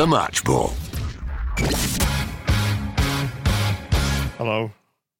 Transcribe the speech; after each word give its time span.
The 0.00 0.06
Match 0.06 0.42
Ball. 0.44 0.68
Hello. 4.38 4.70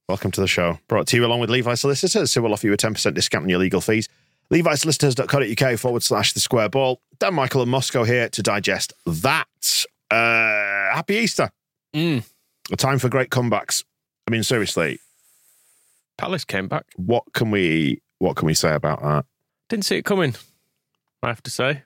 Welcome 0.09 0.31
to 0.31 0.41
the 0.41 0.47
show. 0.47 0.79
Brought 0.89 1.07
to 1.09 1.19
you 1.19 1.27
along 1.27 1.41
with 1.41 1.51
Levi 1.51 1.75
Solicitors, 1.75 2.33
who 2.33 2.41
will 2.41 2.55
offer 2.55 2.67
you 2.67 2.73
a 2.73 2.79
10% 2.79 3.13
discount 3.13 3.43
on 3.43 3.51
your 3.51 3.59
legal 3.59 3.83
fees. 3.83 4.09
LeviSolicitors.co.uk 4.51 5.79
forward 5.79 6.03
slash 6.03 6.33
the 6.33 6.41
square 6.41 6.71
ball. 6.71 7.03
Dan 7.19 7.35
Michael 7.35 7.61
and 7.61 7.71
Moscow 7.71 8.05
here 8.05 8.31
to 8.31 8.43
digest 8.43 8.95
that. 9.05 9.85
Uh, 10.11 10.95
happy 10.95 11.17
Easter. 11.17 11.51
Mm. 11.95 12.27
A 12.73 12.77
time 12.77 12.99
for 12.99 13.11
great 13.11 13.29
comebacks. 13.29 13.85
I 14.27 14.31
mean, 14.31 14.43
seriously, 14.43 14.99
Palace 16.17 16.47
came 16.47 16.69
back. 16.69 16.87
what 16.97 17.25
can 17.35 17.51
we 17.51 18.01
what 18.19 18.37
can 18.37 18.47
we 18.47 18.55
say 18.55 18.73
about 18.73 19.03
that? 19.03 19.27
Didn't 19.69 19.85
see 19.85 19.99
it 19.99 20.07
coming, 20.07 20.37
I 21.23 21.29
have 21.29 21.43
to 21.43 21.51
say. 21.51 21.83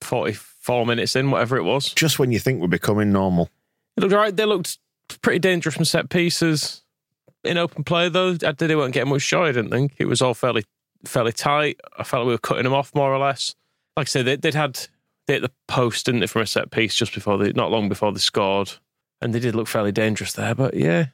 44 0.00 0.86
minutes 0.86 1.16
in, 1.16 1.30
whatever 1.30 1.56
it 1.56 1.62
was. 1.64 1.92
Just 1.92 2.18
when 2.18 2.32
you 2.32 2.38
think 2.38 2.60
we're 2.60 2.68
becoming 2.68 3.12
normal. 3.12 3.50
It 3.96 4.00
looked 4.02 4.12
all 4.14 4.20
right. 4.20 4.34
They 4.36 4.44
looked 4.44 4.78
pretty 5.22 5.38
dangerous 5.38 5.74
from 5.74 5.84
set 5.84 6.08
pieces. 6.10 6.82
In 7.44 7.58
open 7.58 7.84
play, 7.84 8.08
though, 8.08 8.36
I 8.44 8.52
they 8.52 8.74
weren't 8.74 8.92
getting 8.94 9.10
much 9.10 9.22
shot, 9.22 9.44
I 9.46 9.52
didn't 9.52 9.70
think. 9.70 9.94
It 9.98 10.06
was 10.06 10.20
all 10.20 10.34
fairly 10.34 10.64
fairly 11.04 11.32
tight. 11.32 11.78
I 11.96 12.02
felt 12.02 12.22
like 12.22 12.26
we 12.28 12.34
were 12.34 12.38
cutting 12.38 12.64
them 12.64 12.72
off 12.74 12.94
more 12.94 13.12
or 13.14 13.18
less. 13.18 13.54
Like 13.96 14.06
I 14.06 14.08
said, 14.08 14.24
they, 14.24 14.36
they'd 14.36 14.54
had 14.54 14.74
they 15.26 15.34
hit 15.34 15.42
the 15.42 15.52
post, 15.68 16.06
didn't 16.06 16.20
they, 16.20 16.26
from 16.26 16.42
a 16.42 16.46
set 16.46 16.70
piece 16.70 16.94
just 16.94 17.14
before 17.14 17.38
they, 17.38 17.52
not 17.52 17.70
long 17.70 17.88
before 17.88 18.12
they 18.12 18.18
scored. 18.18 18.72
And 19.22 19.32
they 19.32 19.38
did 19.38 19.54
look 19.54 19.68
fairly 19.68 19.92
dangerous 19.92 20.32
there. 20.32 20.54
But 20.54 20.74
yeah, 20.74 21.06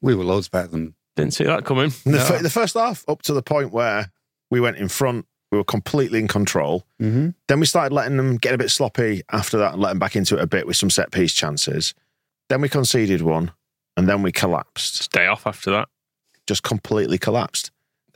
We 0.00 0.14
were 0.14 0.24
loads 0.24 0.48
better 0.48 0.68
than. 0.68 0.94
didn't 1.16 1.34
see 1.34 1.44
that 1.44 1.64
coming. 1.64 1.92
In 2.06 2.12
the, 2.12 2.18
No. 2.18 2.24
fir- 2.24 2.42
the 2.42 2.50
first 2.50 2.74
half, 2.74 3.04
up 3.08 3.22
to 3.22 3.32
the 3.32 3.42
point 3.42 3.72
where 3.72 4.12
we 4.50 4.60
went 4.60 4.76
in 4.76 4.88
front, 4.88 5.26
we 5.50 5.58
were 5.58 5.64
completely 5.64 6.18
in 6.18 6.28
control. 6.28 6.86
Mm-hmm. 7.00 7.30
Then 7.48 7.60
we 7.60 7.66
started 7.66 7.94
letting 7.94 8.16
them 8.16 8.36
get 8.36 8.54
a 8.54 8.58
bit 8.58 8.70
sloppy 8.70 9.22
after 9.32 9.58
that 9.58 9.72
and 9.72 9.82
let 9.82 9.90
them 9.90 9.98
back 9.98 10.16
into 10.16 10.36
it 10.36 10.42
a 10.42 10.46
bit 10.46 10.66
with 10.66 10.76
some 10.76 10.90
set 10.90 11.10
piece 11.10 11.34
chances. 11.34 11.94
Then 12.48 12.60
we 12.60 12.68
conceded 12.68 13.22
one 13.22 13.52
and 13.96 14.08
then 14.08 14.22
we 14.22 14.32
collapsed. 14.32 15.02
Stay 15.02 15.26
off 15.26 15.46
after 15.46 15.70
that. 15.72 15.88
Just 16.46 16.62
completely 16.62 17.18
collapsed. 17.18 17.70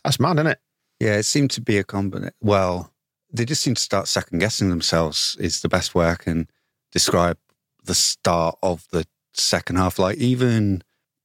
That's 0.05 0.21
mad, 0.21 0.37
isn't 0.37 0.47
it? 0.47 0.61
Yeah, 1.01 1.17
it 1.17 1.25
seemed 1.25 1.51
to 1.53 1.61
be 1.61 1.79
a 1.79 1.85
combination. 1.85 2.35
Well, 2.41 2.93
they 3.33 3.45
just 3.45 3.63
seem 3.63 3.75
to 3.75 3.83
start 3.83 4.07
second 4.07 4.39
guessing 4.39 4.71
themselves. 4.71 5.37
Is 5.41 5.61
the 5.61 5.69
best 5.69 5.95
way 5.95 6.07
I 6.07 6.15
can 6.15 6.49
describe 6.93 7.37
the 7.85 7.95
start 7.95 8.57
of 8.63 8.87
the 8.91 9.07
second 9.33 9.77
half. 9.77 9.99
Like 9.99 10.17
even, 10.19 10.83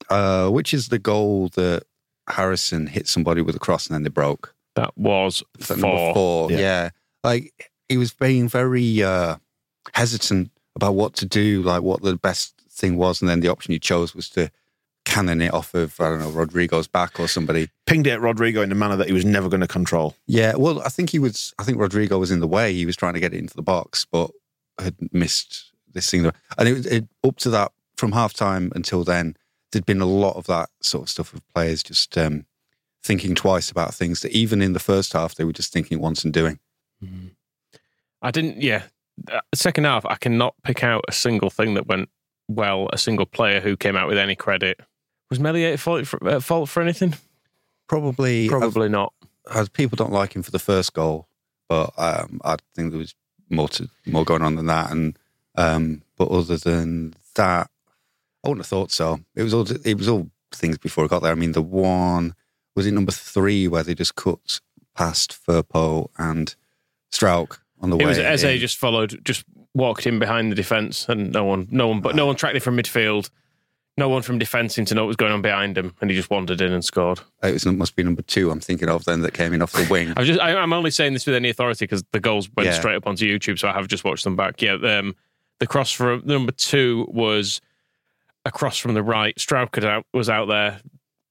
uh, 0.10 0.50
which 0.50 0.74
is 0.74 0.88
the 0.88 1.00
goal 1.00 1.50
that 1.50 1.84
Harrison 2.28 2.88
hit 2.88 3.08
somebody 3.08 3.42
with 3.42 3.56
a 3.56 3.60
cross 3.60 3.88
and 3.88 3.94
then 3.94 4.04
they 4.04 4.10
broke. 4.10 4.56
That 4.82 4.98
was 4.98 5.44
Is 5.60 5.68
that 5.68 5.80
four. 5.80 5.90
number 5.96 6.14
four? 6.14 6.52
Yeah. 6.52 6.58
Yeah. 6.58 6.90
Like 7.24 7.72
he 7.90 7.98
was 7.98 8.14
being 8.14 8.48
very 8.48 9.04
uh, 9.04 9.38
hesitant 9.94 10.52
about 10.76 10.96
what 10.96 11.14
to 11.16 11.26
do, 11.26 11.62
like 11.62 11.82
what 11.82 12.02
the 12.02 12.16
best 12.16 12.54
thing 12.70 12.98
was, 12.98 13.22
and 13.22 13.30
then 13.30 13.42
the 13.42 13.50
option 13.50 13.72
he 13.74 13.80
chose 13.80 14.16
was 14.16 14.30
to 14.30 14.50
cannon 15.06 15.42
it 15.42 15.54
off 15.54 15.74
of 15.74 16.00
I 16.00 16.10
don't 16.10 16.20
know 16.20 16.30
Rodrigo's 16.30 16.88
back 16.88 17.20
or 17.20 17.28
somebody. 17.28 17.70
Pinged 17.86 18.08
it 18.08 18.12
at 18.12 18.22
Rodrigo 18.22 18.62
in 18.62 18.72
a 18.72 18.76
manner 18.76 18.96
that 18.96 19.08
he 19.08 19.14
was 19.14 19.26
never 19.26 19.50
going 19.50 19.62
to 19.62 19.68
control. 19.68 20.16
Yeah, 20.28 20.56
well, 20.56 20.82
I 20.82 20.90
think 20.90 21.10
he 21.10 21.20
was. 21.20 21.54
I 21.60 21.64
think 21.64 21.80
Rodrigo 21.80 22.18
was 22.20 22.32
in 22.32 22.40
the 22.40 22.48
way. 22.48 22.74
He 22.74 22.86
was 22.86 22.96
trying 22.96 23.16
to 23.16 23.20
get 23.20 23.34
it 23.34 23.40
into 23.40 23.56
the 23.56 23.62
box, 23.62 24.06
but 24.10 24.32
had 24.80 24.96
missed 25.12 25.72
this 25.94 26.10
thing. 26.10 26.32
And 26.58 26.68
it, 26.70 26.86
it 26.86 27.08
up 27.24 27.38
to 27.38 27.50
that 27.50 27.72
from 27.98 28.12
half 28.12 28.34
time 28.34 28.72
until 28.76 29.04
then, 29.04 29.36
there'd 29.72 29.86
been 29.86 30.02
a 30.02 30.06
lot 30.06 30.36
of 30.38 30.46
that 30.48 30.70
sort 30.82 31.04
of 31.04 31.10
stuff 31.10 31.34
of 31.34 31.42
players 31.54 31.84
just 31.84 32.18
um, 32.18 32.46
thinking 33.04 33.34
twice 33.36 33.72
about 33.72 33.94
things 33.94 34.22
that 34.22 34.32
even 34.32 34.62
in 34.62 34.74
the 34.74 34.80
first 34.80 35.14
half 35.14 35.36
they 35.36 35.44
were 35.46 35.54
just 35.54 35.72
thinking 35.74 36.00
once 36.00 36.24
and 36.26 36.34
doing. 36.34 36.60
I 38.22 38.32
didn't. 38.32 38.62
Yeah, 38.62 38.84
Uh, 39.32 39.42
second 39.54 39.84
half, 39.86 40.06
I 40.06 40.16
cannot 40.16 40.56
pick 40.64 40.84
out 40.84 41.04
a 41.08 41.12
single 41.12 41.50
thing 41.50 41.74
that 41.76 41.88
went 41.88 42.10
well. 42.48 42.90
A 42.94 42.98
single 42.98 43.26
player 43.26 43.60
who 43.62 43.76
came 43.78 43.96
out 43.96 44.08
with 44.08 44.18
any 44.18 44.36
credit 44.36 44.80
was 45.30 45.40
Meslier 45.40 45.74
at 45.74 45.80
fault 45.80 46.08
for, 46.08 46.28
at 46.30 46.44
fault 46.44 46.70
for 46.70 46.82
anything? 46.82 47.16
Probably, 47.88 48.48
Probably 48.50 48.90
not. 48.90 49.14
uh, 49.50 49.66
people 49.74 49.96
don't 49.96 50.12
like 50.12 50.36
him 50.36 50.44
for 50.44 50.52
the 50.52 50.60
first 50.60 50.94
goal, 50.94 51.28
but 51.68 51.92
um, 51.98 52.40
I 52.44 52.58
think 52.76 52.92
there 52.92 53.00
was 53.00 53.16
more 53.50 53.68
to 53.70 53.90
more 54.06 54.24
going 54.26 54.42
on 54.44 54.56
than 54.56 54.68
that. 54.68 54.92
And 54.92 55.18
um, 55.56 56.04
but 56.18 56.30
other 56.30 56.58
than 56.58 57.16
that, 57.36 57.70
I 58.44 58.48
wouldn't 58.50 58.66
have 58.66 58.68
thought 58.70 58.92
so. 58.92 59.20
It 59.36 59.44
was 59.44 59.54
all 59.54 59.66
it 59.86 59.98
was 59.98 60.08
all 60.08 60.30
things 60.54 60.78
before 60.78 61.04
I 61.06 61.08
got 61.08 61.22
there. 61.24 61.32
I 61.32 61.36
mean, 61.36 61.54
the 61.54 61.62
one 61.64 62.36
was 62.80 62.88
it 62.88 62.94
number 62.94 63.12
three 63.12 63.68
where 63.68 63.84
they 63.84 63.94
just 63.94 64.16
cut 64.16 64.62
past 64.96 65.38
Firpo 65.46 66.08
and 66.18 66.56
Struijk 67.12 67.58
on 67.82 67.90
the 67.90 67.98
It 67.98 68.04
way. 68.04 68.06
was 68.10 68.18
Eze 68.18 68.44
in. 68.46 68.58
just 68.60 68.78
followed, 68.78 69.20
just 69.26 69.44
walked 69.74 70.08
in 70.08 70.18
behind 70.20 70.52
the 70.52 70.56
defence, 70.56 71.08
and 71.10 71.32
no 71.32 71.44
one, 71.44 71.68
no 71.72 71.88
one, 71.90 72.00
but 72.02 72.16
no 72.16 72.26
one 72.26 72.36
tracked 72.36 72.56
it 72.56 72.62
from 72.62 72.78
midfield. 72.78 73.30
No 73.98 74.08
one 74.08 74.22
from 74.22 74.40
defence 74.40 74.76
seemed 74.76 74.88
to 74.88 74.96
know 74.96 75.02
what 75.04 75.08
was 75.08 75.18
going 75.18 75.34
on 75.34 75.42
behind 75.42 75.78
him, 75.78 75.94
and 76.00 76.10
he 76.10 76.16
just 76.16 76.30
wandered 76.30 76.62
in 76.62 76.72
and 76.72 76.86
scored. 76.86 77.20
It 77.44 77.52
was 77.52 77.66
must 77.66 77.98
be 77.98 78.04
number 78.04 78.22
two. 78.22 78.50
I'm 78.50 78.62
thinking 78.62 78.88
of 78.88 79.04
then 79.04 79.22
that 79.22 79.34
came 79.34 79.52
in 79.54 79.62
off 79.62 79.74
the 79.74 79.86
wing. 79.92 80.14
I 80.18 80.22
was 80.22 80.28
just, 80.28 80.40
I, 80.40 80.56
I'm 80.56 80.72
only 80.72 80.90
saying 80.92 81.12
this 81.14 81.26
with 81.26 81.36
any 81.36 81.50
authority 81.50 81.84
because 81.84 82.04
the 82.14 82.22
goals 82.22 82.50
went 82.56 82.68
Yeah. 82.68 82.74
straight 82.76 82.96
up 82.96 83.06
onto 83.08 83.26
YouTube, 83.26 83.60
so 83.60 83.68
I 83.68 83.74
have 83.74 83.90
just 83.90 84.06
watched 84.06 84.24
them 84.24 84.38
back. 84.38 84.62
Yeah, 84.62 84.76
um, 84.76 85.16
the 85.60 85.68
cross 85.68 85.92
for 85.92 86.20
number 86.24 86.54
two 86.54 87.08
was 87.12 87.60
across 88.46 88.78
from 88.78 88.94
the 88.94 89.04
right. 89.04 89.38
Stroud 89.38 89.84
out, 89.84 90.06
was 90.14 90.30
out 90.30 90.46
there, 90.48 90.80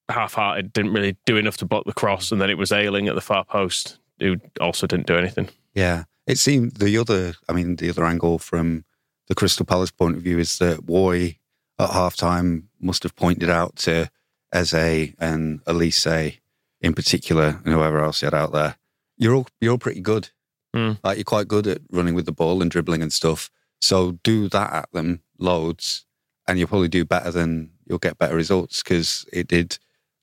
half-hearted, 0.09 0.73
didn't 0.73 0.93
really 0.93 1.17
do 1.27 1.37
enough 1.37 1.57
to 1.59 1.67
block 1.67 1.85
the 1.85 1.93
cross, 1.93 2.33
and 2.33 2.41
then 2.41 2.51
it 2.51 2.59
was 2.59 2.73
Ayling 2.73 3.09
at 3.09 3.15
the 3.15 3.21
far 3.21 3.45
post, 3.45 3.99
who 4.19 4.37
also 4.61 4.87
didn't 4.87 5.07
do 5.07 5.17
anything. 5.17 5.49
Yeah. 5.75 6.05
It 6.27 6.39
seemed 6.39 6.73
the 6.73 6.99
other, 6.99 7.35
I 7.49 7.53
mean, 7.53 7.77
the 7.77 7.89
other 7.89 8.05
angle 8.05 8.39
from 8.39 8.85
the 9.29 9.35
Crystal 9.35 9.65
Palace 9.65 9.91
point 9.91 10.17
of 10.17 10.23
view 10.23 10.39
is 10.39 10.59
that 10.59 10.87
Woy 10.87 11.39
at 11.79 11.91
halftime 11.91 12.65
must 12.81 13.03
have 13.03 13.17
pointed 13.17 13.49
out 13.49 13.77
to 13.77 14.11
Eze 14.53 15.15
and 15.19 15.65
Olise 15.65 16.39
in 16.81 16.95
particular, 16.95 17.61
and 17.65 17.75
whoever 17.75 18.01
else 18.01 18.21
he 18.21 18.27
had 18.27 18.35
out 18.35 18.53
there, 18.53 18.77
you're 19.17 19.35
all, 19.35 19.47
you're 19.61 19.73
all 19.73 19.79
pretty 19.79 20.01
good. 20.01 20.31
Mm. 20.75 20.99
Like, 21.03 21.17
you're 21.17 21.25
quite 21.25 21.49
good 21.49 21.67
at 21.67 21.81
running 21.91 22.15
with 22.15 22.27
the 22.27 22.33
ball 22.33 22.61
and 22.63 22.71
dribbling 22.71 23.03
and 23.03 23.13
stuff. 23.13 23.51
So 23.81 24.13
do 24.23 24.49
that 24.49 24.73
at 24.73 24.93
them 24.93 25.23
loads, 25.39 26.05
and 26.47 26.59
you'll 26.59 26.69
probably 26.69 26.89
do 26.89 27.05
better 27.05 27.31
than 27.31 27.71
you'll 27.87 27.99
get 27.99 28.19
better 28.19 28.37
results 28.37 28.83
because 28.83 29.25
it 29.33 29.49
did. 29.49 29.79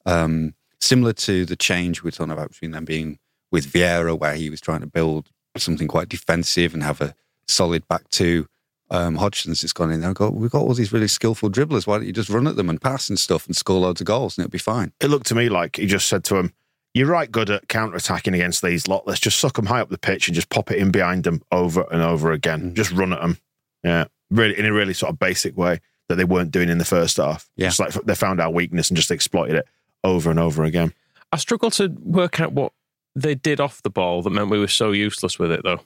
Um, 0.06 0.54
similar 0.80 1.14
to 1.14 1.46
the 1.46 1.56
change 1.56 2.04
we're 2.04 2.12
talking 2.12 2.32
about 2.32 2.50
between 2.50 2.72
them 2.72 2.86
being 2.86 3.20
with 3.52 3.72
Vieira, 3.72 4.18
where 4.18 4.36
he 4.36 4.50
was 4.50 4.62
trying 4.62 4.82
to 4.82 4.88
build 4.88 5.30
something 5.58 5.88
quite 5.88 6.10
defensive 6.10 6.74
and 6.74 6.84
have 6.84 7.02
a 7.02 7.16
solid 7.48 7.88
back 7.88 8.10
two. 8.10 8.48
Um, 8.92 9.16
Hodgson's 9.16 9.62
just 9.62 9.74
gone 9.74 9.92
in 9.92 10.02
there 10.02 10.10
and 10.10 10.16
got, 10.16 10.36
we've 10.36 10.52
got 10.52 10.62
all 10.62 10.74
these 10.74 10.94
really 10.94 11.08
skillful 11.08 11.50
dribblers. 11.50 11.88
Why 11.88 11.98
don't 11.98 12.06
you 12.06 12.14
just 12.14 12.30
run 12.30 12.46
at 12.46 12.56
them 12.56 12.70
and 12.70 12.80
pass 12.80 13.10
and 13.10 13.18
stuff 13.18 13.48
and 13.48 13.56
score 13.56 13.80
loads 13.80 14.00
of 14.02 14.06
goals 14.06 14.38
and 14.38 14.44
it'll 14.46 14.52
be 14.52 14.58
fine? 14.60 14.92
It 15.00 15.08
looked 15.08 15.28
to 15.28 15.36
me 15.36 15.50
like 15.50 15.78
he 15.78 15.88
just 15.88 16.08
said 16.08 16.24
to 16.26 16.36
him, 16.36 16.54
You're 16.94 17.08
right 17.08 17.32
good 17.32 17.50
at 17.50 17.68
counter 17.68 17.96
attacking 17.96 18.36
against 18.36 18.62
these 18.62 18.88
lot. 18.88 19.08
Let's 19.08 19.20
just 19.22 19.40
suck 19.40 19.56
them 19.56 19.66
high 19.66 19.82
up 19.82 19.90
the 19.90 19.98
pitch 19.98 20.28
and 20.28 20.36
just 20.36 20.50
pop 20.50 20.70
it 20.72 20.78
in 20.78 20.92
behind 20.92 21.24
them 21.24 21.42
over 21.52 21.86
and 21.92 22.02
over 22.02 22.32
again. 22.32 22.72
Mhm. 22.72 22.74
Just 22.76 22.92
run 22.92 23.12
at 23.14 23.22
them. 23.22 23.38
Yeah. 23.84 24.06
Really, 24.30 24.58
in 24.58 24.66
a 24.66 24.74
really 24.74 24.94
sort 24.94 25.12
of 25.12 25.20
basic 25.20 25.58
way 25.58 25.80
that 26.10 26.16
they 26.16 26.26
weren't 26.26 26.52
doing 26.52 26.70
in 26.70 26.78
the 26.78 26.86
first 26.86 27.18
half. 27.18 27.50
Yeah. 27.56 27.70
Just 27.70 27.80
like 27.80 27.94
they 27.94 28.14
found 28.16 28.40
our 28.40 28.52
weakness 28.52 28.90
and 28.90 28.98
just 28.98 29.10
exploited 29.10 29.56
it 29.56 29.68
over 30.06 30.30
and 30.30 30.40
over 30.40 30.64
again. 30.64 30.94
I 31.32 31.38
struggle 31.38 31.72
to 31.72 31.90
work 32.02 32.40
out 32.40 32.54
what 32.54 32.72
they 33.16 33.36
did 33.36 33.60
off 33.60 33.82
the 33.84 33.90
ball 33.90 34.22
that 34.22 34.30
meant 34.30 34.50
we 34.50 34.60
were 34.60 34.68
so 34.68 34.92
useless 34.92 35.38
with 35.40 35.52
it, 35.52 35.62
though. 35.64 35.80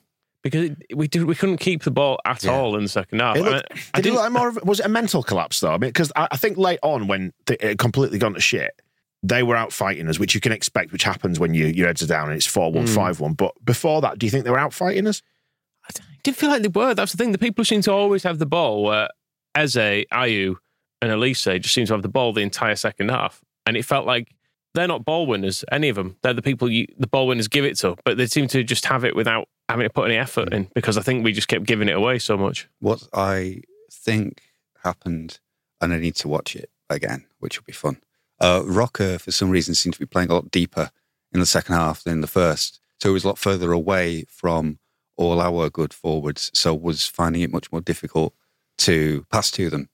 because 0.44 0.72
it, 0.90 0.96
we 0.98 1.08
did 1.08 1.26
we 1.26 1.36
couldn't 1.36 1.58
keep 1.58 1.84
the 1.84 1.92
ball 1.92 2.20
at 2.26 2.44
Yeah. 2.44 2.52
all 2.52 2.76
in 2.76 2.84
the 2.84 2.90
second 2.90 3.20
half. 3.20 3.36
It 3.38 3.44
looked, 3.44 3.68
I, 3.72 3.80
I 3.96 4.02
did 4.02 4.14
like 4.14 4.32
more 4.32 4.50
of, 4.50 4.60
was 4.64 4.80
it 4.80 4.86
a 4.86 4.90
mental 4.90 5.22
collapse 5.24 5.60
though? 5.60 5.70
I 5.74 5.78
mean, 5.78 5.90
because 5.90 6.12
I, 6.16 6.28
I 6.32 6.38
think 6.38 6.58
late 6.58 6.80
on 6.84 7.08
when 7.08 7.34
it 7.50 7.62
had 7.62 7.78
completely 7.78 8.18
gone 8.20 8.34
to 8.36 8.40
shit, 8.40 8.72
they 9.22 9.44
were 9.44 9.56
out 9.56 9.74
fighting 9.74 10.08
us, 10.08 10.18
which 10.20 10.34
you 10.34 10.40
can 10.42 10.52
expect, 10.52 10.92
which 10.92 11.04
happens 11.04 11.40
when 11.40 11.54
you, 11.54 11.66
your 11.68 11.88
heads 11.88 12.02
are 12.02 12.08
down 12.08 12.28
and 12.30 12.38
it's 12.38 12.46
4 12.46 12.72
1, 12.72 12.86
Mm. 12.86 12.96
5 12.96 13.20
1. 13.20 13.34
But 13.34 13.54
before 13.66 14.02
that, 14.02 14.18
do 14.18 14.26
you 14.26 14.32
think 14.32 14.46
they 14.46 14.52
were 14.52 14.60
out 14.60 14.74
fighting 14.74 15.08
us? 15.08 15.22
I 15.88 15.92
didn't 16.24 16.38
feel 16.38 16.50
like 16.50 16.62
they 16.62 16.68
were. 16.70 16.94
That's 16.94 17.12
the 17.12 17.18
thing. 17.18 17.32
The 17.32 17.38
people 17.38 17.66
seem 17.66 17.82
to 17.82 17.92
always 17.92 18.24
have 18.24 18.40
the 18.40 18.46
ball, 18.46 18.84
where 18.84 19.10
Eze, 19.56 19.76
Ayew, 19.76 20.56
and 21.02 21.12
Olise 21.12 21.62
just 21.62 21.74
seem 21.74 21.86
to 21.88 21.94
have 21.94 22.02
the 22.02 22.08
ball 22.10 22.32
the 22.34 22.42
entire 22.42 22.76
second 22.76 23.10
half, 23.10 23.42
and 23.66 23.78
it 23.78 23.84
felt 23.84 24.06
like 24.06 24.36
they're 24.74 24.88
not 24.88 25.06
ball 25.06 25.26
winners. 25.26 25.66
Any 25.72 25.90
of 25.90 25.96
them. 25.96 26.18
They're 26.22 26.34
the 26.34 26.42
people 26.42 26.70
you, 26.70 26.88
the 26.98 27.08
ball 27.08 27.28
winners 27.28 27.48
give 27.48 27.66
it 27.66 27.78
to, 27.80 27.96
but 28.06 28.18
they 28.18 28.28
seem 28.28 28.48
to 28.50 28.64
just 28.64 28.86
have 28.86 29.04
it 29.04 29.16
without 29.16 29.48
having 29.68 29.86
to 29.86 29.94
put 29.94 30.06
any 30.06 30.18
effort 30.18 30.54
in 30.54 30.68
because 30.74 30.98
I 30.98 31.02
think 31.02 31.24
we 31.24 31.32
just 31.32 31.48
kept 31.48 31.66
giving 31.66 31.90
it 31.90 31.96
away 31.96 32.20
so 32.20 32.38
much. 32.38 32.68
What 32.80 33.04
I 33.14 33.62
think 33.92 34.42
happened, 34.84 35.40
and 35.82 35.94
I 35.94 35.98
need 35.98 36.16
to 36.16 36.28
watch 36.28 36.56
it 36.56 36.70
again, 36.90 37.26
which 37.40 37.60
will 37.60 37.66
be 37.66 37.74
fun. 37.74 38.02
Uh, 38.40 38.64
Roca, 38.66 39.20
for 39.20 39.32
some 39.32 39.50
reason, 39.50 39.76
seemed 39.76 39.94
to 39.94 40.00
be 40.00 40.06
playing 40.06 40.30
a 40.30 40.34
lot 40.34 40.52
deeper 40.52 40.92
in 41.34 41.40
the 41.40 41.46
second 41.46 41.76
half 41.76 42.04
than 42.04 42.22
the 42.22 42.28
first. 42.28 42.80
So 43.02 43.10
he 43.10 43.14
was 43.14 43.24
a 43.24 43.28
lot 43.28 43.38
further 43.38 43.72
away 43.72 44.26
from 44.28 44.80
all 45.18 45.42
our 45.42 45.70
good 45.70 45.94
forwards. 45.94 46.52
So 46.54 46.74
was 46.74 47.06
finding 47.06 47.42
it 47.42 47.52
much 47.52 47.72
more 47.72 47.82
difficult 47.82 48.34
to 48.80 49.26
pass 49.32 49.52
to 49.52 49.70
them. 49.70 49.90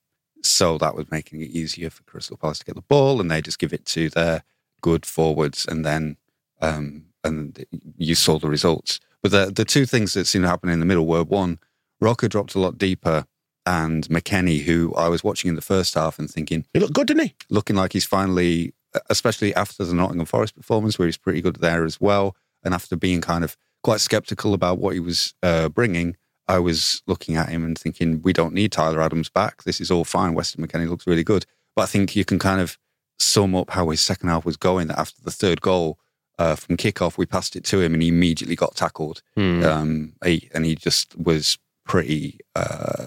So 0.48 0.78
that 0.78 0.94
was 0.94 1.10
making 1.10 1.40
it 1.42 1.50
easier 1.50 1.90
for 1.90 2.02
Crystal 2.04 2.36
Palace 2.36 2.58
to 2.60 2.64
get 2.64 2.74
the 2.74 2.82
ball, 2.82 3.20
and 3.20 3.30
they 3.30 3.40
just 3.42 3.58
give 3.58 3.72
it 3.72 3.84
to 3.86 4.08
their 4.10 4.42
good 4.80 5.04
forwards, 5.06 5.66
and 5.66 5.84
then 5.84 6.16
um, 6.60 7.06
and 7.24 7.64
you 7.96 8.14
saw 8.14 8.38
the 8.38 8.48
results. 8.48 9.00
But 9.22 9.32
the 9.32 9.52
the 9.54 9.64
two 9.64 9.86
things 9.86 10.14
that 10.14 10.26
seemed 10.26 10.44
to 10.44 10.48
happen 10.48 10.70
in 10.70 10.80
the 10.80 10.86
middle 10.86 11.06
were 11.06 11.24
one, 11.24 11.58
Roca 12.00 12.28
dropped 12.28 12.54
a 12.54 12.60
lot 12.60 12.78
deeper, 12.78 13.26
and 13.64 14.06
McKennie, 14.08 14.62
who 14.62 14.94
I 14.94 15.08
was 15.08 15.24
watching 15.24 15.48
in 15.48 15.56
the 15.56 15.62
first 15.62 15.94
half 15.94 16.18
and 16.18 16.30
thinking, 16.30 16.64
He 16.72 16.80
looked 16.80 16.94
good, 16.94 17.08
didn't 17.08 17.24
he? 17.24 17.34
looking 17.50 17.76
like 17.76 17.92
he's 17.92 18.04
finally, 18.04 18.74
especially 19.10 19.54
after 19.54 19.84
the 19.84 19.94
Nottingham 19.94 20.26
Forest 20.26 20.54
performance, 20.54 20.98
where 20.98 21.06
he's 21.06 21.16
pretty 21.16 21.40
good 21.40 21.56
there 21.56 21.84
as 21.84 22.00
well, 22.00 22.36
and 22.62 22.72
after 22.74 22.96
being 22.96 23.20
kind 23.20 23.44
of 23.44 23.56
quite 23.82 24.00
skeptical 24.00 24.54
about 24.54 24.78
what 24.78 24.94
he 24.94 25.00
was 25.00 25.34
uh, 25.42 25.68
bringing, 25.68 26.16
I 26.48 26.58
was 26.58 27.02
looking 27.06 27.36
at 27.36 27.48
him 27.48 27.64
and 27.64 27.76
thinking, 27.78 28.22
we 28.22 28.32
don't 28.32 28.54
need 28.54 28.72
Tyler 28.72 29.00
Adams 29.00 29.28
back. 29.28 29.64
This 29.64 29.80
is 29.80 29.90
all 29.90 30.04
fine. 30.04 30.34
Weston 30.34 30.66
McKennie 30.66 30.88
looks 30.88 31.06
really 31.06 31.24
good, 31.24 31.44
but 31.74 31.82
I 31.82 31.86
think 31.86 32.14
you 32.14 32.24
can 32.24 32.38
kind 32.38 32.60
of 32.60 32.78
sum 33.18 33.54
up 33.54 33.70
how 33.70 33.88
his 33.90 34.00
second 34.00 34.28
half 34.28 34.44
was 34.44 34.56
going. 34.56 34.86
That 34.88 34.98
after 34.98 35.20
the 35.22 35.30
third 35.30 35.60
goal 35.60 35.98
uh, 36.38 36.54
from 36.54 36.76
kickoff, 36.76 37.16
we 37.18 37.26
passed 37.26 37.56
it 37.56 37.64
to 37.64 37.80
him 37.80 37.94
and 37.94 38.02
he 38.02 38.08
immediately 38.08 38.54
got 38.56 38.76
tackled, 38.76 39.22
um, 39.36 40.12
he, 40.24 40.48
and 40.54 40.64
he 40.64 40.74
just 40.76 41.16
was 41.18 41.58
pretty 41.84 42.38
uh, 42.54 43.06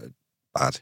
bad 0.53 0.81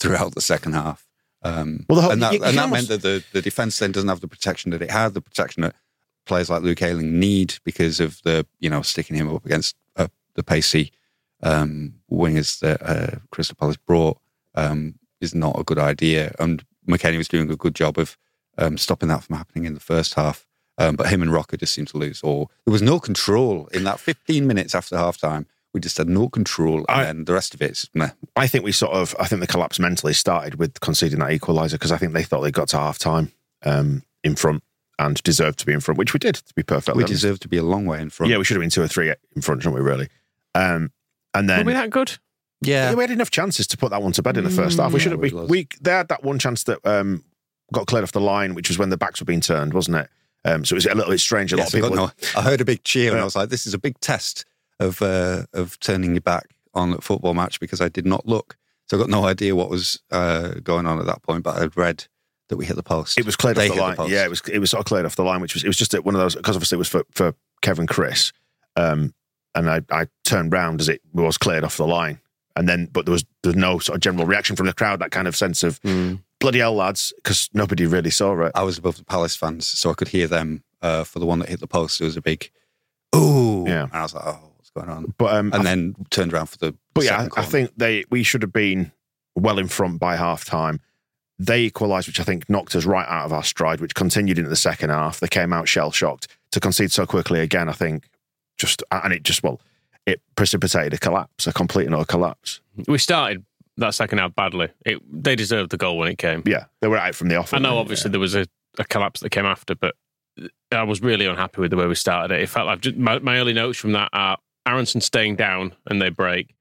throughout 0.00 0.34
the 0.34 0.40
second 0.40 0.72
half. 0.74 1.06
Um, 1.42 1.86
Well, 1.88 1.96
the 1.96 2.02
whole- 2.02 2.10
and 2.12 2.22
that, 2.22 2.32
you- 2.32 2.38
you 2.40 2.44
and 2.44 2.58
that 2.58 2.62
almost- 2.64 2.88
meant 2.90 3.02
that 3.02 3.08
the, 3.08 3.24
the 3.32 3.42
defense 3.42 3.78
then 3.78 3.92
doesn't 3.92 4.08
have 4.08 4.20
the 4.20 4.28
protection 4.28 4.70
that 4.72 4.82
it 4.82 4.90
had, 4.90 5.14
the 5.14 5.20
protection 5.22 5.62
that 5.62 5.74
players 6.26 6.50
like 6.50 6.62
Luke 6.62 6.82
Ayling 6.82 7.18
need 7.20 7.54
because 7.64 8.00
of 8.00 8.20
the, 8.24 8.46
you 8.58 8.68
know, 8.68 8.82
sticking 8.82 9.16
him 9.16 9.32
up 9.32 9.46
against 9.46 9.76
uh, 9.96 10.08
the 10.34 10.42
pacey 10.42 10.92
um, 11.42 11.94
wingers 12.10 12.60
that 12.60 12.82
uh, 12.82 13.18
Crystal 13.30 13.56
Palace 13.58 13.76
brought 13.76 14.18
um, 14.54 14.94
is 15.20 15.34
not 15.34 15.58
a 15.58 15.64
good 15.64 15.78
idea. 15.78 16.34
And 16.38 16.64
McKennie 16.88 17.18
was 17.18 17.28
doing 17.28 17.50
a 17.50 17.56
good 17.56 17.74
job 17.74 17.98
of 17.98 18.16
um, 18.58 18.78
stopping 18.78 19.08
that 19.08 19.22
from 19.24 19.36
happening 19.36 19.64
in 19.64 19.74
the 19.74 19.80
first 19.80 20.14
half. 20.14 20.46
Um, 20.78 20.94
but 20.96 21.08
him 21.08 21.22
and 21.22 21.32
Roca 21.32 21.56
just 21.56 21.72
seemed 21.74 21.88
to 21.88 21.96
lose 21.98 22.20
all. 22.22 22.50
There 22.66 22.72
was 22.72 22.82
no 22.82 23.00
control 23.00 23.66
in 23.68 23.84
that 23.84 23.98
15 23.98 24.46
minutes 24.46 24.74
after 24.74 24.96
half 24.96 25.16
time. 25.16 25.46
We 25.72 25.80
just 25.80 25.96
had 25.98 26.08
no 26.08 26.28
control. 26.28 26.78
And 26.80 26.86
I- 26.88 27.04
then 27.04 27.24
the 27.24 27.32
rest 27.32 27.54
of 27.54 27.62
it's 27.62 27.88
meh. 27.94 28.10
I 28.34 28.46
think 28.46 28.64
we 28.64 28.72
sort 28.72 28.92
of, 28.92 29.14
I 29.18 29.26
think 29.26 29.40
the 29.40 29.46
collapse 29.46 29.78
mentally 29.78 30.12
started 30.12 30.56
with 30.56 30.80
conceding 30.80 31.18
that 31.20 31.30
equaliser 31.30 31.72
because 31.72 31.92
I 31.92 31.96
think 31.98 32.12
they 32.12 32.22
thought 32.22 32.40
they 32.42 32.50
got 32.50 32.68
to 32.68 32.78
half 32.78 32.98
time 32.98 33.32
um, 33.64 34.02
in 34.22 34.36
front 34.36 34.62
and 34.98 35.22
deserved 35.22 35.58
to 35.60 35.66
be 35.66 35.72
in 35.72 35.80
front, 35.80 35.98
which 35.98 36.14
we 36.14 36.18
did, 36.18 36.36
to 36.36 36.54
be 36.54 36.62
perfect. 36.62 36.96
We 36.96 37.04
deserved 37.04 37.42
to 37.42 37.48
be 37.48 37.58
a 37.58 37.62
long 37.62 37.84
way 37.84 38.00
in 38.00 38.08
front. 38.10 38.30
Yeah, 38.30 38.38
we 38.38 38.44
should 38.44 38.56
have 38.56 38.62
been 38.62 38.70
two 38.70 38.82
or 38.82 38.88
three 38.88 39.12
in 39.34 39.42
front, 39.42 39.62
shouldn't 39.62 39.74
we, 39.82 39.86
really? 39.86 40.08
Um, 40.54 40.90
and 41.38 41.48
Were 41.48 41.54
then 41.56 41.66
we 41.66 41.72
that 41.72 41.90
good? 41.90 42.18
yeah. 42.62 42.90
Yeah, 42.90 42.94
we 42.94 43.02
had 43.02 43.10
enough 43.10 43.30
chances 43.30 43.66
to 43.68 43.76
put 43.76 43.90
that 43.90 44.02
one 44.02 44.12
to 44.12 44.22
bed 44.22 44.36
in 44.36 44.44
the 44.44 44.50
first 44.50 44.78
half. 44.78 44.92
We 44.92 45.00
should 45.00 45.12
have. 45.12 45.24
yeah, 45.24 45.40
We, 45.42 45.46
we 45.46 45.68
they 45.80 45.90
had 45.92 46.08
that 46.08 46.22
one 46.24 46.38
chance 46.38 46.64
that 46.64 46.78
um, 46.86 47.24
got 47.72 47.86
cleared 47.86 48.02
off 48.04 48.12
the 48.12 48.20
line, 48.20 48.54
which 48.54 48.68
was 48.68 48.78
when 48.78 48.90
the 48.90 48.96
backs 48.96 49.20
were 49.20 49.24
being 49.26 49.40
turned, 49.40 49.74
wasn't 49.74 49.96
it? 49.98 50.08
Um, 50.44 50.64
so 50.64 50.74
it 50.74 50.76
was 50.76 50.86
a 50.86 50.94
little 50.94 51.10
bit 51.10 51.20
strange. 51.20 51.52
A 51.52 51.56
Yes, 51.56 51.74
lot 51.74 51.82
I, 51.82 51.86
of 51.86 51.92
got 51.94 52.12
people. 52.16 52.30
no, 52.34 52.40
I 52.40 52.42
heard 52.44 52.60
a 52.60 52.64
big 52.64 52.84
cheer 52.84 53.10
and 53.12 53.20
I 53.20 53.24
was 53.24 53.34
like, 53.36 53.48
this 53.48 53.66
is 53.66 53.74
a 53.74 53.78
big 53.78 53.98
test 54.00 54.44
of 54.80 55.02
uh, 55.02 55.44
of 55.52 55.78
turning 55.80 56.12
your 56.14 56.20
back 56.20 56.46
on 56.74 56.92
a 56.92 57.00
football 57.00 57.34
match 57.34 57.58
because 57.60 57.80
I 57.80 57.88
did 57.88 58.06
not 58.06 58.26
look. 58.26 58.56
So 58.88 58.96
I 58.96 59.00
got 59.00 59.10
no 59.10 59.24
idea 59.24 59.56
what 59.56 59.68
was 59.70 60.00
uh, 60.12 60.50
going 60.62 60.86
on 60.86 61.00
at 61.00 61.06
that 61.06 61.22
point, 61.22 61.42
but 61.42 61.56
I'd 61.60 61.76
read 61.76 62.06
that 62.48 62.56
we 62.56 62.64
hit 62.64 62.76
the 62.76 62.82
post. 62.84 63.18
It 63.18 63.26
was 63.26 63.34
cleared 63.34 63.56
They 63.56 63.68
off 63.68 63.74
the 63.74 63.80
line. 63.82 63.96
post. 63.96 64.12
yeah, 64.12 64.24
it 64.24 64.30
was. 64.30 64.40
It 64.48 64.60
was 64.60 64.70
sort 64.70 64.80
of 64.80 64.84
cleared 64.86 65.04
off 65.04 65.16
the 65.16 65.24
line, 65.24 65.40
which 65.40 65.54
was. 65.54 65.64
It 65.64 65.68
was 65.68 65.76
just 65.76 65.92
one 66.04 66.14
of 66.14 66.20
those 66.20 66.36
because 66.36 66.54
obviously 66.54 66.76
it 66.76 66.78
was 66.78 66.88
for 66.88 67.02
for 67.10 67.34
Kevin 67.62 67.88
Chris, 67.88 68.32
um, 68.76 69.12
and 69.56 69.68
I 69.68 69.80
I 69.90 70.06
turned 70.24 70.52
round 70.52 70.80
as 70.80 70.88
it 70.88 71.00
was 71.12 71.36
cleared 71.38 71.64
off 71.64 71.76
the 71.76 71.86
line, 71.86 72.20
and 72.54 72.68
then 72.68 72.88
but 72.92 73.06
there 73.06 73.12
was 73.12 73.24
there 73.42 73.50
was 73.50 73.56
no 73.56 73.78
sort 73.78 73.96
of 73.96 74.00
general 74.02 74.26
reaction 74.26 74.54
from 74.54 74.66
the 74.66 74.72
crowd. 74.72 75.00
That 75.00 75.10
kind 75.10 75.26
of 75.26 75.34
sense 75.34 75.64
of 75.64 75.80
bloody 76.38 76.58
hell, 76.60 76.74
lads, 76.74 77.12
because 77.16 77.50
nobody 77.54 77.86
really 77.86 78.10
saw 78.10 78.40
it. 78.44 78.52
I 78.54 78.62
was 78.62 78.78
above 78.78 78.96
the 78.96 79.04
Palace 79.04 79.36
fans, 79.36 79.66
so 79.66 79.90
I 79.90 79.94
could 79.94 80.08
hear 80.08 80.26
them 80.26 80.62
uh, 80.82 81.04
for 81.04 81.18
the 81.18 81.26
one 81.26 81.38
that 81.40 81.48
hit 81.48 81.60
the 81.60 81.66
post. 81.66 82.00
It 82.00 82.04
was 82.04 82.16
a 82.16 82.22
big, 82.22 82.50
ooh. 83.14 83.64
Yeah. 83.66 83.84
And 83.84 83.94
I 83.94 84.02
was 84.02 84.14
like, 84.14 84.26
oh, 84.26 84.52
what's 84.56 84.70
going 84.70 84.88
on? 84.88 85.14
But 85.18 85.34
um, 85.34 85.52
I 85.52 85.56
And 85.56 85.66
then 85.66 85.96
turned 86.10 86.32
around 86.32 86.46
for 86.46 86.58
the. 86.58 86.74
But 86.94 87.04
yeah, 87.04 87.28
I, 87.36 87.40
I 87.40 87.44
think 87.44 87.72
they 87.76 88.04
we 88.10 88.22
should 88.22 88.42
have 88.42 88.52
been 88.52 88.92
well 89.34 89.58
in 89.58 89.68
front 89.68 89.98
by 90.00 90.16
half 90.16 90.44
time. 90.44 90.80
They 91.38 91.64
equalised, 91.64 92.06
which 92.06 92.20
I 92.20 92.22
think 92.22 92.48
knocked 92.48 92.74
us 92.74 92.86
right 92.86 93.06
out 93.06 93.26
of 93.26 93.32
our 93.32 93.44
stride, 93.44 93.80
which 93.80 93.94
continued 93.94 94.38
into 94.38 94.48
the 94.48 94.56
second 94.56 94.90
half. 94.90 95.20
They 95.20 95.28
came 95.28 95.52
out 95.52 95.68
shell 95.68 95.92
shocked 95.92 96.28
to 96.52 96.60
concede 96.60 96.92
so 96.92 97.04
quickly 97.04 97.40
again. 97.40 97.68
I 97.68 97.72
think 97.72 98.08
just 98.56 98.82
and 98.90 99.12
it 99.12 99.22
just 99.22 99.42
well, 99.42 99.60
it 100.06 100.20
precipitated 100.36 100.94
a 100.94 100.98
collapse, 100.98 101.46
a 101.46 101.52
complete 101.52 101.86
and 101.86 101.94
utter 101.94 102.04
collapse. 102.04 102.60
We 102.86 102.98
started 102.98 103.44
that 103.76 103.94
second 103.94 104.18
half 104.18 104.34
badly. 104.34 104.68
It, 104.84 105.00
they 105.10 105.36
deserved 105.36 105.70
the 105.70 105.76
goal 105.76 105.98
when 105.98 106.08
it 106.08 106.18
came. 106.18 106.42
Yeah, 106.46 106.64
they 106.80 106.88
were 106.88 106.96
out 106.96 107.14
from 107.14 107.28
the 107.28 107.36
off. 107.36 107.52
I 107.52 107.58
know, 107.58 107.78
obviously, 107.78 108.10
there 108.10 108.20
was 108.20 108.34
a, 108.34 108.46
a 108.78 108.84
collapse 108.84 109.20
that 109.20 109.30
came 109.30 109.46
after, 109.46 109.74
but 109.74 109.94
I 110.72 110.82
was 110.82 111.00
really 111.00 111.26
unhappy 111.26 111.60
with 111.60 111.70
the 111.70 111.76
way 111.76 111.86
we 111.86 111.94
started 111.94 112.34
it. 112.34 112.42
It 112.42 112.48
felt 112.48 112.66
like 112.66 112.80
just, 112.80 112.96
my, 112.96 113.18
my 113.18 113.38
early 113.38 113.52
notes 113.52 113.78
from 113.78 113.92
that 113.92 114.10
are 114.12 114.38
Aaronson 114.66 115.00
staying 115.00 115.36
down 115.36 115.74
and 115.86 116.00
they 116.00 116.10
break. 116.10 116.54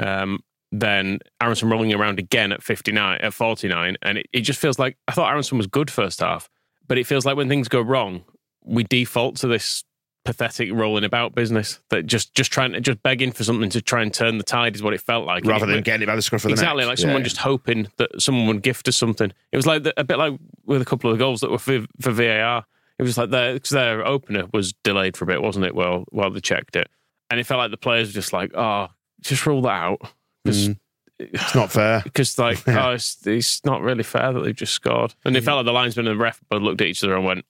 Um, 0.00 0.40
then 0.72 1.20
Aaronson 1.40 1.70
rolling 1.70 1.94
around 1.94 2.18
again 2.18 2.52
at 2.52 2.62
59, 2.62 3.20
at 3.20 3.32
49. 3.32 3.96
And 4.02 4.18
it, 4.18 4.26
it 4.32 4.40
just 4.42 4.60
feels 4.60 4.78
like 4.78 4.96
I 5.08 5.12
thought 5.12 5.30
Aaronson 5.30 5.56
was 5.56 5.66
good 5.66 5.90
first 5.90 6.20
half, 6.20 6.48
but 6.86 6.98
it 6.98 7.06
feels 7.06 7.24
like 7.24 7.36
when 7.36 7.48
things 7.48 7.68
go 7.68 7.80
wrong, 7.80 8.24
we 8.64 8.84
default 8.84 9.36
to 9.36 9.46
this 9.46 9.84
pathetic 10.26 10.70
rolling 10.72 11.04
about 11.04 11.34
business 11.34 11.80
that 11.90 12.04
just 12.06 12.34
just 12.34 12.52
trying 12.52 12.72
to 12.72 12.80
just 12.80 13.02
begging 13.02 13.32
for 13.32 13.44
something 13.44 13.70
to 13.70 13.80
try 13.80 14.02
and 14.02 14.12
turn 14.12 14.36
the 14.38 14.44
tide 14.44 14.74
is 14.74 14.82
what 14.82 14.92
it 14.92 15.00
felt 15.00 15.24
like. 15.26 15.44
rather 15.46 15.64
it- 15.64 15.68
than 15.74 15.82
getting 15.82 16.02
it 16.02 16.06
by 16.06 16.16
the 16.16 16.20
scruff 16.22 16.44
of 16.44 16.48
the 16.48 16.52
exactly 16.54 16.82
neck. 16.82 16.88
like 16.88 16.98
someone 16.98 17.20
Yeah. 17.20 17.24
just 17.24 17.38
hoping 17.38 17.88
that 17.96 18.10
someone 18.20 18.46
would 18.48 18.62
gift 18.62 18.88
us 18.88 18.96
something. 18.96 19.32
It 19.52 19.56
was 19.56 19.66
like 19.66 19.84
the, 19.84 19.94
a 19.98 20.04
bit 20.04 20.18
like 20.18 20.34
with 20.64 20.82
a 20.82 20.84
couple 20.84 21.10
of 21.10 21.16
the 21.16 21.22
goals 21.24 21.40
that 21.40 21.50
were 21.50 21.58
for, 21.58 21.86
for 22.00 22.10
VAR. 22.12 22.64
It 22.98 23.02
was 23.02 23.16
like 23.16 23.30
their 23.30 23.54
because 23.54 23.70
their 23.70 24.06
opener 24.06 24.44
was 24.52 24.72
delayed 24.82 25.16
for 25.16 25.24
a 25.24 25.26
bit, 25.28 25.40
wasn't 25.42 25.64
it? 25.66 25.74
Well, 25.74 26.04
while 26.10 26.30
they 26.30 26.40
checked 26.40 26.76
it, 26.76 26.88
and 27.30 27.38
it 27.40 27.44
felt 27.44 27.58
like 27.58 27.70
the 27.70 27.76
players 27.76 28.08
were 28.08 28.14
just 28.14 28.32
like, 28.32 28.52
"Oh, 28.54 28.88
just 29.20 29.46
rule 29.46 29.62
that 29.62 29.70
out," 29.82 30.00
because 30.44 30.68
Mm. 30.68 30.78
It's 31.18 31.54
not 31.54 31.72
fair. 31.72 32.00
because 32.04 32.38
like, 32.38 32.66
oh, 32.68 32.90
it's, 32.90 33.26
it's 33.26 33.64
not 33.64 33.80
really 33.80 34.02
fair 34.02 34.32
that 34.34 34.40
they've 34.40 34.54
just 34.54 34.74
scored. 34.74 35.14
And 35.24 35.34
it 35.34 35.44
felt 35.44 35.56
like 35.56 35.64
the 35.64 35.72
linesman 35.72 36.06
and 36.08 36.18
the 36.18 36.22
ref 36.22 36.40
both 36.50 36.60
looked 36.60 36.82
at 36.82 36.88
each 36.88 37.02
other 37.02 37.16
and 37.16 37.24
went, 37.24 37.46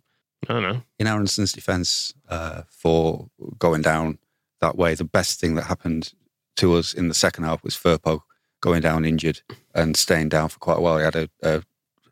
"I 0.49 0.53
don't 0.53 0.63
know." 0.63 0.83
in 0.99 1.07
Aaronson's 1.07 1.53
defence 1.53 2.15
uh, 2.29 2.63
for 2.69 3.29
going 3.59 3.83
down 3.83 4.19
that 4.61 4.77
way, 4.77 4.95
the 4.95 5.05
best 5.05 5.41
thing 5.41 5.55
that 5.57 5.65
happened 5.65 6.13
to 6.57 6.75
us 6.75 6.95
in 6.95 7.09
the 7.09 7.15
second 7.15 7.45
half 7.45 7.63
was 7.63 7.75
Firpo 7.77 8.21
going 8.61 8.81
down 8.81 9.05
injured 9.05 9.43
and 9.75 9.97
staying 9.97 10.31
down 10.31 10.49
for 10.49 10.59
quite 10.59 10.79
a 10.79 10.81
while. 10.81 10.97
He 10.99 11.05
had 11.05 11.15
a, 11.17 11.29
a 11.43 11.63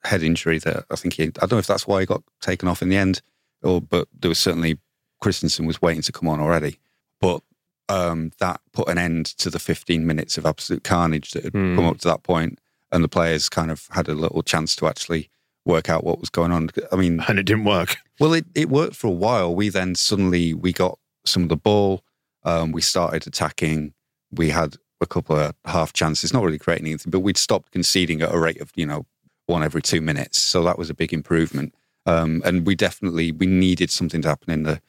head 0.04 0.22
injury 0.22 0.58
that 0.58 0.84
I 0.90 0.96
think 0.96 1.14
he, 1.14 1.24
I 1.24 1.30
don't 1.46 1.52
know 1.52 1.58
if 1.58 1.66
that's 1.66 1.86
why 1.86 2.00
he 2.00 2.06
got 2.06 2.22
taken 2.42 2.68
off 2.68 2.82
in 2.82 2.90
the 2.90 2.96
end, 2.98 3.22
or 3.62 3.80
but 3.80 4.06
there 4.18 4.28
was 4.28 4.38
certainly 4.38 4.78
Kristensen 5.22 5.66
was 5.66 5.80
waiting 5.80 6.02
to 6.02 6.12
come 6.12 6.28
on 6.28 6.40
already. 6.40 6.78
But 7.20 7.40
um, 7.88 8.32
that 8.38 8.60
put 8.72 8.88
an 8.88 8.98
end 8.98 9.26
to 9.38 9.48
the 9.48 9.58
15 9.58 10.06
minutes 10.06 10.36
of 10.36 10.44
absolute 10.44 10.84
carnage 10.84 11.30
that 11.32 11.44
had 11.44 11.52
Hmm. 11.54 11.76
come 11.76 11.86
up 11.86 11.98
to 12.00 12.08
that 12.08 12.22
point, 12.22 12.58
and 12.92 13.02
the 13.02 13.08
players 13.08 13.48
kind 13.48 13.70
of 13.70 13.86
had 13.92 14.08
a 14.08 14.14
little 14.14 14.42
chance 14.42 14.76
to 14.76 14.86
actually 14.86 15.30
work 15.64 15.88
out 15.88 16.04
what 16.04 16.20
was 16.20 16.30
going 16.30 16.52
on. 16.52 16.70
I 16.92 16.96
mean, 16.96 17.20
And 17.26 17.38
it 17.38 17.44
didn't 17.44 17.64
work. 17.64 17.96
well, 18.20 18.32
it, 18.34 18.46
it 18.54 18.68
worked 18.68 18.96
for 18.96 19.06
a 19.06 19.10
while. 19.12 19.54
We 19.54 19.68
then 19.68 19.94
suddenly 19.94 20.54
we 20.54 20.72
got 20.72 20.98
some 21.24 21.42
of 21.42 21.48
the 21.48 21.56
ball. 21.56 22.02
Um, 22.42 22.72
we 22.72 22.82
started 22.82 23.26
attacking. 23.26 23.94
We 24.30 24.50
had 24.50 24.76
a 25.00 25.06
couple 25.06 25.36
of 25.36 25.54
half 25.64 25.92
chances, 25.92 26.32
not 26.32 26.42
really 26.42 26.58
creating 26.58 26.86
anything, 26.86 27.10
but 27.10 27.20
we'd 27.20 27.36
stopped 27.38 27.70
conceding 27.72 28.20
at 28.22 28.34
a 28.34 28.38
rate 28.38 28.60
of 28.60 28.70
you 28.74 28.86
know 28.86 29.06
one 29.46 29.62
every 29.62 29.82
two 29.82 30.00
minutes. 30.00 30.40
So 30.40 30.62
that 30.64 30.78
was 30.78 30.90
a 30.90 30.94
big 30.94 31.12
improvement. 31.12 31.74
Um, 32.06 32.42
and 32.44 32.66
we 32.66 32.74
definitely 32.74 33.32
we 33.32 33.46
needed 33.46 33.90
something 33.90 34.20
to 34.22 34.28
happen 34.28 34.52
in 34.52 34.62
the 34.64 34.80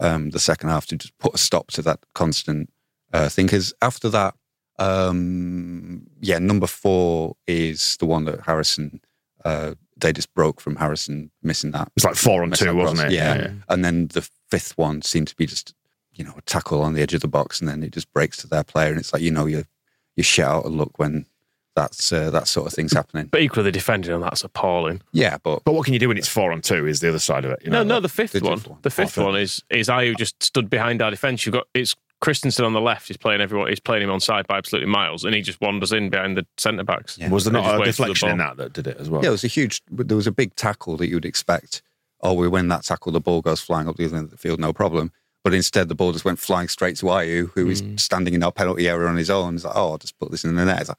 um, 0.00 0.30
the 0.30 0.38
second 0.38 0.68
half 0.68 0.86
to 0.86 0.96
just 0.96 1.16
put 1.18 1.34
a 1.34 1.38
stop 1.38 1.70
to 1.72 1.82
that 1.82 2.00
constant 2.14 2.70
uh, 3.12 3.28
thing. 3.30 3.46
Because 3.46 3.72
after 3.80 4.08
that, 4.10 4.34
um, 4.78 6.06
yeah, 6.20 6.38
number 6.38 6.66
four 6.66 7.36
is 7.46 7.96
the 7.98 8.06
one 8.06 8.24
that 8.26 8.42
Harrison. 8.42 9.00
Uh, 9.44 9.74
they 10.00 10.12
just 10.12 10.32
broke 10.34 10.60
from 10.60 10.76
Harrison 10.76 11.30
missing 11.42 11.70
that. 11.72 11.90
It's 11.96 12.04
like 12.04 12.14
four 12.14 12.42
on 12.42 12.50
two, 12.52 12.70
up 12.70 12.76
wasn't 12.76 13.00
cross. 13.00 13.12
it? 13.12 13.16
Yeah. 13.16 13.34
Yeah, 13.34 13.40
yeah. 13.42 13.50
And 13.68 13.84
then 13.84 14.06
the 14.08 14.28
fifth 14.50 14.76
one 14.78 15.02
seemed 15.02 15.28
to 15.28 15.36
be 15.36 15.46
just, 15.46 15.74
you 16.14 16.24
know, 16.24 16.34
a 16.36 16.42
tackle 16.42 16.82
on 16.82 16.94
the 16.94 17.02
edge 17.02 17.14
of 17.14 17.20
the 17.20 17.28
box, 17.28 17.60
and 17.60 17.68
then 17.68 17.82
it 17.82 17.92
just 17.92 18.12
breaks 18.12 18.36
to 18.38 18.46
their 18.46 18.64
player, 18.64 18.88
and 18.90 18.98
it's 18.98 19.12
like 19.12 19.22
you 19.22 19.30
know 19.30 19.46
you're, 19.46 19.64
you're 20.16 20.24
shit 20.24 20.44
out 20.44 20.64
a 20.64 20.68
look 20.68 20.98
when 20.98 21.26
that's 21.76 22.12
uh, 22.12 22.28
that 22.30 22.48
sort 22.48 22.66
of 22.66 22.72
thing's 22.72 22.92
happening. 22.92 23.26
But 23.26 23.40
equally, 23.40 23.64
the 23.64 23.72
defending 23.72 24.12
on 24.12 24.20
that's 24.20 24.42
appalling. 24.42 25.00
Yeah, 25.12 25.38
but 25.42 25.62
But 25.64 25.72
what 25.74 25.84
can 25.84 25.94
you 25.94 26.00
do 26.00 26.08
when 26.08 26.18
it's 26.18 26.26
four 26.28 26.50
on 26.50 26.60
two? 26.60 26.86
Is 26.86 26.98
the 27.00 27.08
other 27.08 27.20
side 27.20 27.44
of 27.44 27.52
it? 27.52 27.60
You 27.64 27.70
No, 27.70 27.78
know, 27.78 27.84
no, 27.88 27.94
like- 27.94 28.02
the 28.02 28.08
fifth 28.08 28.32
the 28.32 28.40
one. 28.40 28.58
fifth 28.58 28.68
one. 28.68 28.78
The 28.82 28.90
fifth 28.90 29.18
Oh, 29.18 29.26
one 29.26 29.36
is 29.36 29.62
is 29.70 29.88
I 29.88 30.06
who 30.06 30.14
just 30.16 30.42
stood 30.42 30.68
behind 30.68 31.00
our 31.02 31.10
defence. 31.10 31.46
You've 31.46 31.52
got 31.54 31.66
it's 31.74 31.94
Kristensen 32.22 32.64
on 32.66 32.72
the 32.72 32.80
left. 32.80 33.10
is 33.10 33.16
playing 33.16 33.40
everyone. 33.40 33.68
He's 33.68 33.80
playing 33.80 34.02
him 34.02 34.10
on 34.10 34.20
side 34.20 34.46
by 34.46 34.58
absolutely 34.58 34.90
miles, 34.90 35.24
and 35.24 35.34
he 35.34 35.40
just 35.40 35.60
wanders 35.60 35.92
in 35.92 36.10
behind 36.10 36.36
the 36.36 36.46
centre 36.56 36.82
backs. 36.84 37.16
Yeah. 37.18 37.28
was 37.30 37.44
there 37.44 37.52
not 37.52 37.76
a 37.76 37.78
waits 37.78 37.96
for 37.96 38.02
the 38.04 38.08
deflection 38.14 38.30
in 38.30 38.38
that 38.38 38.56
that 38.56 38.72
did 38.72 38.86
it 38.88 38.96
as 38.98 39.08
well? 39.08 39.22
yeah, 39.22 39.28
it 39.28 39.32
was 39.32 39.44
a 39.44 39.48
huge. 39.48 39.82
There 39.90 40.16
was 40.16 40.26
a 40.26 40.32
big 40.32 40.54
tackle 40.56 40.96
that 40.96 41.08
you 41.08 41.14
would 41.16 41.24
expect. 41.24 41.82
Oh, 42.20 42.32
we 42.34 42.48
win 42.48 42.66
that 42.68 42.82
tackle, 42.82 43.12
the 43.12 43.20
ball 43.20 43.40
goes 43.42 43.60
flying 43.60 43.86
up 43.88 43.96
the 43.96 44.04
other 44.04 44.16
end 44.16 44.24
of 44.24 44.30
the 44.32 44.36
field, 44.36 44.58
no 44.58 44.72
problem. 44.72 45.12
But 45.44 45.54
instead, 45.54 45.88
the 45.88 45.94
ball 45.94 46.10
just 46.12 46.24
went 46.24 46.40
flying 46.40 46.66
straight 46.66 46.96
to 46.96 47.06
Ayew, 47.06 47.52
who 47.54 47.66
was 47.66 47.80
Mm. 47.80 48.00
standing 48.00 48.34
in 48.34 48.42
our 48.42 48.50
penalty 48.50 48.88
area 48.88 49.06
on 49.08 49.16
his 49.16 49.30
own. 49.30 49.52
He's 49.54 49.64
like, 49.64 49.76
"Oh, 49.76 49.92
I'll 49.92 49.98
just 49.98 50.18
put 50.18 50.32
this 50.32 50.42
in 50.44 50.56
the 50.56 50.64
net." 50.64 50.80
It's 50.80 50.88
like, 50.88 50.98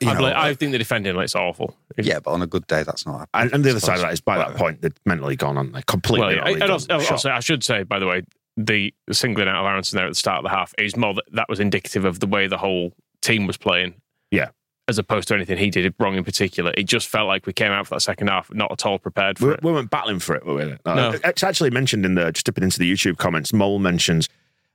you 0.00 0.08
I, 0.08 0.12
know, 0.12 0.18
believe- 0.20 0.34
I 0.36 0.54
think 0.54 0.70
the 0.72 0.78
defending 0.78 1.16
it's 1.18 1.34
awful. 1.34 1.76
yeah, 1.98 2.20
but 2.20 2.30
on 2.30 2.40
a 2.42 2.46
good 2.46 2.66
day, 2.68 2.84
that's 2.84 3.04
not. 3.04 3.18
happening. 3.18 3.28
And, 3.34 3.52
and 3.54 3.64
the 3.64 3.70
other 3.70 3.80
side 3.80 3.96
of 3.96 4.02
that 4.02 4.12
is 4.12 4.20
by 4.20 4.38
that 4.38 4.54
point 4.54 4.80
they're 4.82 4.92
mentally 5.04 5.34
gone, 5.34 5.58
aren't 5.58 5.72
they? 5.72 5.82
Completely. 5.82 6.20
Well, 6.36 6.36
yeah, 6.36 6.44
mentally 6.44 6.60
and 6.62 6.70
also, 6.70 6.98
also, 7.14 7.30
I 7.30 7.40
should 7.40 7.64
say, 7.64 7.82
by 7.82 7.98
the 7.98 8.06
way, 8.06 8.22
the 8.56 8.94
singling 9.10 9.48
out 9.48 9.64
of 9.64 9.66
Aaronson 9.66 9.96
there 9.96 10.06
at 10.06 10.10
the 10.10 10.14
start 10.14 10.38
of 10.38 10.44
the 10.44 10.50
half 10.50 10.74
is 10.78 10.96
more 10.96 11.14
that 11.14 11.24
that 11.32 11.48
was 11.48 11.60
indicative 11.60 12.04
of 12.04 12.20
the 12.20 12.26
way 12.26 12.46
the 12.46 12.58
whole 12.58 12.92
team 13.20 13.46
was 13.46 13.56
playing. 13.56 13.94
Yeah. 14.30 14.48
As 14.88 14.98
opposed 14.98 15.28
to 15.28 15.34
anything 15.34 15.58
he 15.58 15.70
did 15.70 15.94
wrong 15.98 16.16
in 16.16 16.24
particular. 16.24 16.72
It 16.76 16.84
just 16.84 17.08
felt 17.08 17.28
like 17.28 17.46
we 17.46 17.52
came 17.52 17.70
out 17.70 17.86
for 17.86 17.94
that 17.94 18.00
second 18.00 18.28
half 18.28 18.52
not 18.52 18.72
at 18.72 18.84
all 18.84 18.98
prepared 18.98 19.38
for 19.38 19.46
we, 19.46 19.52
it. 19.54 19.62
we 19.62 19.72
weren't 19.72 19.90
battling 19.90 20.18
for 20.18 20.34
it, 20.34 20.44
were 20.44 20.54
we? 20.54 20.64
No. 20.64 20.94
No. 20.94 21.18
It's 21.24 21.44
actually 21.44 21.70
mentioned 21.70 22.04
in 22.04 22.14
the 22.14 22.32
just 22.32 22.44
dipping 22.44 22.64
into 22.64 22.78
the 22.78 22.92
YouTube 22.92 23.16
comments. 23.16 23.52
Mole 23.52 23.78
mentions 23.78 24.28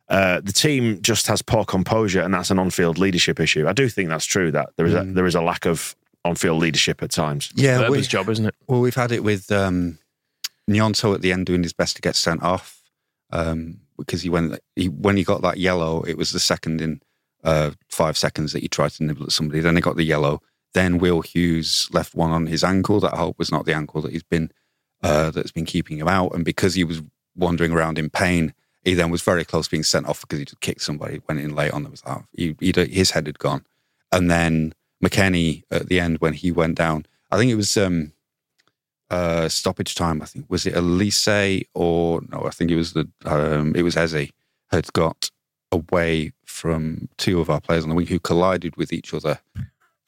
uh, 0.10 0.40
the 0.42 0.54
team 0.54 1.02
just 1.02 1.28
has 1.28 1.42
poor 1.42 1.66
composure, 1.66 2.22
and 2.22 2.34
that's 2.34 2.50
an 2.50 2.60
on-field 2.60 2.98
leadership 2.98 3.40
issue. 3.40 3.68
I 3.68 3.74
do 3.74 3.90
think 3.90 4.10
that's 4.10 4.26
true. 4.26 4.52
That 4.52 4.70
there 4.78 4.86
is 4.86 4.94
a 4.94 5.04
there 5.04 5.26
is 5.26 5.36
a 5.36 5.42
lack 5.42 5.66
of 5.66 5.96
on-field 6.24 6.60
leadership 6.60 7.04
at 7.04 7.12
times. 7.12 7.52
yeah, 7.56 7.78
we, 7.78 7.90
Webber's 7.90 8.08
job, 8.08 8.30
isn't 8.30 8.46
it? 8.46 8.56
Well, 8.68 8.80
we've 8.80 8.96
had 8.96 9.12
it 9.12 9.24
with 9.24 9.52
um, 9.52 10.00
Gnonto 10.70 11.14
at 11.14 11.22
the 11.22 11.34
end 11.34 11.46
doing 11.46 11.62
his 11.64 11.74
best 11.74 11.98
to 11.98 12.02
get 12.02 12.16
sent 12.16 12.42
off 12.42 12.77
um, 13.32 13.80
because 13.98 14.22
he 14.22 14.30
went 14.30 14.60
he 14.76 14.90
when 14.90 15.18
he 15.18 15.24
got 15.24 15.42
that 15.42 15.58
yellow, 15.58 16.02
it 16.04 16.18
was 16.18 16.32
the 16.32 16.40
second 16.40 16.82
in 16.82 17.02
uh, 17.44 17.72
five 17.90 18.18
seconds 18.18 18.54
that 18.54 18.62
he 18.62 18.68
tried 18.68 18.92
to 18.92 19.04
nibble 19.04 19.26
at 19.26 19.32
somebody. 19.32 19.60
Then 19.60 19.76
he 19.76 19.82
got 19.82 19.96
the 19.96 20.04
yellow. 20.04 20.42
Then 20.74 20.98
Will 20.98 21.22
Hughes 21.22 21.88
left 21.92 22.14
one 22.14 22.32
on 22.32 22.48
his 22.48 22.64
ankle. 22.64 23.00
That 23.00 23.14
I 23.14 23.18
hope 23.18 23.40
was 23.40 23.52
not 23.52 23.66
the 23.66 23.74
ankle 23.74 24.02
that 24.02 24.12
he's 24.12 24.24
been 24.24 24.52
uh, 25.02 25.32
that's 25.32 25.52
been 25.52 25.66
keeping 25.66 25.98
him 25.98 26.08
out. 26.08 26.34
And 26.34 26.46
because 26.46 26.76
he 26.76 26.84
was 26.84 27.02
wandering 27.36 27.72
around 27.72 27.98
in 28.00 28.10
pain, 28.10 28.54
he 28.84 28.94
then 28.94 29.10
was 29.10 29.22
very 29.22 29.46
close 29.46 29.68
being 29.68 29.84
sent 29.84 30.08
off 30.08 30.22
because 30.22 30.40
he 30.40 30.46
just 30.46 30.62
kicked 30.62 30.82
somebody. 30.82 31.22
Went 31.28 31.42
in 31.42 31.56
late 31.56 31.72
on 31.72 31.84
them. 31.84 31.94
Like, 32.06 32.24
he, 32.34 32.56
he, 32.60 32.74
his 32.90 33.12
head 33.12 33.28
had 33.28 33.40
gone. 33.40 33.66
And 34.12 34.30
then 34.32 34.74
McKennie 35.04 35.64
at 35.70 35.88
the 35.88 36.00
end 36.00 36.20
when 36.20 36.34
he 36.34 36.52
went 36.52 36.76
down, 36.76 37.06
I 37.32 37.38
think 37.38 37.52
it 37.52 37.56
was 37.56 37.76
um, 37.78 38.14
uh, 39.10 39.48
stoppage 39.50 39.96
time. 39.96 40.22
I 40.22 40.26
think 40.26 40.46
was 40.50 40.66
it 40.66 40.74
Olise 40.76 41.66
or 41.74 42.22
no? 42.30 42.44
I 42.46 42.50
think 42.50 42.72
it 42.72 42.76
was 42.76 42.94
the 42.94 43.08
um, 43.26 43.74
it 43.76 43.84
was 43.84 43.96
Eze 43.98 44.32
had 44.72 44.92
got 44.94 45.32
away 45.72 46.34
from 46.46 47.10
two 47.18 47.40
of 47.40 47.50
our 47.50 47.62
players 47.62 47.84
on 47.84 47.90
the 47.90 47.96
wing 47.96 48.08
who 48.08 48.20
collided 48.20 48.76
with 48.76 48.92
each 48.92 49.14
other, 49.14 49.40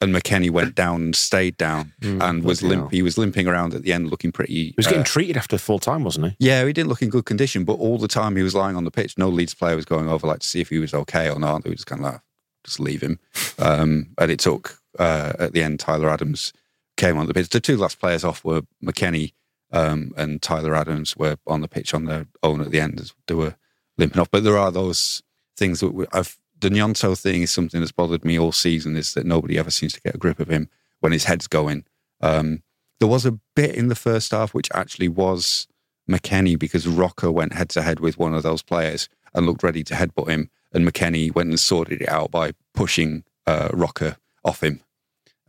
and 0.00 0.14
McKennie 0.14 0.50
went 0.50 0.74
down 0.74 1.02
and 1.02 1.16
stayed 1.16 1.56
down 1.56 1.92
and 2.02 2.44
was 2.44 2.62
limp. 2.62 2.80
hell. 2.82 2.88
He 2.88 3.02
was 3.02 3.16
limping 3.18 3.46
around 3.46 3.74
at 3.74 3.82
the 3.82 3.92
end, 3.92 4.10
looking 4.10 4.32
pretty. 4.32 4.52
He 4.52 4.74
was 4.76 4.86
getting 4.86 5.02
uh, 5.02 5.04
treated 5.04 5.36
after 5.36 5.56
full 5.58 5.78
time, 5.78 6.04
wasn't 6.04 6.26
he? 6.26 6.36
yeah, 6.46 6.64
he 6.64 6.72
didn't 6.72 6.88
look 6.88 7.02
in 7.02 7.08
good 7.10 7.24
condition, 7.26 7.64
but 7.64 7.74
all 7.74 7.98
the 7.98 8.08
time 8.08 8.36
he 8.36 8.42
was 8.42 8.54
lying 8.54 8.76
on 8.76 8.84
the 8.84 8.90
pitch. 8.90 9.16
No 9.18 9.28
Leeds 9.28 9.54
player 9.54 9.76
was 9.76 9.84
going 9.84 10.08
over 10.08 10.26
like 10.26 10.40
to 10.40 10.46
see 10.46 10.60
if 10.60 10.68
he 10.70 10.78
was 10.78 10.92
okay 10.94 11.30
or 11.30 11.38
not. 11.38 11.64
They 11.64 11.70
were 11.70 11.76
just 11.76 11.86
kind 11.86 12.04
of 12.04 12.12
like, 12.12 12.20
just 12.64 12.80
leave 12.80 13.02
him. 13.02 13.18
Um, 13.58 14.14
and 14.16 14.30
it 14.30 14.38
took 14.40 14.80
uh, 14.98 15.34
at 15.38 15.52
the 15.52 15.62
end 15.62 15.80
Tyler 15.80 16.08
Adams 16.08 16.54
came 17.00 17.16
on 17.16 17.26
the 17.26 17.34
pitch. 17.34 17.48
The 17.48 17.60
two 17.60 17.78
last 17.78 17.98
players 17.98 18.24
off 18.24 18.44
were 18.44 18.62
McKennie 18.84 19.32
um, 19.72 20.12
and 20.16 20.42
Tyler 20.42 20.74
Adams 20.74 21.16
were 21.16 21.36
on 21.46 21.62
the 21.62 21.68
pitch 21.68 21.94
on 21.94 22.04
their 22.04 22.26
own 22.42 22.60
at 22.60 22.70
the 22.70 22.80
end 22.80 23.12
they 23.26 23.34
were 23.34 23.56
limping 23.96 24.20
off. 24.20 24.30
But 24.30 24.44
there 24.44 24.58
are 24.58 24.70
those 24.70 25.22
things 25.56 25.80
that 25.80 26.08
I've. 26.12 26.38
The 26.60 26.68
Gnonto 26.68 27.18
thing 27.18 27.40
is 27.40 27.50
something 27.50 27.80
that's 27.80 27.90
bothered 27.90 28.22
me 28.22 28.38
all 28.38 28.52
season. 28.52 28.94
Is 28.94 29.14
that 29.14 29.24
nobody 29.24 29.58
ever 29.58 29.70
seems 29.70 29.94
to 29.94 30.00
get 30.02 30.14
a 30.14 30.18
grip 30.18 30.40
of 30.40 30.50
him 30.50 30.68
when 31.00 31.12
his 31.12 31.24
head's 31.24 31.46
going. 31.46 31.84
Um, 32.20 32.62
there 32.98 33.08
was 33.08 33.24
a 33.24 33.38
bit 33.56 33.74
in 33.74 33.88
the 33.88 33.94
first 33.94 34.32
half 34.32 34.52
which 34.52 34.68
actually 34.74 35.08
was 35.08 35.66
McKennie 36.08 36.58
because 36.58 36.86
Roca 36.86 37.32
went 37.32 37.54
head 37.54 37.70
to 37.70 37.80
head 37.80 38.00
with 38.00 38.18
one 38.18 38.34
of 38.34 38.42
those 38.42 38.60
players 38.60 39.08
and 39.32 39.46
looked 39.46 39.62
ready 39.62 39.82
to 39.84 39.94
headbutt 39.94 40.28
him, 40.28 40.50
and 40.74 40.86
McKennie 40.86 41.34
went 41.34 41.48
and 41.48 41.58
sorted 41.58 42.02
it 42.02 42.08
out 42.10 42.30
by 42.30 42.52
pushing 42.74 43.24
uh, 43.46 43.70
Roca 43.72 44.18
off 44.44 44.62
him. 44.62 44.80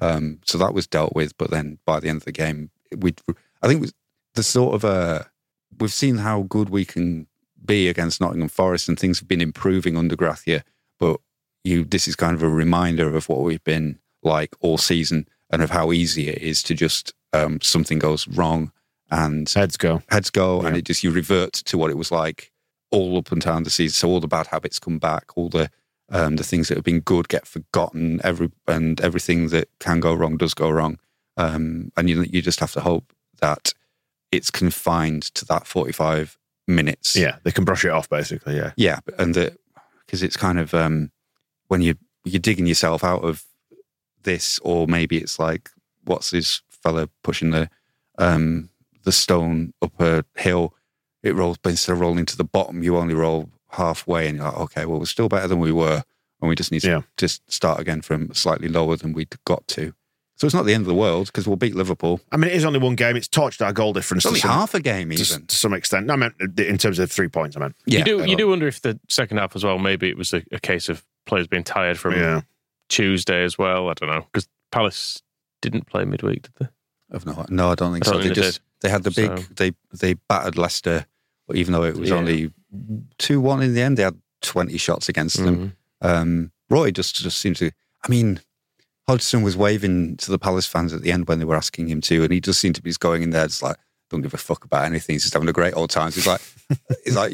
Um, 0.02 0.40
so 0.46 0.58
that 0.58 0.74
was 0.74 0.88
dealt 0.88 1.16
with, 1.16 1.38
but 1.38 1.52
then 1.52 1.78
by 1.86 2.00
the 2.00 2.10
end 2.10 2.18
of 2.18 2.26
the 2.26 2.32
game, 2.32 2.72
we 2.98 3.14
I 3.62 3.68
think 3.68 3.78
it 3.78 3.82
was 3.82 3.94
the 4.34 4.44
sort 4.44 4.76
of 4.76 4.84
uh, 4.84 5.24
we've 5.80 5.94
seen 5.94 6.18
how 6.18 6.44
good 6.44 6.70
we 6.70 6.86
can 6.86 7.28
be 7.64 7.88
against 7.88 8.20
Nottingham 8.20 8.50
Forest, 8.50 8.90
and 8.90 9.00
things 9.00 9.20
have 9.20 9.28
been 9.28 9.42
improving 9.42 9.96
under 9.96 10.16
Gracia. 10.16 10.64
But 11.00 11.20
you, 11.64 11.86
this 11.86 12.08
is 12.08 12.16
kind 12.16 12.36
of 12.36 12.44
a 12.44 12.50
reminder 12.50 13.16
of 13.16 13.30
what 13.30 13.42
we've 13.42 13.64
been 13.64 14.00
like 14.24 14.56
all 14.60 14.78
season, 14.78 15.28
and 15.52 15.62
of 15.62 15.70
how 15.70 15.92
easy 15.92 16.30
it 16.30 16.40
is 16.42 16.64
to 16.64 16.74
just 16.74 17.14
um, 17.34 17.62
something 17.62 18.00
goes 18.00 18.28
wrong 18.28 18.72
and 19.12 19.50
Heads 19.50 19.78
go. 19.78 20.02
heads 20.10 20.30
go, 20.30 20.62
and 20.62 20.76
it 20.76 20.86
just 20.86 21.04
you 21.04 21.12
revert 21.12 21.54
to 21.54 21.78
what 21.78 21.92
it 21.92 21.98
was 21.98 22.12
like 22.12 22.52
all 22.92 23.18
up 23.18 23.32
and 23.32 23.42
down 23.42 23.64
the 23.64 23.70
season. 23.70 23.94
So 23.94 24.10
all 24.10 24.20
the 24.20 24.28
bad 24.28 24.48
habits 24.48 24.80
come 24.80 24.98
back, 25.00 25.38
all 25.38 25.50
the 25.50 25.70
um, 26.12 26.36
the 26.36 26.44
things 26.44 26.68
that 26.68 26.78
have 26.78 26.84
been 26.84 27.00
good 27.00 27.30
get 27.30 27.48
forgotten. 27.48 28.20
Every 28.24 28.52
and 28.68 29.00
everything 29.02 29.48
that 29.50 29.70
can 29.80 30.00
go 30.00 30.14
wrong 30.14 30.38
does 30.38 30.54
go 30.54 30.70
wrong, 30.70 31.00
um, 31.38 31.92
and 31.98 32.10
you 32.10 32.24
you 32.24 32.42
just 32.42 32.60
have 32.60 32.74
to 32.74 32.82
hope 32.82 33.14
that 33.40 33.74
it's 34.32 34.52
confined 34.52 35.24
to 35.36 35.46
that 35.46 35.66
forty 35.66 35.94
five 35.94 36.38
minutes. 36.68 37.16
Yeah, 37.16 37.38
they 37.44 37.52
can 37.52 37.66
brush 37.66 37.86
it 37.86 37.92
off 37.92 38.10
basically. 38.10 38.58
Yeah. 38.58 38.72
yeah, 38.76 39.00
and 39.18 39.34
that 39.36 39.58
because 40.06 40.22
it's 40.22 40.38
kind 40.38 40.60
of 40.60 40.74
um, 40.74 41.12
when 41.68 41.82
you 41.82 41.96
you're 42.26 42.40
digging 42.40 42.68
yourself 42.68 43.04
out 43.04 43.24
of 43.24 43.44
this, 44.24 44.60
or 44.60 44.88
maybe 44.88 45.18
it's 45.18 45.40
like 45.40 45.70
what's 46.04 46.32
this 46.32 46.62
fella 46.70 47.10
pushing 47.24 47.52
the 47.52 47.70
um, 48.18 48.70
the 49.04 49.12
stone 49.12 49.74
up 49.82 50.00
a 50.00 50.26
hill? 50.36 50.76
It 51.24 51.36
rolls, 51.36 51.58
but 51.60 51.70
instead 51.70 51.94
of 51.94 52.00
rolling 52.00 52.26
to 52.26 52.38
the 52.38 52.44
bottom, 52.44 52.82
you 52.82 52.98
only 52.98 53.14
roll 53.14 53.50
halfway, 53.72 54.28
and 54.28 54.38
you're 54.38 54.46
like, 54.48 54.58
okay, 54.60 54.86
well, 54.86 55.00
we're 55.00 55.06
still 55.06 55.30
better 55.30 55.48
than 55.48 55.60
we 55.60 55.72
were, 55.72 56.04
and 56.42 56.50
we 56.50 56.56
just 56.56 56.72
need 56.72 56.82
to 56.82 56.88
Yeah. 56.88 57.02
just 57.18 57.50
start 57.52 57.80
again 57.80 58.02
from 58.02 58.34
slightly 58.34 58.68
lower 58.68 58.96
than 58.98 59.14
we'd 59.14 59.36
got 59.46 59.68
to. 59.70 59.94
So 60.38 60.48
it's 60.48 60.56
not 60.56 60.66
the 60.66 60.74
end 60.74 60.82
of 60.82 60.88
the 60.88 60.96
world 60.96 61.28
because 61.28 61.48
we'll 61.48 61.56
beat 61.56 61.76
Liverpool. 61.76 62.20
I 62.32 62.38
mean, 62.38 62.50
it 62.50 62.56
is 62.56 62.66
only 62.66 62.80
one 62.80 62.96
game. 62.96 63.16
It's 63.16 63.28
torched 63.28 63.64
our 63.64 63.72
goal 63.72 63.94
difference 63.94 64.24
It's 64.26 64.30
only 64.30 64.40
some, 64.40 64.50
half 64.50 64.74
a 64.74 64.80
game, 64.80 65.10
to, 65.12 65.16
even. 65.22 65.46
to 65.46 65.56
some 65.56 65.72
extent. 65.74 66.08
No, 66.08 66.14
I 66.14 66.16
meant 66.16 66.34
in 66.60 66.78
terms 66.80 66.98
of 66.98 67.12
three 67.12 67.28
points. 67.28 67.56
I 67.56 67.60
meant. 67.60 67.76
Yeah, 67.86 68.00
you 68.00 68.06
do 68.06 68.22
uh, 68.22 68.26
you 68.26 68.36
do 68.36 68.48
wonder 68.48 68.68
if 68.68 68.82
the 68.82 69.00
second 69.08 69.38
half 69.38 69.56
as 69.56 69.64
well. 69.64 69.78
Maybe 69.78 70.10
it 70.10 70.18
was 70.18 70.34
a, 70.34 70.42
a 70.52 70.60
case 70.60 70.90
of 70.90 71.06
players 71.28 71.46
being 71.48 71.64
tired 71.64 72.00
from 72.00 72.14
Yeah. 72.16 72.42
Tuesday 72.90 73.44
as 73.44 73.58
well. 73.60 73.88
I 73.90 73.94
don't 73.94 74.10
know 74.10 74.26
because 74.32 74.48
Palace 74.72 75.22
didn't 75.62 75.86
play 75.86 76.06
midweek, 76.06 76.42
did 76.44 76.52
they? 76.60 76.68
I've 77.14 77.26
not. 77.26 77.52
no, 77.52 77.70
I 77.72 77.76
don't 77.76 77.94
think 77.94 78.06
I 78.08 78.10
so. 78.10 78.14
don't 78.14 78.22
They 78.22 78.28
think 78.30 78.36
they 78.38 78.42
just 78.42 78.62
they 78.82 78.90
had 78.90 79.04
the 79.04 79.12
big 79.12 79.38
So- 79.38 79.46
they 79.56 79.72
they 79.94 80.14
battered 80.16 80.58
Leicester, 80.58 81.06
even 81.54 81.74
though 81.74 81.84
it 81.84 81.98
was 81.98 82.10
Yeah. 82.10 82.16
only 82.16 82.52
two 83.18 83.42
one 83.42 83.62
in 83.62 83.74
the 83.74 83.82
end, 83.82 83.98
they 83.98 84.04
had 84.04 84.20
twenty 84.42 84.78
shots 84.78 85.10
against 85.10 85.38
them. 85.44 85.76
Mhm. 86.04 86.08
Um, 86.08 86.52
Roy 86.70 86.92
just 86.92 87.16
just 87.16 87.38
seemed 87.38 87.58
to. 87.58 87.72
I 88.04 88.10
mean, 88.10 88.40
Hodgson 89.08 89.44
was 89.44 89.56
waving 89.58 90.18
to 90.18 90.32
the 90.32 90.40
Palace 90.40 90.66
fans 90.66 90.94
at 90.94 91.02
the 91.02 91.12
end 91.12 91.28
when 91.28 91.40
they 91.40 91.46
were 91.46 91.56
asking 91.56 91.88
him 91.90 92.02
to, 92.02 92.24
and 92.24 92.32
he 92.34 92.40
just 92.40 92.60
seemed 92.60 92.76
to 92.76 92.82
be 92.82 92.90
just 92.90 93.00
going 93.00 93.24
in 93.24 93.30
there, 93.32 93.48
just 93.48 93.62
like 93.62 93.78
don't 94.10 94.22
give 94.22 94.34
a 94.34 94.38
fuck 94.38 94.66
about 94.66 94.86
anything. 94.86 95.16
He's 95.16 95.24
just 95.24 95.34
having 95.34 95.50
a 95.50 95.54
great 95.54 95.76
old 95.76 95.90
time. 95.90 96.12
He's 96.12 96.28
like, 96.28 96.42
he's 97.04 97.16
like, 97.16 97.34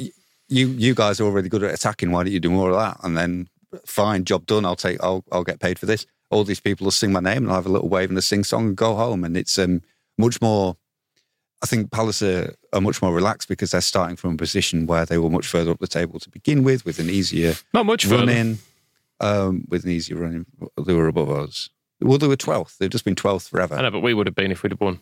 you 0.50 0.68
you 0.68 0.94
guys 0.96 1.20
are 1.20 1.26
already 1.26 1.50
good 1.50 1.64
at 1.64 1.74
attacking. 1.74 2.12
Why 2.12 2.24
don't 2.24 2.34
you 2.34 2.40
do 2.40 2.50
more 2.50 2.72
of 2.72 2.76
that? 2.78 2.98
And 3.04 3.18
then 3.18 3.48
fine, 3.86 4.26
job 4.26 4.46
done. 4.46 4.66
I'll 4.66 4.76
take. 4.76 5.02
I'll 5.04 5.24
I'll 5.32 5.44
get 5.44 5.60
paid 5.60 5.80
for 5.80 5.86
this. 5.86 6.06
All 6.30 6.44
these 6.44 6.60
people 6.60 6.86
will 6.86 6.92
sing 6.92 7.12
my 7.14 7.22
name, 7.22 7.44
and 7.44 7.50
I'll 7.50 7.56
have 7.56 7.66
a 7.66 7.72
little 7.72 7.90
wave 7.90 8.10
and 8.10 8.18
a 8.18 8.22
sing 8.22 8.44
song 8.44 8.68
and 8.68 8.76
go 8.76 8.96
home. 8.96 9.24
And 9.24 9.38
it's 9.38 9.58
um 9.58 9.82
much 10.18 10.42
more. 10.42 10.78
I 11.62 11.66
think 11.66 11.92
Palace 11.92 12.22
are, 12.22 12.54
are 12.74 12.82
much 12.82 13.02
more 13.02 13.14
relaxed 13.14 13.48
because 13.48 13.72
they're 13.72 13.82
starting 13.82 14.16
from 14.16 14.36
a 14.36 14.38
position 14.38 14.86
where 14.86 15.06
they 15.06 15.18
were 15.18 15.30
much 15.30 15.48
further 15.48 15.72
up 15.72 15.80
the 15.80 15.88
table 15.88 16.20
to 16.20 16.30
begin 16.30 16.64
with, 16.64 16.86
with 16.86 17.00
an 17.00 17.10
easier 17.10 17.56
Not 17.74 17.86
much 17.88 18.06
run 18.06 18.28
further. 18.28 18.32
in, 18.32 18.58
um, 19.20 19.66
with 19.68 19.84
an 19.84 19.90
easier 19.92 20.18
run 20.18 20.34
in. 20.34 20.84
They 20.86 20.94
were 20.94 21.08
above 21.08 21.30
us. 21.32 21.70
Well, 22.00 22.20
they 22.20 22.28
were 22.28 22.38
12th. 22.38 22.78
They've 22.78 22.90
just 22.92 23.06
been 23.06 23.16
12th 23.16 23.50
forever. 23.50 23.76
I 23.76 23.82
know, 23.82 23.90
but 23.92 24.02
we 24.02 24.14
would 24.14 24.28
have 24.28 24.36
been 24.36 24.52
if 24.52 24.62
we'd 24.62 24.72
have 24.72 24.82
won. 24.82 25.00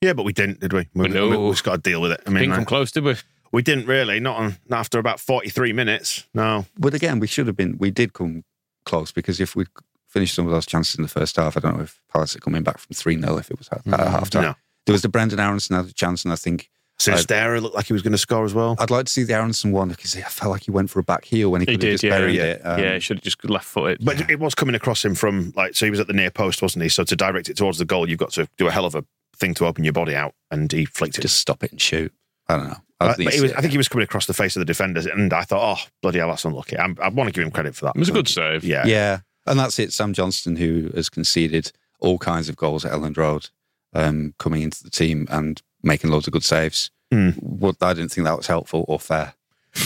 Yeah, 0.00 0.12
but 0.14 0.24
we 0.24 0.32
didn't, 0.32 0.58
did 0.60 0.72
we? 0.72 0.88
We, 0.94 1.08
No. 1.08 1.28
we, 1.28 1.36
we 1.36 1.50
just 1.52 1.62
got 1.64 1.76
to 1.84 1.90
deal 1.90 2.00
with 2.02 2.10
it. 2.10 2.20
I 2.26 2.30
mean, 2.30 2.40
Didn't 2.40 2.50
come 2.54 2.60
like, 2.62 2.68
close, 2.68 2.90
did 2.90 3.04
we? 3.04 3.14
We 3.52 3.62
didn't 3.62 3.86
really, 3.86 4.18
not, 4.18 4.36
on, 4.36 4.56
not 4.68 4.80
after 4.80 4.98
about 4.98 5.20
43 5.20 5.72
minutes. 5.72 6.24
No. 6.34 6.66
But 6.76 6.92
again, 6.94 7.20
we 7.20 7.28
should 7.28 7.46
have 7.46 7.54
been. 7.56 7.78
We 7.78 7.92
did 7.92 8.12
come 8.12 8.42
close 8.84 9.12
because 9.12 9.40
if 9.40 9.54
we 9.54 9.66
finished 10.08 10.34
some 10.34 10.44
of 10.46 10.50
those 10.52 10.66
chances 10.66 10.96
in 10.96 11.02
the 11.02 11.08
first 11.08 11.36
half, 11.36 11.56
I 11.56 11.60
don't 11.60 11.76
know 11.76 11.84
if 11.84 12.00
Palace 12.12 12.34
are 12.34 12.40
coming 12.40 12.64
back 12.64 12.78
from 12.78 12.94
three 12.94 13.18
0 13.18 13.36
if 13.38 13.52
it 13.52 13.58
was 13.58 13.68
at, 13.68 13.86
at 13.86 14.00
half 14.08 14.28
time. 14.30 14.42
No. 14.42 14.54
There 14.86 14.92
was 14.92 15.02
the 15.02 15.08
Brendan 15.08 15.40
Aaronson 15.40 15.76
had 15.76 15.86
a 15.86 15.92
chance, 15.92 16.24
and 16.24 16.32
I 16.32 16.36
think 16.36 16.70
Sinisterra 16.98 17.60
looked 17.60 17.74
like 17.74 17.86
he 17.86 17.92
was 17.92 18.02
going 18.02 18.12
to 18.12 18.18
score 18.18 18.44
as 18.44 18.54
well. 18.54 18.76
I'd 18.78 18.90
like 18.90 19.06
to 19.06 19.12
see 19.12 19.24
the 19.24 19.34
Aaronson 19.34 19.72
one 19.72 19.88
because 19.88 20.16
I 20.16 20.20
felt 20.22 20.52
like 20.52 20.64
he 20.64 20.70
went 20.70 20.90
for 20.90 21.00
a 21.00 21.02
back 21.02 21.24
heel 21.24 21.50
when 21.50 21.60
he, 21.60 21.64
He 21.66 21.72
could 21.72 21.72
have 21.72 21.80
did, 21.80 21.92
just 21.92 22.04
yeah. 22.04 22.10
buried 22.10 22.36
yeah. 22.36 22.44
it. 22.44 22.60
Um, 22.64 22.80
yeah, 22.80 22.94
he 22.94 23.00
should 23.00 23.18
have 23.18 23.24
just 23.24 23.44
left 23.48 23.66
footed. 23.66 24.04
But 24.04 24.30
it 24.30 24.38
was 24.38 24.54
coming 24.54 24.74
across 24.74 25.04
him 25.04 25.14
from, 25.14 25.52
like, 25.56 25.74
so 25.74 25.86
he 25.86 25.90
was 25.90 26.00
at 26.00 26.06
the 26.06 26.12
near 26.12 26.30
post, 26.30 26.62
wasn't 26.62 26.82
he? 26.82 26.88
So 26.88 27.04
to 27.04 27.16
direct 27.16 27.48
it 27.48 27.56
towards 27.56 27.78
the 27.78 27.84
goal, 27.84 28.08
you've 28.08 28.18
got 28.18 28.30
to 28.32 28.48
do 28.58 28.68
a 28.68 28.70
hell 28.70 28.84
of 28.84 28.94
a 28.94 29.04
thing 29.36 29.54
to 29.54 29.66
open 29.66 29.84
your 29.84 29.92
body 29.92 30.14
out, 30.14 30.34
and 30.50 30.70
he 30.70 30.84
flicked 30.84 31.18
it. 31.18 31.22
just 31.22 31.38
stop 31.38 31.64
it 31.64 31.72
and 31.72 31.80
shoot. 31.80 32.12
I 32.48 32.56
don't 32.56 32.68
know. 32.68 32.76
Uh, 33.00 33.14
I'd 33.18 33.24
but 33.24 33.34
he 33.34 33.40
was, 33.40 33.52
I 33.54 33.60
think 33.60 33.72
he 33.72 33.76
was 33.76 33.88
coming 33.88 34.04
across 34.04 34.26
the 34.26 34.34
face 34.34 34.54
of 34.54 34.60
the 34.60 34.66
defenders, 34.66 35.06
and 35.06 35.32
I 35.32 35.42
thought, 35.42 35.78
oh, 35.78 35.88
bloody 36.00 36.20
hell, 36.20 36.28
that's 36.28 36.44
unlucky. 36.44 36.78
I'm, 36.78 36.96
I 37.02 37.08
want 37.08 37.28
to 37.28 37.32
give 37.32 37.44
him 37.44 37.50
credit 37.50 37.74
for 37.74 37.86
that. 37.86 37.96
it 37.96 37.98
was 37.98 38.08
a 38.08 38.12
good 38.12 38.28
save. 38.28 38.62
Yeah. 38.64 38.86
Yeah, 38.86 39.20
and 39.46 39.58
that's 39.58 39.78
it. 39.78 39.92
Sam 39.92 40.12
Johnstone, 40.12 40.56
who 40.56 40.90
has 40.94 41.08
conceded 41.08 41.72
all 41.98 42.18
kinds 42.18 42.48
of 42.48 42.56
goals 42.56 42.84
at 42.84 42.92
Elland 42.92 43.16
Road, 43.16 43.48
um, 43.94 44.34
coming 44.38 44.62
into 44.62 44.82
the 44.82 44.90
team 44.90 45.26
and 45.30 45.62
making 45.82 46.10
loads 46.10 46.26
of 46.26 46.32
good 46.32 46.44
saves. 46.44 46.90
Mm. 47.12 47.40
What 47.42 47.76
I 47.80 47.92
didn't 47.94 48.10
think 48.10 48.24
that 48.26 48.36
was 48.36 48.46
helpful 48.46 48.84
or 48.88 48.98
fair. 48.98 49.34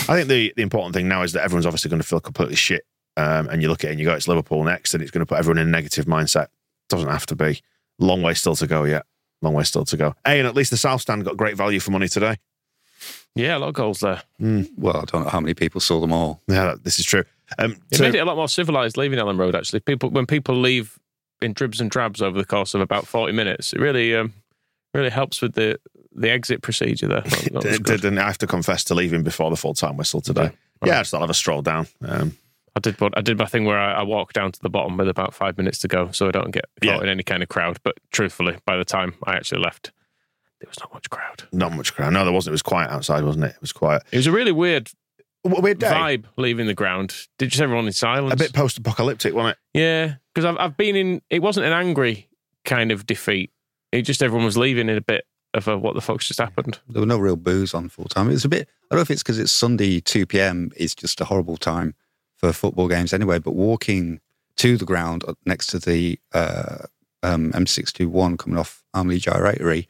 I 0.08 0.16
think 0.16 0.28
the, 0.28 0.52
the 0.56 0.62
important 0.62 0.94
thing 0.94 1.08
now 1.08 1.22
is 1.22 1.32
that 1.32 1.42
everyone's 1.44 1.66
obviously 1.66 1.88
going 1.90 2.02
to 2.02 2.06
feel 2.06 2.20
completely 2.20 2.56
shit. 2.56 2.84
Um, 3.16 3.48
and 3.48 3.60
you 3.62 3.68
look 3.68 3.82
at 3.84 3.88
it 3.88 3.90
and 3.92 4.00
you 4.00 4.06
go, 4.06 4.14
it's 4.14 4.28
Liverpool 4.28 4.62
next, 4.64 4.94
and 4.94 5.02
it's 5.02 5.10
going 5.10 5.20
to 5.20 5.26
put 5.26 5.38
everyone 5.38 5.58
in 5.58 5.66
a 5.68 5.70
negative 5.70 6.04
mindset. 6.04 6.48
Doesn't 6.88 7.08
have 7.08 7.26
to 7.26 7.36
be. 7.36 7.60
Long 7.98 8.22
way 8.22 8.34
still 8.34 8.54
to 8.56 8.66
go 8.66 8.84
yet. 8.84 9.04
Long 9.42 9.54
way 9.54 9.64
still 9.64 9.84
to 9.86 9.96
go. 9.96 10.14
Hey, 10.24 10.38
and 10.38 10.46
at 10.46 10.54
least 10.54 10.70
the 10.70 10.76
South 10.76 11.00
Stand 11.00 11.24
got 11.24 11.36
great 11.36 11.56
value 11.56 11.80
for 11.80 11.90
money 11.90 12.08
today. 12.08 12.36
Yeah, 13.34 13.56
a 13.56 13.58
lot 13.58 13.68
of 13.68 13.74
goals 13.74 14.00
there. 14.00 14.22
Well, 14.38 14.96
I 14.96 15.04
don't 15.04 15.24
know 15.24 15.28
how 15.30 15.40
many 15.40 15.54
people 15.54 15.80
saw 15.80 16.00
them 16.00 16.12
all. 16.12 16.42
Yeah, 16.48 16.74
this 16.82 16.98
is 16.98 17.04
true. 17.04 17.24
Um, 17.58 17.76
It 17.90 17.96
so- 17.98 18.04
made 18.04 18.14
it 18.14 18.18
a 18.18 18.24
lot 18.24 18.36
more 18.36 18.48
civilized 18.48 18.96
leaving 18.96 19.18
Elland 19.18 19.38
Road. 19.38 19.54
Actually, 19.54 19.80
people 19.80 20.10
when 20.10 20.26
people 20.26 20.54
leave 20.56 20.98
in 21.42 21.52
dribs 21.52 21.80
and 21.80 21.90
drabs 21.90 22.21
over 22.23 22.37
the 22.38 22.45
course 22.47 22.75
of 22.75 22.80
about 22.80 23.07
forty 23.07 23.33
minutes, 23.33 23.73
it 23.73 23.80
really 23.80 24.14
um, 24.16 24.33
really 24.95 25.11
helps 25.11 25.40
with 25.42 25.54
the 25.54 25.78
the 26.12 26.30
exit 26.30 26.62
procedure 26.62 27.07
there. 27.09 27.21
That- 27.23 27.50
that 27.52 27.62
did, 27.85 28.00
didn't 28.00 28.18
I 28.18 28.26
have 28.26 28.38
to 28.38 28.47
confess 28.47 28.85
to 28.85 28.95
leaving 28.95 29.23
before 29.23 29.50
the 29.50 29.57
full 29.57 29.75
time 29.75 29.97
whistle 29.97 30.21
today? 30.21 30.50
Yeah, 30.85 30.97
I 30.97 31.00
just 31.00 31.11
thought 31.11 31.18
I'd 31.18 31.23
have 31.23 31.30
a 31.30 31.35
stroll 31.35 31.62
down. 31.62 31.87
Um, 32.02 32.37
I 32.76 32.80
did. 32.80 33.00
What 33.00 33.16
I 33.16 33.21
did 33.21 33.38
my 33.38 33.47
thing 33.47 33.64
where 33.64 33.78
I, 33.78 33.95
I 33.95 34.02
walked 34.02 34.35
down 34.35 34.52
to 34.52 34.61
the 34.61 34.71
bottom 34.71 34.97
with 34.97 35.09
about 35.09 35.35
five 35.35 35.57
minutes 35.59 35.78
to 35.80 35.88
go, 35.88 36.11
so 36.12 36.28
I 36.28 36.30
don't 36.30 36.50
get 36.52 36.64
caught 36.83 36.97
Yeah. 36.97 37.02
in 37.02 37.09
any 37.09 37.23
kind 37.25 37.42
of 37.42 37.49
crowd. 37.49 37.78
But 37.83 37.97
truthfully, 38.12 38.57
by 38.64 38.76
the 38.76 38.85
time 38.85 39.14
I 39.25 39.35
actually 39.35 39.61
left, 39.61 39.90
there 40.61 40.68
was 40.68 40.78
not 40.80 40.92
much 40.95 41.11
crowd. 41.11 41.45
not 41.52 41.73
much 41.73 41.95
crowd. 41.95 42.12
No, 42.12 42.25
there 42.25 42.33
wasn't. 42.33 42.52
It 42.52 42.54
was 42.54 42.62
quiet 42.62 42.90
outside, 42.90 43.25
wasn't 43.25 43.45
it? 43.47 43.54
It 43.57 43.61
was 43.61 43.73
quiet. 43.73 44.02
It 44.12 44.16
was 44.16 44.26
a 44.28 44.33
really 44.33 44.52
weird 44.52 44.90
weird 45.45 45.78
day. 45.78 45.88
vibe 45.88 46.25
leaving 46.37 46.66
the 46.66 46.75
ground. 46.75 47.14
Did 47.38 47.50
just 47.50 47.62
everyone 47.62 47.87
in 47.87 47.92
silence? 47.92 48.35
A 48.35 48.37
bit 48.37 48.52
post 48.52 48.78
apocalyptic, 48.78 49.35
wasn't 49.35 49.57
it? 49.75 49.78
Yeah, 49.78 50.14
because 50.35 50.45
I've 50.45 50.57
I've 50.59 50.76
been 50.76 50.97
in. 50.97 51.23
It 51.30 51.42
wasn't 51.42 51.66
an 51.66 51.73
angry 51.73 52.28
kind 52.64 52.92
of 52.92 53.07
defeat. 53.07 53.50
It 53.92 54.02
just 54.02 54.23
everyone 54.23 54.45
was 54.45 54.57
leaving 54.59 54.88
in 54.88 54.97
a 54.97 55.00
bit 55.02 55.25
of 55.54 55.68
a 55.68 55.78
what 55.78 55.95
the 55.95 56.00
fuck's 56.00 56.28
just 56.28 56.40
happened. 56.40 56.78
There 56.88 57.00
were 57.00 57.07
no 57.07 57.18
real 57.18 57.37
booze 57.37 57.75
on 57.75 57.88
full 57.88 58.07
time. 58.07 58.28
It 58.28 58.33
was 58.33 58.45
a 58.45 58.49
bit. 58.49 58.68
I 58.68 58.95
don't 58.95 58.99
know 58.99 59.02
if 59.02 59.11
it's 59.11 59.23
because 59.23 59.38
it's 59.38 59.52
Sunday 59.52 60.00
two 60.00 60.26
p.m. 60.26 60.73
is 60.76 60.95
just 60.95 61.21
a 61.21 61.25
horrible 61.25 61.57
time 61.57 61.95
for 62.37 62.52
football 62.52 62.88
games 62.88 63.12
anyway. 63.12 63.38
But 63.38 63.54
walking 63.54 64.21
to 64.57 64.76
the 64.76 64.85
ground 64.85 65.25
next 65.47 65.68
to 65.68 65.78
the 65.78 66.18
uh, 66.33 66.78
um, 67.23 67.52
M621 67.52 68.38
coming 68.38 68.59
off 68.59 68.83
Armley 68.92 69.18
Gyratory, 69.18 69.88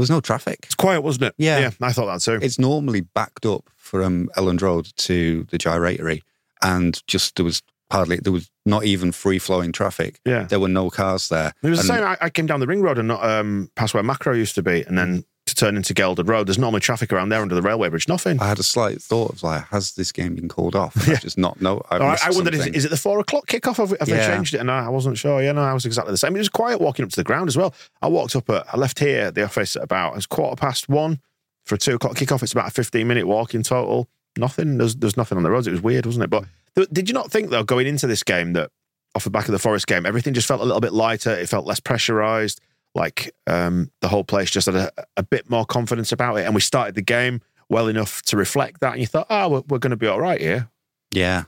there 0.00 0.04
was 0.04 0.10
no 0.10 0.20
traffic. 0.22 0.60
It's 0.62 0.74
quiet, 0.74 1.02
wasn't 1.02 1.24
it? 1.24 1.34
Yeah. 1.36 1.58
Yeah, 1.58 1.70
I 1.82 1.92
thought 1.92 2.06
that 2.06 2.22
too. 2.22 2.38
It's 2.42 2.58
normally 2.58 3.02
backed 3.02 3.44
up 3.44 3.68
from 3.76 4.30
Elland 4.34 4.62
Road 4.62 4.90
to 4.96 5.46
the 5.50 5.58
Gyratory, 5.58 6.22
and 6.62 7.06
just 7.06 7.36
there 7.36 7.44
was 7.44 7.62
hardly 7.90 8.16
there 8.16 8.32
was 8.32 8.50
not 8.64 8.84
even 8.84 9.12
free 9.12 9.38
flowing 9.38 9.72
traffic. 9.72 10.18
Yeah. 10.24 10.44
There 10.44 10.58
were 10.58 10.68
no 10.68 10.88
cars 10.88 11.28
there. 11.28 11.52
It 11.62 11.68
was 11.68 11.80
the 11.82 11.86
same. 11.88 12.02
I, 12.02 12.16
I 12.18 12.30
came 12.30 12.46
down 12.46 12.60
the 12.60 12.66
ring 12.66 12.80
road 12.80 12.96
and 12.96 13.08
not 13.08 13.22
um, 13.22 13.70
past 13.74 13.92
where 13.92 14.02
Makro 14.02 14.34
used 14.34 14.54
to 14.54 14.62
be, 14.62 14.82
and 14.84 14.96
then 14.96 15.24
turn 15.60 15.76
into 15.76 15.94
Gelderd 15.94 16.28
Road. 16.28 16.48
There's 16.48 16.58
normally 16.58 16.80
traffic 16.80 17.12
around 17.12 17.28
there 17.28 17.42
under 17.42 17.54
the 17.54 17.62
railway 17.62 17.88
bridge. 17.88 18.08
Nothing. 18.08 18.40
I 18.40 18.48
had 18.48 18.58
a 18.58 18.62
slight 18.62 19.00
thought 19.00 19.32
of 19.32 19.42
like, 19.42 19.66
has 19.68 19.92
this 19.92 20.10
game 20.10 20.34
been 20.34 20.48
called 20.48 20.74
off? 20.74 20.96
And 20.96 21.04
I've 21.12 21.20
just 21.20 21.38
not 21.38 21.60
know. 21.60 21.82
I, 21.90 21.96
I 21.98 22.30
wondered, 22.30 22.54
is, 22.54 22.66
is 22.68 22.84
it 22.84 22.88
the 22.88 22.96
four 22.96 23.20
o'clock 23.20 23.46
kickoff? 23.46 23.76
Have, 23.76 23.90
have 23.90 24.08
they 24.08 24.26
changed 24.26 24.54
it? 24.54 24.58
And 24.58 24.70
I, 24.70 24.86
I 24.86 24.88
wasn't 24.88 25.18
sure. 25.18 25.42
Yeah, 25.42 25.52
no, 25.52 25.62
I 25.62 25.74
was 25.74 25.84
exactly 25.86 26.12
the 26.12 26.18
same. 26.18 26.34
It 26.34 26.38
was 26.38 26.48
quiet 26.48 26.80
walking 26.80 27.04
up 27.04 27.10
to 27.10 27.16
the 27.16 27.24
ground 27.24 27.48
as 27.48 27.56
well. 27.56 27.74
I 28.00 28.08
walked 28.08 28.34
up 28.34 28.48
at, 28.50 28.66
I 28.72 28.76
left 28.78 28.98
here 28.98 29.26
at 29.26 29.34
the 29.34 29.44
office 29.44 29.76
at 29.76 29.82
about, 29.82 30.16
it's 30.16 30.26
quarter 30.26 30.56
past 30.56 30.88
one 30.88 31.20
for 31.66 31.74
a 31.74 31.78
two 31.78 31.94
o'clock 31.94 32.16
kickoff. 32.16 32.42
It's 32.42 32.52
about 32.52 32.68
a 32.68 32.72
15 32.72 33.06
minute 33.06 33.26
walk 33.26 33.54
in 33.54 33.62
total. 33.62 34.08
Nothing. 34.38 34.78
There's, 34.78 34.96
there's 34.96 35.16
nothing 35.16 35.36
on 35.36 35.44
the 35.44 35.50
roads. 35.50 35.66
It 35.66 35.72
was 35.72 35.82
weird, 35.82 36.06
wasn't 36.06 36.24
it? 36.24 36.30
But 36.30 36.44
th- 36.74 36.88
did 36.90 37.08
you 37.08 37.14
not 37.14 37.30
think, 37.30 37.50
though, 37.50 37.64
going 37.64 37.86
into 37.86 38.06
this 38.06 38.22
game 38.22 38.54
that 38.54 38.70
off 39.14 39.24
the 39.24 39.30
back 39.30 39.46
of 39.46 39.52
the 39.52 39.58
Forest 39.58 39.86
game, 39.86 40.06
everything 40.06 40.32
just 40.34 40.48
felt 40.48 40.60
a 40.60 40.64
little 40.64 40.80
bit 40.80 40.92
lighter? 40.92 41.32
It 41.32 41.48
felt 41.48 41.66
less 41.66 41.80
pressurized. 41.80 42.60
Like 42.94 43.32
um, 43.46 43.90
the 44.00 44.08
whole 44.08 44.24
place 44.24 44.50
just 44.50 44.66
had 44.66 44.74
a, 44.74 44.90
a 45.16 45.22
bit 45.22 45.48
more 45.48 45.64
confidence 45.64 46.12
about 46.12 46.36
it. 46.36 46.44
And 46.44 46.54
we 46.54 46.60
started 46.60 46.94
the 46.94 47.02
game 47.02 47.40
well 47.68 47.88
enough 47.88 48.22
to 48.22 48.36
reflect 48.36 48.80
that. 48.80 48.92
And 48.92 49.00
you 49.00 49.06
thought, 49.06 49.26
oh, 49.30 49.48
we're, 49.48 49.62
we're 49.68 49.78
going 49.78 49.90
to 49.90 49.96
be 49.96 50.06
all 50.06 50.20
right 50.20 50.40
here. 50.40 50.68
Yeah. 51.12 51.44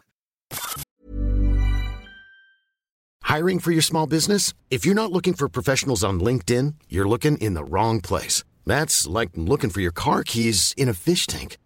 Hiring 3.22 3.60
for 3.60 3.70
your 3.72 3.82
small 3.82 4.06
business? 4.06 4.52
If 4.70 4.84
you're 4.84 4.94
not 4.94 5.10
looking 5.10 5.32
for 5.34 5.48
professionals 5.48 6.04
on 6.04 6.20
LinkedIn, 6.20 6.74
you're 6.88 7.08
looking 7.08 7.38
in 7.38 7.54
the 7.54 7.64
wrong 7.64 8.00
place. 8.00 8.44
That's 8.66 9.06
like 9.06 9.30
looking 9.34 9.70
for 9.70 9.80
your 9.80 9.92
car 9.92 10.22
keys 10.22 10.74
in 10.76 10.88
a 10.88 10.94
fish 10.94 11.26
tank. 11.26 11.56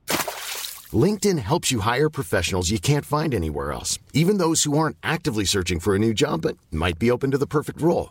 LinkedIn 0.92 1.38
helps 1.38 1.72
you 1.72 1.80
hire 1.80 2.08
professionals 2.08 2.70
you 2.70 2.78
can't 2.78 3.04
find 3.04 3.34
anywhere 3.34 3.72
else, 3.72 3.98
even 4.12 4.38
those 4.38 4.62
who 4.62 4.78
aren't 4.78 4.96
actively 5.02 5.44
searching 5.44 5.80
for 5.80 5.96
a 5.96 5.98
new 5.98 6.14
job 6.14 6.42
but 6.42 6.56
might 6.70 6.98
be 6.98 7.10
open 7.10 7.32
to 7.32 7.38
the 7.38 7.46
perfect 7.46 7.82
role. 7.82 8.10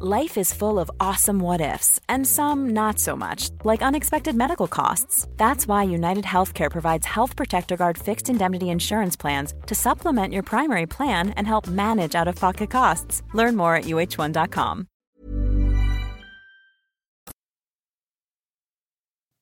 Life 0.00 0.38
is 0.38 0.54
full 0.54 0.78
of 0.78 0.90
awesome 1.00 1.38
what 1.38 1.60
ifs, 1.60 2.00
and 2.08 2.26
some 2.26 2.70
not 2.70 2.98
so 2.98 3.14
much, 3.14 3.50
like 3.62 3.82
unexpected 3.82 4.34
medical 4.34 4.66
costs. 4.66 5.28
That's 5.36 5.68
why 5.68 5.82
United 5.82 6.24
Healthcare 6.24 6.70
provides 6.70 7.04
Health 7.06 7.36
Protector 7.36 7.76
Guard 7.76 7.98
fixed 7.98 8.30
indemnity 8.30 8.70
insurance 8.70 9.16
plans 9.16 9.52
to 9.66 9.74
supplement 9.74 10.32
your 10.32 10.44
primary 10.44 10.86
plan 10.86 11.30
and 11.36 11.46
help 11.46 11.66
manage 11.66 12.14
out 12.14 12.26
of 12.26 12.36
pocket 12.36 12.70
costs. 12.70 13.22
Learn 13.34 13.54
more 13.54 13.76
at 13.76 13.84
uh1.com. 13.84 14.86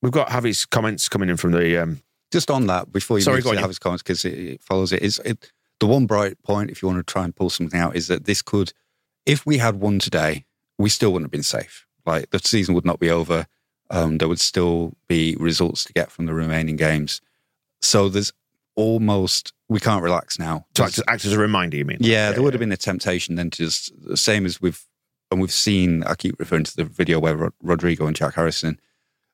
We've 0.03 0.13
got 0.13 0.31
Javi's 0.31 0.67
comments 0.67 1.09
coming 1.09 1.29
in 1.29 1.37
from 1.37 1.53
the. 1.53 1.81
Um, 1.81 2.01
Just 2.33 2.51
on 2.51 2.67
that, 2.67 2.93
before 2.93 3.19
you 3.19 3.23
Sorry, 3.23 3.37
move 3.37 3.45
go 3.45 3.51
to 3.51 3.53
on, 3.53 3.55
yeah. 3.59 3.61
have 3.61 3.71
his 3.71 3.79
comments, 3.79 4.03
because 4.03 4.25
it, 4.25 4.35
it 4.37 4.63
follows 4.63 4.93
it, 4.93 5.01
is 5.03 5.21
it, 5.25 5.53
the 5.79 5.87
one 5.87 6.07
bright 6.07 6.43
point, 6.43 6.71
if 6.71 6.83
you 6.83 6.89
want 6.89 7.07
to 7.07 7.13
try 7.13 7.23
and 7.23 7.37
pull 7.37 7.51
something 7.51 7.79
out, 7.79 7.95
is 7.95 8.09
that 8.09 8.25
this 8.25 8.43
could, 8.43 8.73
if 9.27 9.47
we 9.47 9.59
had 9.59 9.77
won 9.77 9.99
today, 9.99 10.45
we 10.79 10.89
still 10.89 11.13
wouldn't 11.13 11.27
have 11.27 11.33
been 11.33 11.43
safe. 11.43 11.87
Like 12.07 12.31
the 12.31 12.39
season 12.39 12.75
would 12.75 12.85
not 12.85 12.99
be 12.99 13.11
over. 13.11 13.47
Um, 13.91 14.19
there 14.19 14.29
would 14.29 14.41
still 14.41 14.95
be 15.09 15.37
results 15.39 15.85
to 15.85 15.93
get 15.93 16.11
from 16.11 16.27
the 16.27 16.35
remaining 16.35 16.77
games. 16.77 17.21
So 17.83 18.09
there's 18.09 18.33
almost, 18.77 19.53
we 19.69 19.81
can't 19.81 20.03
relax 20.03 20.39
now. 20.39 20.67
to 20.75 20.85
act, 20.85 21.01
act 21.09 21.25
as 21.25 21.33
a 21.33 21.39
reminder, 21.39 21.77
you 21.77 21.85
mean? 21.85 21.99
Yeah, 22.01 22.33
there 22.33 22.43
would 22.43 22.55
have 22.55 22.61
been 22.61 22.73
a 22.73 22.77
temptation 22.77 23.35
then 23.35 23.51
to 23.51 23.65
just 23.65 23.93
the 24.03 24.17
same 24.17 24.47
as 24.47 24.61
we've 24.61 24.85
and 25.31 25.41
we've 25.41 25.53
seen. 25.53 26.03
I 26.05 26.15
keep 26.15 26.39
referring 26.39 26.65
to 26.65 26.77
the 26.77 26.85
video 26.85 27.21
where 27.21 27.37
Rod- 27.37 27.53
Rodrigo 27.63 28.07
and 28.07 28.17
Jack 28.17 28.35
Harrison 28.35 28.81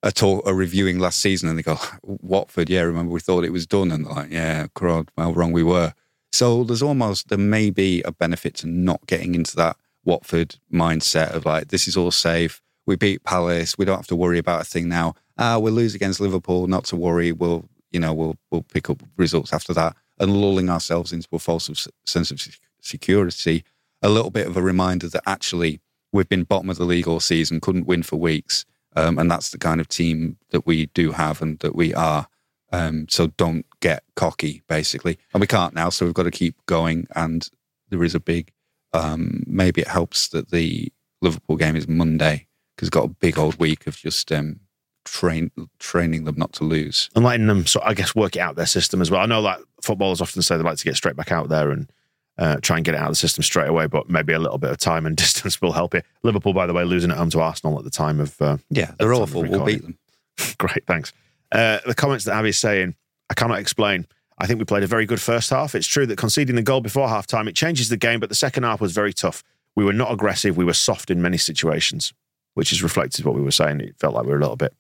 are, 0.02 0.10
talk, 0.10 0.46
are 0.46 0.54
reviewing 0.54 0.98
last 0.98 1.20
season, 1.20 1.48
and 1.48 1.58
they 1.58 1.62
go, 1.62 1.78
"Watford, 2.02 2.68
yeah, 2.68 2.82
remember 2.82 3.12
we 3.12 3.20
thought 3.20 3.44
it 3.44 3.52
was 3.52 3.66
done," 3.66 3.90
and 3.90 4.04
they're 4.04 4.12
like, 4.12 4.30
"Yeah, 4.30 4.66
crud, 4.74 5.08
how 5.16 5.32
wrong 5.32 5.52
we 5.52 5.62
were." 5.62 5.94
So 6.36 6.64
there's 6.64 6.82
almost 6.82 7.28
there 7.30 7.38
may 7.38 7.70
be 7.70 8.02
a 8.02 8.12
benefit 8.12 8.54
to 8.56 8.66
not 8.66 9.06
getting 9.06 9.34
into 9.34 9.56
that 9.56 9.78
Watford 10.04 10.56
mindset 10.70 11.30
of 11.32 11.46
like 11.46 11.68
this 11.68 11.88
is 11.88 11.96
all 11.96 12.10
safe. 12.10 12.60
We 12.84 12.94
beat 12.94 13.24
Palace. 13.24 13.78
We 13.78 13.86
don't 13.86 13.96
have 13.96 14.06
to 14.08 14.16
worry 14.16 14.38
about 14.38 14.60
a 14.60 14.64
thing 14.64 14.86
now. 14.86 15.14
Ah, 15.38 15.58
we'll 15.58 15.72
lose 15.72 15.94
against 15.94 16.20
Liverpool. 16.20 16.66
Not 16.66 16.84
to 16.86 16.96
worry. 16.96 17.32
We'll 17.32 17.64
you 17.90 18.00
know, 18.00 18.12
we'll 18.12 18.36
we'll 18.50 18.62
pick 18.62 18.90
up 18.90 19.02
results 19.16 19.54
after 19.54 19.72
that, 19.72 19.96
and 20.18 20.36
lulling 20.36 20.68
ourselves 20.68 21.10
into 21.10 21.28
a 21.32 21.38
false 21.38 21.70
of- 21.70 21.88
sense 22.04 22.30
of 22.30 22.46
security. 22.82 23.64
A 24.02 24.10
little 24.10 24.30
bit 24.30 24.46
of 24.46 24.58
a 24.58 24.62
reminder 24.62 25.08
that 25.08 25.22
actually 25.26 25.80
we've 26.12 26.28
been 26.28 26.44
bottom 26.44 26.68
of 26.68 26.76
the 26.76 26.84
league 26.84 27.08
all 27.08 27.20
season, 27.20 27.60
couldn't 27.60 27.86
win 27.86 28.02
for 28.02 28.16
weeks, 28.16 28.66
um, 28.94 29.18
and 29.18 29.30
that's 29.30 29.48
the 29.48 29.58
kind 29.58 29.80
of 29.80 29.88
team 29.88 30.36
that 30.50 30.66
we 30.66 30.86
do 30.86 31.12
have 31.12 31.40
and 31.40 31.58
that 31.60 31.74
we 31.74 31.94
are. 31.94 32.28
Um, 32.72 33.06
so 33.08 33.28
don't 33.28 33.64
get 33.86 34.02
cocky, 34.16 34.62
basically, 34.68 35.18
and 35.32 35.40
we 35.40 35.46
can't 35.46 35.74
now. 35.74 35.88
So 35.90 36.04
we've 36.04 36.14
got 36.14 36.24
to 36.24 36.30
keep 36.30 36.54
going, 36.66 37.06
and 37.14 37.48
there 37.90 38.02
is 38.02 38.14
a 38.14 38.20
big. 38.20 38.52
Um, 38.92 39.42
maybe 39.46 39.80
it 39.82 39.88
helps 39.88 40.28
that 40.28 40.50
the 40.50 40.92
Liverpool 41.22 41.56
game 41.56 41.76
is 41.76 41.86
Monday 41.88 42.46
because 42.74 42.90
got 42.90 43.04
a 43.04 43.08
big 43.08 43.38
old 43.38 43.58
week 43.58 43.86
of 43.86 43.96
just 43.96 44.32
um, 44.32 44.60
train 45.04 45.50
training 45.78 46.24
them 46.24 46.36
not 46.36 46.52
to 46.54 46.64
lose. 46.64 47.10
and 47.14 47.24
letting 47.24 47.46
them, 47.46 47.66
so 47.66 47.80
I 47.82 47.94
guess, 47.94 48.14
work 48.14 48.36
it 48.36 48.40
out 48.40 48.56
their 48.56 48.66
system 48.66 49.00
as 49.00 49.10
well. 49.10 49.20
I 49.20 49.26
know 49.26 49.40
like 49.40 49.58
footballers 49.82 50.20
often 50.20 50.42
say 50.42 50.56
they 50.56 50.62
like 50.62 50.78
to 50.78 50.84
get 50.84 50.96
straight 50.96 51.16
back 51.16 51.32
out 51.32 51.48
there 51.48 51.70
and 51.70 51.90
uh, 52.38 52.56
try 52.62 52.76
and 52.76 52.84
get 52.84 52.94
it 52.94 52.98
out 52.98 53.08
of 53.08 53.12
the 53.12 53.16
system 53.16 53.42
straight 53.42 53.68
away, 53.68 53.86
but 53.86 54.10
maybe 54.10 54.32
a 54.32 54.38
little 54.38 54.58
bit 54.58 54.70
of 54.70 54.78
time 54.78 55.06
and 55.06 55.16
distance 55.26 55.60
will 55.60 55.72
help 55.72 55.94
you. 55.94 56.02
Liverpool, 56.22 56.52
by 56.52 56.66
the 56.66 56.74
way, 56.74 56.84
losing 56.84 57.10
at 57.10 57.16
home 57.16 57.30
to 57.30 57.40
Arsenal 57.40 57.78
at 57.78 57.84
the 57.84 57.90
time 57.90 58.20
of 58.20 58.40
uh, 58.42 58.56
Yeah, 58.70 58.92
they're 58.98 59.08
the 59.08 59.20
awful. 59.20 59.42
We'll 59.42 59.64
beat 59.64 59.82
them. 59.82 59.98
Great, 60.58 60.86
thanks. 60.86 61.12
Uh, 61.52 61.78
the 61.86 61.94
comments 61.94 62.24
that 62.24 62.34
Abby's 62.34 62.58
saying, 62.58 62.94
I 63.30 63.34
cannot 63.34 63.58
explain. 63.58 64.06
I 64.38 64.46
think 64.46 64.58
we 64.58 64.64
played 64.64 64.82
a 64.82 64.86
very 64.86 65.06
good 65.06 65.20
first 65.20 65.50
half. 65.50 65.74
It's 65.74 65.86
true 65.86 66.06
that 66.06 66.18
conceding 66.18 66.56
the 66.56 66.62
goal 66.62 66.80
before 66.80 67.08
half 67.08 67.26
time, 67.26 67.48
it 67.48 67.56
changes 67.56 67.88
the 67.88 67.96
game, 67.96 68.20
but 68.20 68.28
the 68.28 68.34
second 68.34 68.64
half 68.64 68.80
was 68.80 68.92
very 68.92 69.12
tough. 69.12 69.42
We 69.74 69.84
were 69.84 69.92
not 69.94 70.12
aggressive. 70.12 70.56
We 70.56 70.64
were 70.64 70.74
soft 70.74 71.10
in 71.10 71.22
many 71.22 71.38
situations, 71.38 72.12
which 72.54 72.72
is 72.72 72.82
reflected 72.82 73.24
what 73.24 73.34
we 73.34 73.40
were 73.42 73.50
saying. 73.50 73.80
It 73.80 73.96
felt 73.98 74.14
like 74.14 74.24
we 74.24 74.30
were 74.30 74.36
a 74.38 74.40
little 74.40 74.56
bit, 74.56 74.74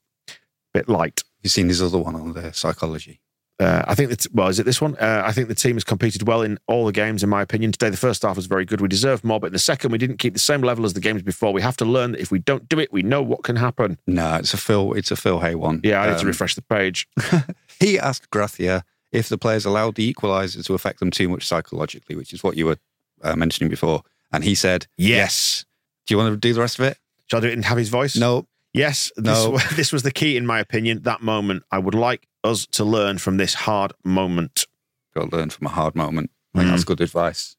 bit 0.74 0.88
light. 0.88 1.22
You've 1.42 1.52
seen 1.52 1.68
this 1.68 1.80
other 1.80 1.98
one 1.98 2.14
on 2.14 2.32
the 2.34 2.52
psychology. 2.52 3.20
Uh, 3.58 3.82
I 3.88 3.94
think 3.94 4.10
that, 4.10 4.26
well, 4.34 4.48
is 4.48 4.58
it 4.58 4.66
this 4.66 4.82
one? 4.82 4.96
Uh, 4.96 5.22
I 5.24 5.32
think 5.32 5.48
the 5.48 5.54
team 5.54 5.76
has 5.76 5.84
competed 5.84 6.28
well 6.28 6.42
in 6.42 6.58
all 6.66 6.84
the 6.84 6.92
games, 6.92 7.22
in 7.22 7.30
my 7.30 7.40
opinion. 7.40 7.72
Today, 7.72 7.88
the 7.88 7.96
first 7.96 8.20
half 8.20 8.36
was 8.36 8.44
very 8.44 8.66
good. 8.66 8.82
We 8.82 8.88
deserved 8.88 9.24
more, 9.24 9.40
but 9.40 9.46
in 9.46 9.52
the 9.54 9.58
second, 9.58 9.92
we 9.92 9.96
didn't 9.98 10.18
keep 10.18 10.34
the 10.34 10.38
same 10.38 10.60
level 10.60 10.84
as 10.84 10.92
the 10.92 11.00
games 11.00 11.22
before. 11.22 11.54
We 11.54 11.62
have 11.62 11.76
to 11.78 11.86
learn 11.86 12.12
that 12.12 12.20
if 12.20 12.30
we 12.30 12.38
don't 12.38 12.68
do 12.68 12.78
it, 12.78 12.92
we 12.92 13.00
know 13.02 13.22
what 13.22 13.44
can 13.44 13.56
happen. 13.56 13.98
No, 14.06 14.34
it's 14.34 14.52
a 14.52 14.58
Phil. 14.58 14.92
It's 14.92 15.10
a 15.10 15.16
Phil 15.16 15.40
Hay 15.40 15.54
one. 15.54 15.80
Yeah, 15.82 16.02
I 16.02 16.08
need 16.08 16.16
to 16.16 16.20
Um, 16.20 16.26
refresh 16.26 16.54
the 16.54 16.60
page. 16.60 17.08
He 17.80 17.98
asked 17.98 18.30
Gracia 18.30 18.84
if 19.12 19.28
the 19.28 19.38
players 19.38 19.64
allowed 19.64 19.94
the 19.94 20.12
equaliser 20.12 20.64
to 20.64 20.74
affect 20.74 20.98
them 21.00 21.10
too 21.10 21.28
much 21.28 21.46
psychologically, 21.46 22.16
which 22.16 22.32
is 22.32 22.42
what 22.42 22.56
you 22.56 22.66
were 22.66 22.78
uh, 23.22 23.36
mentioning 23.36 23.70
before, 23.70 24.02
and 24.32 24.44
he 24.44 24.54
said, 24.54 24.86
Yes. 24.96 25.64
"Do 26.06 26.14
you 26.14 26.18
want 26.18 26.32
to 26.32 26.36
do 26.36 26.52
the 26.52 26.60
rest 26.60 26.78
of 26.78 26.84
it?" 26.86 26.98
Shall 27.28 27.38
I 27.38 27.42
do 27.42 27.48
it 27.48 27.52
in 27.54 27.62
Javi's 27.62 27.88
voice? 27.88 28.16
No. 28.16 28.46
Yes, 28.72 29.10
No. 29.16 29.56
this 29.74 29.90
was 29.92 30.02
the 30.02 30.10
key, 30.12 30.36
in 30.36 30.44
my 30.46 30.58
opinion. 30.60 31.02
That 31.02 31.22
moment, 31.22 31.62
I 31.70 31.78
would 31.78 31.94
like 31.94 32.26
us 32.44 32.66
to 32.72 32.84
learn 32.84 33.18
from 33.18 33.38
this 33.38 33.54
hard 33.54 33.92
moment. 34.04 34.66
Got 35.14 35.30
to 35.30 35.36
learn 35.36 35.50
from 35.50 35.66
a 35.66 35.70
hard 35.70 35.94
moment. 35.96 36.30
I 36.54 36.58
think 36.60 36.70
that's 36.70 36.84
good 36.84 37.00
advice. 37.00 37.56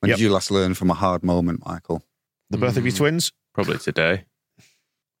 When 0.00 0.08
Mm. 0.08 0.10
Yep. 0.10 0.16
did 0.18 0.22
you 0.22 0.32
last 0.32 0.50
learn 0.50 0.74
from 0.74 0.90
a 0.90 0.94
hard 0.94 1.22
moment, 1.24 1.64
Michael? 1.66 2.02
The 2.50 2.58
birth 2.58 2.76
of 2.76 2.84
your 2.84 2.94
twins. 2.94 3.32
Probably 3.52 3.78
today. 3.78 4.24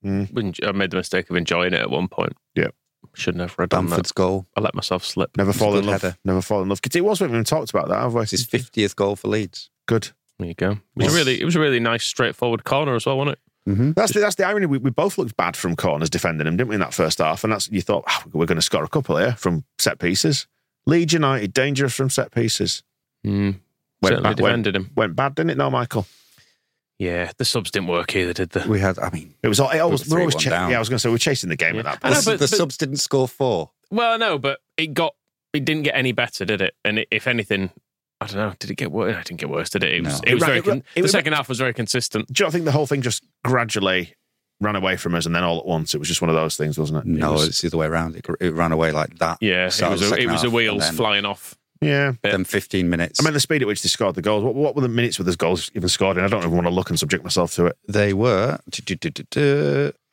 Mm. 0.04 0.64
I 0.66 0.72
made 0.72 0.90
the 0.90 0.98
mistake 0.98 1.30
of 1.30 1.36
enjoying 1.36 1.72
it 1.72 1.80
at 1.80 1.90
one 1.90 2.08
point. 2.08 2.34
Yeah. 2.54 2.68
Should 3.14 3.36
never 3.36 3.62
have 3.62 3.68
done 3.70 3.86
Bamford's 3.86 4.08
that. 4.10 4.14
goal. 4.14 4.46
I 4.56 4.60
let 4.60 4.74
myself 4.74 5.04
slip. 5.04 5.36
Never 5.36 5.52
fall 5.52 5.74
in 5.76 5.82
good 5.82 5.90
love. 5.90 6.02
header. 6.02 6.16
Never 6.24 6.42
fall 6.42 6.62
in 6.62 6.68
love. 6.68 6.80
'Cause 6.82 6.94
It 6.96 7.04
was 7.04 7.20
we 7.20 7.24
haven't 7.24 7.36
even 7.36 7.44
talked 7.44 7.70
about 7.70 7.88
that, 7.88 8.00
have 8.00 8.14
we? 8.14 8.24
His 8.26 8.44
fiftieth 8.46 8.96
goal 8.96 9.16
for 9.16 9.28
Leeds. 9.28 9.70
Good. 9.86 10.10
There 10.38 10.48
you 10.48 10.54
go. 10.54 10.72
It 10.72 11.04
was 11.04 11.14
a 11.14 11.16
really, 11.16 11.40
it 11.40 11.44
was 11.44 11.54
a 11.56 11.60
really 11.60 11.78
nice, 11.80 12.04
straightforward 12.04 12.64
corner 12.64 12.94
as 12.96 13.06
well, 13.06 13.18
wasn't 13.18 13.38
it? 13.66 13.70
Mm-hmm. 13.70 13.92
That's 13.92 14.12
the, 14.12 14.20
that's 14.20 14.34
the 14.34 14.44
irony. 14.46 14.66
We, 14.66 14.78
we 14.78 14.90
both 14.90 15.16
looked 15.16 15.36
bad 15.36 15.56
from 15.56 15.74
corners 15.76 16.10
defending 16.10 16.46
him, 16.46 16.56
didn't 16.56 16.68
we, 16.68 16.74
in 16.74 16.80
that 16.80 16.92
first 16.92 17.18
half? 17.18 17.44
And 17.44 17.52
that's 17.52 17.70
you 17.70 17.80
thought 17.80 18.04
"Ah, 18.08 18.24
we're 18.32 18.44
going 18.46 18.56
to 18.56 18.62
score 18.62 18.84
a 18.84 18.88
couple 18.88 19.16
here 19.16 19.36
from 19.36 19.64
set 19.78 19.98
pieces. 19.98 20.46
Leeds 20.86 21.12
United 21.14 21.54
dangerous 21.54 21.94
from 21.94 22.10
set 22.10 22.30
pieces. 22.32 22.82
Mm. 23.26 23.60
Went 24.02 24.12
Certainly 24.16 24.34
bad, 24.34 24.40
went, 24.40 24.66
him. 24.66 24.90
went 24.94 25.16
bad, 25.16 25.34
didn't 25.34 25.50
it? 25.50 25.56
No, 25.56 25.70
Michael. 25.70 26.06
Yeah, 26.98 27.32
the 27.38 27.44
subs 27.44 27.70
didn't 27.72 27.88
work 27.88 28.14
either, 28.14 28.32
did 28.32 28.50
they? 28.50 28.66
We 28.68 28.78
had, 28.80 28.98
I 28.98 29.10
mean, 29.10 29.34
It 29.42 29.48
was. 29.48 29.58
all- 29.60 29.70
It 29.70 29.78
always, 29.80 30.06
We 30.06 30.12
we're 30.12 30.16
were 30.18 30.20
always 30.22 30.34
3-1 30.36 30.40
cha- 30.40 30.50
down. 30.50 30.70
yeah. 30.70 30.76
I 30.76 30.78
was 30.78 30.88
going 30.88 30.96
to 30.96 31.00
say 31.00 31.10
we're 31.10 31.18
chasing 31.18 31.48
the 31.50 31.56
game 31.56 31.74
Yeah. 31.74 31.80
at 31.80 31.84
that 31.84 31.98
I 32.02 32.08
know, 32.10 32.14
point. 32.14 32.24
the, 32.24 32.30
but- 32.32 32.38
the 32.40 32.46
but- 32.50 32.56
subs 32.56 32.76
didn't 32.76 32.96
score 32.98 33.26
four. 33.28 33.70
Well, 33.90 34.12
I 34.12 34.16
know, 34.16 34.38
but 34.38 34.60
it 34.76 34.94
got, 34.94 35.14
it 35.52 35.64
didn't 35.64 35.82
get 35.82 35.96
any 35.96 36.12
better, 36.12 36.44
did 36.44 36.60
it? 36.60 36.74
And 36.84 37.00
it, 37.00 37.08
if 37.10 37.26
anything, 37.26 37.70
I 38.20 38.26
don't 38.26 38.36
know, 38.36 38.54
did 38.58 38.70
it 38.70 38.76
get 38.76 38.92
worse? 38.92 39.16
It 39.16 39.24
didn't 39.26 39.40
get 39.40 39.50
worse, 39.50 39.70
did 39.70 39.82
it? 39.84 39.92
It 39.92 40.04
was, 40.04 40.22
No. 40.22 40.30
it 40.30 40.34
was 40.34 40.42
It 40.42 40.46
very, 40.46 40.60
ran- 40.60 40.66
it 40.68 40.70
con- 40.70 40.78
it 40.78 40.84
the 40.94 41.02
was- 41.02 41.10
second 41.12 41.32
half 41.32 41.48
was 41.48 41.58
very 41.58 41.74
consistent. 41.74 42.32
Do 42.32 42.42
you 42.42 42.46
not 42.46 42.52
think 42.52 42.64
the 42.64 42.72
whole 42.72 42.86
thing 42.86 43.02
just 43.02 43.24
gradually 43.44 44.14
ran 44.60 44.76
away 44.76 44.96
from 44.96 45.14
us, 45.16 45.26
and 45.26 45.34
then 45.34 45.42
all 45.44 45.58
at 45.58 45.66
once 45.66 45.94
it 45.94 45.98
was 45.98 46.06
just 46.08 46.22
one 46.22 46.30
of 46.30 46.36
those 46.36 46.56
things, 46.56 46.78
wasn't 46.78 47.00
it? 47.00 47.06
No, 47.06 47.30
It 47.30 47.32
was- 47.34 47.48
it's 47.48 47.60
the 47.60 47.68
other 47.68 47.76
way 47.78 47.86
around. 47.86 48.14
It, 48.16 48.24
it 48.40 48.54
ran 48.54 48.70
away 48.72 48.92
like 48.92 49.18
that. 49.18 49.38
Yeah, 49.40 49.64
it 49.64 49.66
was, 49.66 49.78
the 49.78 49.86
a, 50.14 50.16
it 50.16 50.26
was 50.28 50.42
the 50.42 50.46
half, 50.48 50.52
wheels 50.54 50.82
then- 50.82 50.94
flying 50.94 51.24
off. 51.24 51.56
Yeah. 51.80 52.12
Then 52.22 52.44
15 52.44 52.88
minutes. 52.88 53.20
I 53.20 53.24
mean, 53.24 53.34
the 53.34 53.40
speed 53.40 53.62
at 53.62 53.68
which 53.68 53.82
they 53.82 53.88
scored 53.88 54.14
the 54.14 54.22
goals. 54.22 54.44
What, 54.44 54.54
what 54.54 54.74
were 54.74 54.82
the 54.82 54.88
minutes 54.88 55.18
with 55.18 55.26
those 55.26 55.36
goals 55.36 55.70
even 55.74 55.88
scored 55.88 56.16
in? 56.16 56.24
I 56.24 56.28
don't 56.28 56.40
even 56.40 56.52
want 56.54 56.66
to 56.66 56.72
look 56.72 56.90
and 56.90 56.98
subject 56.98 57.24
myself 57.24 57.54
to 57.54 57.66
it. 57.66 57.76
they 57.88 58.12
were 58.12 58.58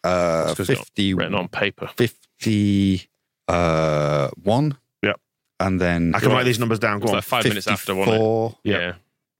uh, 0.03 0.55
it's 0.57 0.69
not 0.69 0.77
50, 0.77 1.13
Written 1.13 1.35
on 1.35 1.47
paper. 1.47 1.89
50 1.95 3.09
uh, 3.47 4.29
one. 4.43 4.77
Yep. 5.03 5.19
And 5.59 5.79
then 5.79 6.13
I 6.15 6.19
can 6.19 6.31
write 6.31 6.45
these 6.45 6.59
numbers 6.59 6.79
down. 6.79 6.99
Go 6.99 7.03
was 7.03 7.11
on. 7.11 7.17
like 7.17 7.23
five 7.23 7.43
minutes 7.43 7.67
after, 7.67 7.93
wasn't 7.93 8.15
it? 8.15 8.19
54, 8.19 8.57
Yeah. 8.63 8.93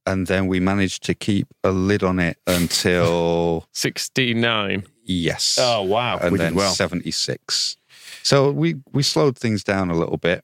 And 0.06 0.26
then 0.28 0.48
we 0.48 0.60
managed 0.60 1.04
to 1.04 1.14
keep 1.14 1.48
a 1.64 1.72
lid 1.72 2.04
on 2.04 2.20
it 2.20 2.38
until, 2.48 3.68
69. 3.74 4.84
yes. 5.04 5.58
Oh, 5.62 5.84
wow. 5.84 6.18
And 6.18 6.32
we 6.32 6.38
then 6.40 6.56
well. 6.56 6.74
76. 6.74 7.78
So 8.24 8.52
we, 8.52 8.76
we 8.92 9.04
slowed 9.04 9.38
things 9.38 9.64
down 9.64 9.90
a 9.90 9.96
little 9.96 10.18
bit. 10.18 10.44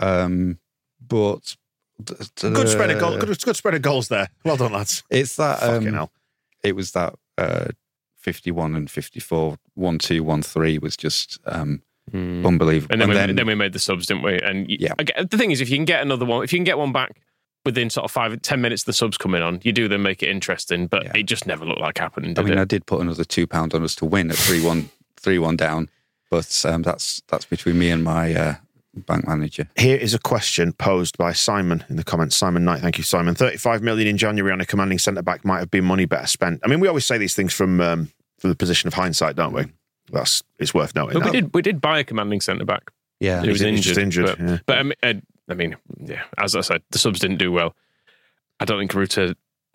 Um, 0.00 0.58
but. 1.12 1.56
Good 2.40 2.68
spread 2.68 2.90
of 2.90 2.98
goals. 2.98 3.16
uh, 3.16 3.24
Good, 3.26 3.40
good 3.44 3.56
spread 3.56 3.74
of 3.74 3.82
goals 3.82 4.08
there. 4.08 4.28
Well 4.44 4.56
done, 4.56 4.72
lads. 4.72 5.04
It's 5.10 5.36
that. 5.36 5.60
Fucking 5.60 5.88
Um, 5.88 5.94
hell. 5.94 6.12
it 6.64 6.74
was 6.74 6.90
that 6.92 7.14
uh, 7.38 7.66
51 8.18 8.74
and 8.74 8.90
54, 8.90 9.56
1 9.74 9.98
2, 9.98 10.22
1 10.24 10.42
3 10.42 10.78
was 10.78 10.96
just 10.96 11.38
um, 11.46 11.82
Mm. 12.12 12.44
unbelievable. 12.44 12.92
And 12.92 13.00
then, 13.00 13.08
we, 13.28 13.32
then 13.32 13.46
we 13.46 13.54
made 13.54 13.72
the 13.72 13.78
subs, 13.78 14.06
didn't 14.06 14.24
we? 14.24 14.36
And 14.40 14.66
y- 14.68 14.76
Yeah. 14.80 14.94
I 14.98 15.22
the 15.22 15.38
thing 15.38 15.52
is, 15.52 15.60
if 15.60 15.70
you 15.70 15.76
can 15.76 15.84
get 15.84 16.02
another 16.02 16.24
one, 16.26 16.42
if 16.42 16.52
you 16.52 16.58
can 16.58 16.64
get 16.64 16.76
one 16.76 16.90
back 16.92 17.20
within 17.64 17.90
sort 17.90 18.04
of 18.04 18.10
five, 18.10 18.42
ten 18.42 18.60
minutes, 18.60 18.82
the 18.82 18.92
subs 18.92 19.16
coming 19.16 19.40
on, 19.40 19.60
you 19.62 19.70
do 19.72 19.86
then 19.86 20.02
make 20.02 20.20
it 20.20 20.28
interesting. 20.28 20.88
But 20.88 21.04
Yeah. 21.04 21.12
it 21.18 21.22
just 21.26 21.46
never 21.46 21.64
looked 21.64 21.80
like 21.80 21.98
happening, 21.98 22.36
I 22.36 22.42
mean, 22.42 22.54
it? 22.54 22.58
I 22.60 22.64
did 22.64 22.86
put 22.86 23.00
another 23.00 23.22
two 23.24 23.46
pound 23.46 23.72
on 23.72 23.84
us 23.84 23.94
to 23.96 24.04
win 24.04 24.30
at 24.32 24.36
3 24.36 24.60
1, 24.60 24.90
3 25.16 25.38
1 25.38 25.56
down, 25.56 25.88
but 26.28 26.64
um, 26.66 26.82
that's 26.82 27.22
that's 27.28 27.44
between 27.44 27.78
me 27.78 27.88
and 27.90 28.02
my 28.02 28.34
uh, 28.34 28.54
bank 28.94 29.26
manager. 29.26 29.68
Here 29.76 29.96
is 29.96 30.14
a 30.14 30.18
question 30.18 30.72
posed 30.72 31.16
by 31.18 31.32
Simon 31.32 31.84
in 31.88 31.96
the 31.96 32.04
comments. 32.04 32.36
Simon 32.36 32.64
Knight, 32.64 32.80
thank 32.80 32.98
you, 32.98 33.04
Simon. 33.04 33.34
35 33.34 33.82
million 33.82 34.08
in 34.08 34.16
January 34.18 34.52
on 34.52 34.60
a 34.60 34.66
commanding 34.66 34.98
centre 34.98 35.22
back 35.22 35.44
might 35.44 35.58
have 35.60 35.70
been 35.70 35.84
money 35.84 36.04
better 36.04 36.26
spent. 36.26 36.60
I 36.64 36.68
mean, 36.68 36.80
we 36.80 36.88
always 36.88 37.06
say 37.06 37.18
these 37.18 37.34
things 37.34 37.52
from 37.52 37.80
um, 37.80 38.10
from 38.38 38.50
the 38.50 38.56
position 38.56 38.88
of 38.88 38.94
hindsight, 38.94 39.36
don't 39.36 39.52
we? 39.52 39.64
That's 40.10 40.42
it's 40.58 40.74
worth 40.74 40.94
noting. 40.94 41.18
but 41.20 41.26
we 41.26 41.40
did 41.40 41.54
we 41.54 41.62
did 41.62 41.80
buy 41.80 41.98
a 42.00 42.04
commanding 42.04 42.40
centre 42.40 42.64
back. 42.64 42.90
Yeah. 43.20 43.40
He 43.42 43.48
was 43.48 43.62
injured. 43.62 43.82
just 43.84 43.98
injured, 43.98 44.26
But, 44.26 44.40
yeah. 44.40 44.58
but 44.66 44.78
I, 44.78 44.82
mean, 44.82 44.94
I, 45.04 45.22
I 45.48 45.54
mean, 45.54 45.76
yeah, 46.00 46.24
as 46.38 46.56
I 46.56 46.60
said, 46.60 46.82
the 46.90 46.98
subs 46.98 47.20
didn't 47.20 47.36
do 47.38 47.52
well. 47.52 47.76
I 48.58 48.64
don't 48.64 48.80
think 48.80 48.92
Rutter 48.94 49.34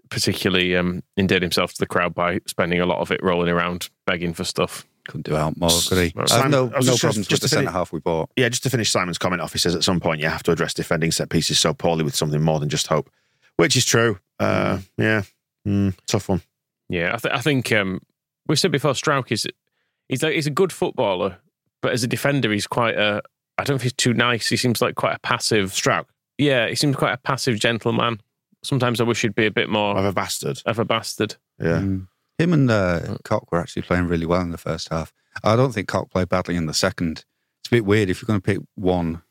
particularly 0.10 0.76
um, 0.76 1.02
endeared 1.18 1.42
himself 1.42 1.74
to 1.74 1.80
the 1.80 1.86
crowd 1.86 2.14
by 2.14 2.40
spending 2.46 2.80
a 2.82 2.86
lot 2.86 3.00
of 3.00 3.12
it 3.12 3.22
rolling 3.24 3.50
around 3.50 3.90
begging 4.06 4.34
for 4.34 4.44
stuff. 4.44 4.86
Couldn't 5.08 5.26
do 5.26 5.36
out 5.38 5.58
more, 5.58 5.70
could 5.88 5.98
he? 5.98 6.14
I 6.18 6.42
have 6.42 6.52
no, 6.52 6.72
I 6.74 6.78
was 6.78 6.86
no 6.88 6.92
just- 6.94 7.02
problems 7.02 7.28
just 7.28 7.42
with 7.44 7.50
the 7.52 7.56
to 7.56 7.56
finish- 7.56 7.68
centre 7.68 7.72
half 7.78 7.92
we 7.94 8.00
bought. 8.00 8.30
Yeah, 8.36 8.50
just 8.50 8.64
to 8.64 8.70
finish 8.70 8.92
Simon's 8.92 9.18
comment 9.18 9.42
off, 9.42 9.54
he 9.54 9.60
says 9.60 9.74
at 9.76 9.84
some 9.84 10.00
point 10.00 10.22
you 10.22 10.28
have 10.28 10.44
to 10.44 10.52
address 10.52 10.74
defending 10.74 11.12
set 11.12 11.30
pieces 11.30 11.58
so 11.60 11.74
poorly 11.74 12.04
with 12.04 12.16
something 12.16 12.42
more 12.42 12.60
than 12.60 12.70
just 12.70 12.88
hope, 12.88 13.10
which 13.56 13.76
is 13.76 13.86
true. 13.86 14.20
Uh, 14.40 14.80
yeah, 14.98 15.24
Mm, 15.68 15.94
tough 16.08 16.30
one. 16.30 16.42
Yeah, 16.90 17.12
I, 17.14 17.18
th- 17.18 17.34
I 17.34 17.40
think 17.42 17.72
um, 17.74 18.00
we've 18.48 18.60
said 18.60 18.72
before. 18.72 18.94
Struijk 18.94 19.32
is 19.32 19.46
he's 20.08 20.24
a, 20.24 20.32
he's 20.32 20.48
a 20.48 20.52
good 20.52 20.72
footballer, 20.72 21.38
but 21.82 21.92
as 21.92 22.04
a 22.04 22.08
defender, 22.08 22.52
he's 22.52 22.68
quite 22.68 22.96
a. 22.98 23.22
I 23.58 23.64
don't 23.64 23.70
know 23.74 23.76
if 23.78 23.82
he's 23.82 23.94
too 23.94 24.14
nice. 24.14 24.48
He 24.50 24.56
seems 24.56 24.82
like 24.82 24.96
quite 24.96 25.16
a 25.16 25.20
passive. 25.20 25.74
Stroud, 25.74 26.06
Yeah, 26.38 26.68
he 26.70 26.76
seems 26.76 26.96
quite 26.96 27.12
a 27.14 27.18
passive 27.18 27.60
gentleman. 27.60 28.22
Sometimes 28.64 29.02
I 29.02 29.04
wish 29.04 29.22
he'd 29.22 29.36
be 29.36 29.46
a 29.48 29.52
bit 29.52 29.68
more 29.70 29.98
of 29.98 30.06
a 30.06 30.14
bastard. 30.14 30.62
of 30.66 30.80
a 30.80 30.86
bastard. 30.86 31.36
Yeah. 31.60 31.80
Mm. 31.80 32.08
Him 32.38 32.54
and 32.54 32.70
uh, 32.70 33.18
Koch 33.24 33.52
were 33.52 33.60
actually 33.60 33.82
playing 33.82 34.08
really 34.08 34.26
well 34.26 34.42
in 34.42 34.52
the 34.52 34.58
first 34.58 34.90
half. 34.90 35.12
I 35.44 35.56
don't 35.56 35.72
think 35.72 35.88
Koch 35.88 36.10
played 36.10 36.30
badly 36.30 36.56
in 36.56 36.68
the 36.68 36.74
second. 36.74 37.26
It's 37.62 37.70
a 37.70 37.72
bit 37.72 37.86
weird 37.86 38.10
if 38.10 38.22
you're 38.22 38.28
going 38.28 38.42
to 38.42 38.46
pick 38.46 38.60
one. 38.76 39.22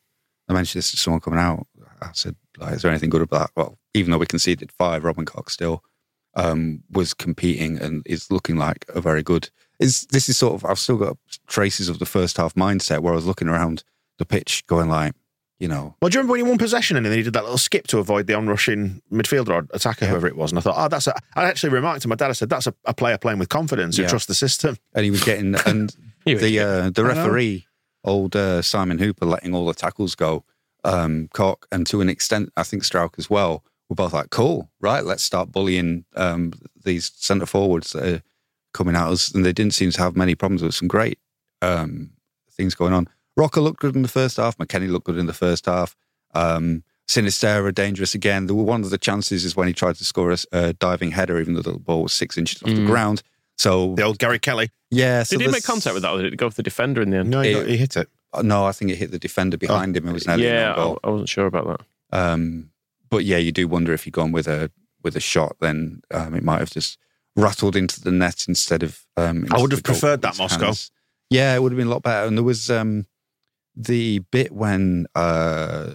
I 0.49 0.53
mentioned 0.53 0.81
this 0.81 0.91
to 0.93 0.97
someone 0.97 1.21
coming 1.21 1.41
out. 1.41 1.67
I 2.01 2.11
said, 2.13 2.37
like, 2.59 2.75
"Is 2.75 2.83
there 2.83 2.91
anything 2.91 3.11
good 3.11 3.23
about 3.23 3.39
that?" 3.39 3.51
Well, 3.57 3.79
even 3.95 4.11
though 4.11 4.19
we 4.19 4.27
conceded 4.27 4.71
five, 4.73 5.05
Robin 5.05 5.25
Koch 5.25 5.51
still 5.51 5.83
um, 6.35 6.83
was 6.91 7.15
competing 7.15 7.79
and 7.79 8.03
is 8.07 8.31
looking 8.31 8.57
like 8.57 8.85
a 8.89 9.01
very 9.01 9.23
good. 9.23 9.51
Is 9.81 10.07
this 10.07 10.29
is 10.29 10.37
sort 10.37 10.55
of 10.55 10.65
I've 10.65 10.79
still 10.79 10.97
got 10.97 11.17
traces 11.47 11.89
of 11.89 11.99
the 11.99 12.07
first 12.07 12.37
half 12.37 12.55
mindset 12.55 13.01
where 13.01 13.13
I 13.13 13.17
was 13.17 13.27
looking 13.27 13.49
around 13.49 13.83
the 14.19 14.25
pitch, 14.25 14.67
going 14.67 14.89
like, 14.89 15.15
you 15.59 15.69
know, 15.69 15.95
Well, 16.03 16.09
do 16.11 16.17
you 16.17 16.21
remember 16.21 16.33
when 16.33 16.41
he 16.41 16.49
won 16.49 16.59
possession 16.59 16.97
and 16.97 17.07
then 17.07 17.13
he 17.13 17.23
did 17.23 17.33
that 17.33 17.43
little 17.45 17.57
skip 17.59 17.87
to 17.89 17.99
avoid 17.99 18.27
the 18.27 18.35
onrushing 18.35 19.01
midfielder 19.11 19.49
or 19.51 19.67
attacker, 19.73 20.07
whoever 20.07 20.27
it 20.27 20.37
was? 20.37 20.53
And 20.53 20.59
I 20.59 20.63
thought, 20.63 20.75
oh, 20.77 20.89
that's 20.89 21.07
a. 21.07 21.15
I 21.35 21.45
actually 21.45 21.71
remarked 21.71 22.03
to 22.03 22.09
my 22.09 22.15
dad. 22.15 22.29
I 22.29 22.33
said, 22.35 22.51
that's 22.51 22.67
a, 22.67 22.75
a 22.85 22.93
player 22.95 23.17
playing 23.19 23.39
with 23.39 23.49
confidence 23.49 23.97
who 23.97 24.03
Yeah. 24.03 24.09
trusts 24.09 24.27
the 24.29 24.35
system. 24.35 24.77
and 24.95 25.05
he 25.05 25.11
was 25.11 25.25
getting 25.25 25.55
and 25.67 25.95
the 26.27 26.61
uh, 26.61 26.91
the 26.91 27.05
referee 27.05 27.67
old 28.05 28.37
uh, 28.37 28.61
Simon 28.63 28.99
Hooper 28.99 29.25
letting 29.27 29.55
all 29.55 29.67
the 29.67 29.75
tackles 29.75 30.15
go, 30.15 30.45
um, 30.85 31.29
Koch, 31.33 31.67
and 31.73 31.87
to 31.89 32.01
an 32.01 32.09
extent, 32.09 32.53
I 32.57 32.63
think 32.63 32.83
Struijk 32.85 33.19
as 33.19 33.29
well, 33.31 33.65
were 33.89 33.97
both 33.97 34.13
like, 34.13 34.31
cool, 34.31 34.71
right, 34.81 35.05
let's 35.05 35.23
start 35.25 35.51
bullying 35.53 36.05
um, 36.17 36.53
these 36.85 37.11
centre 37.17 37.47
forwards 37.47 37.93
that 37.93 38.05
are 38.05 38.23
coming 38.75 38.95
at 38.95 39.09
us. 39.09 39.33
And 39.33 39.45
they 39.45 39.53
didn't 39.53 39.75
seem 39.75 39.91
to 39.91 40.01
have 40.03 40.15
many 40.17 40.35
problems 40.37 40.63
with 40.63 40.75
some 40.75 40.87
great 40.87 41.19
um, 41.63 42.11
things 42.53 42.75
going 42.75 42.93
on. 42.93 43.09
Roca 43.37 43.61
looked 43.61 43.81
good 43.81 43.95
in 43.97 44.03
the 44.03 44.09
first 44.09 44.37
half. 44.39 44.57
McKennie 44.59 44.91
looked 44.91 45.07
good 45.07 45.19
in 45.19 45.27
the 45.27 45.33
first 45.35 45.67
half. 45.67 45.95
Um, 46.35 46.83
Sinisterra 47.09 47.73
dangerous 47.75 48.15
again. 48.15 48.47
There 48.47 48.55
one 48.57 48.83
of 48.83 48.91
the 48.91 48.99
chances 48.99 49.45
is 49.45 49.55
when 49.55 49.69
he 49.69 49.73
tried 49.75 49.97
to 49.97 50.05
score 50.05 50.33
a, 50.33 50.39
a 50.53 50.73
diving 50.73 51.13
header, 51.13 51.39
even 51.41 51.55
though 51.55 51.63
the 51.63 51.79
ball 51.79 52.03
was 52.05 52.13
six 52.13 52.37
inches 52.37 52.63
off 52.63 52.69
the 52.71 52.75
Mm. 52.81 52.87
ground. 52.87 53.23
So 53.59 53.95
The 53.95 54.03
old 54.03 54.19
Gary 54.19 54.39
Kelly. 54.39 54.71
yeah, 54.91 55.23
so 55.23 55.37
Did 55.39 55.47
he 55.47 55.51
make 55.53 55.65
contact 55.65 55.95
with 55.95 56.03
that, 56.03 56.11
or 56.13 56.21
did 56.23 56.33
it 56.33 56.37
go 56.37 56.51
for 56.51 56.57
the 56.57 56.63
defender 56.63 57.01
in 57.01 57.11
the 57.11 57.19
end? 57.19 57.31
No, 57.31 57.41
he, 57.43 57.51
It- 57.51 57.55
got- 57.55 57.69
he 57.69 57.77
hit 57.77 57.97
it. 57.97 58.09
Uh, 58.33 58.43
No, 58.43 58.67
I 58.67 58.73
think 58.73 58.91
it 58.91 58.97
hit 58.97 59.13
the 59.13 59.19
defender 59.19 59.57
behind 59.57 59.97
him. 59.97 60.09
It 60.09 60.13
was 60.13 60.27
nearly 60.27 60.45
yeah, 60.45 60.75
goal. 60.75 60.99
I, 61.05 61.07
I 61.09 61.11
wasn't 61.11 61.29
sure 61.29 61.47
about 61.47 61.79
that. 62.13 62.19
Um, 62.19 62.71
but 63.09 63.25
yeah, 63.25 63.37
you 63.39 63.53
do 63.53 63.69
wonder 63.69 63.93
if 63.93 64.05
you'd 64.05 64.13
gone 64.13 64.33
with 64.33 64.49
a 64.49 64.71
with 65.03 65.15
a 65.17 65.21
shot, 65.21 65.57
then 65.61 66.03
um, 66.11 66.35
it 66.35 66.43
might 66.43 66.59
have 66.59 66.71
just 66.71 66.99
rattled 67.37 67.77
into 67.77 68.01
the 68.01 68.11
net 68.11 68.47
instead 68.49 68.83
of. 68.83 69.07
Um, 69.17 69.45
into 69.45 69.55
I 69.57 69.61
would 69.61 69.71
have 69.73 69.85
preferred 69.85 70.23
that, 70.23 70.37
Moscow. 70.39 70.65
hands. 70.67 70.91
Yeah, 71.31 71.55
it 71.55 71.63
would 71.63 71.71
have 71.73 71.77
been 71.77 71.87
a 71.87 71.91
lot 71.91 72.03
better. 72.03 72.27
And 72.27 72.37
there 72.37 72.45
was 72.45 72.69
um, 72.71 73.07
the 73.77 74.21
bit 74.31 74.53
when 74.53 75.07
uh, 75.15 75.91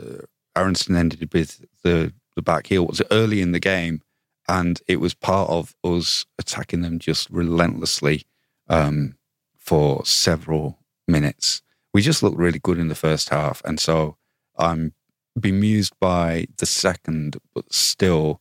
Aaronson 0.55 0.95
ended 0.95 1.33
with 1.33 1.65
the 1.83 2.13
the 2.35 2.41
back 2.41 2.67
heel 2.67 2.85
was 2.87 3.01
early 3.11 3.41
in 3.41 3.51
the 3.51 3.59
game, 3.59 4.01
and 4.47 4.79
it 4.87 4.97
was 5.01 5.13
part 5.13 5.49
of 5.49 5.75
us 5.83 6.25
attacking 6.39 6.81
them 6.81 6.97
just 6.99 7.29
relentlessly 7.29 8.23
um, 8.69 9.15
for 9.57 10.05
several 10.05 10.79
minutes. 11.07 11.61
We 11.93 12.01
just 12.01 12.23
looked 12.23 12.37
really 12.37 12.59
good 12.59 12.77
in 12.79 12.87
the 12.87 12.95
first 12.95 13.29
half, 13.29 13.61
and 13.65 13.79
so 13.79 14.15
I'm 14.57 14.93
bemused 15.39 15.93
by 15.99 16.45
the 16.57 16.65
second, 16.65 17.37
but 17.53 17.73
still 17.73 18.39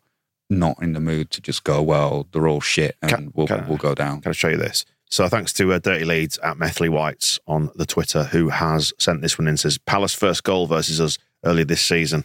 not 0.48 0.80
in 0.82 0.92
the 0.92 1.00
mood 1.00 1.30
to 1.30 1.40
just 1.40 1.64
go. 1.64 1.82
Well, 1.82 2.28
they're 2.32 2.46
all 2.48 2.60
shit, 2.60 2.96
and 3.02 3.10
Can- 3.10 3.32
we'll 3.34 3.46
can 3.48 3.60
I- 3.60 3.68
we'll 3.68 3.76
go 3.78 3.94
down. 3.94 4.20
Can 4.20 4.30
I 4.30 4.32
show 4.32 4.48
you 4.48 4.56
this? 4.56 4.84
So 5.10 5.28
thanks 5.28 5.52
to 5.54 5.72
uh, 5.72 5.78
Dirty 5.80 6.04
Leeds 6.04 6.38
at 6.38 6.56
Methley 6.56 6.88
Whites 6.88 7.40
on 7.46 7.70
the 7.74 7.84
Twitter, 7.86 8.24
who 8.24 8.48
has 8.50 8.92
sent 8.98 9.22
this 9.22 9.38
one 9.38 9.48
in. 9.48 9.56
Says 9.56 9.76
Palace 9.76 10.14
first 10.14 10.44
goal 10.44 10.66
versus 10.66 11.00
us 11.00 11.18
earlier 11.44 11.64
this 11.64 11.82
season. 11.82 12.24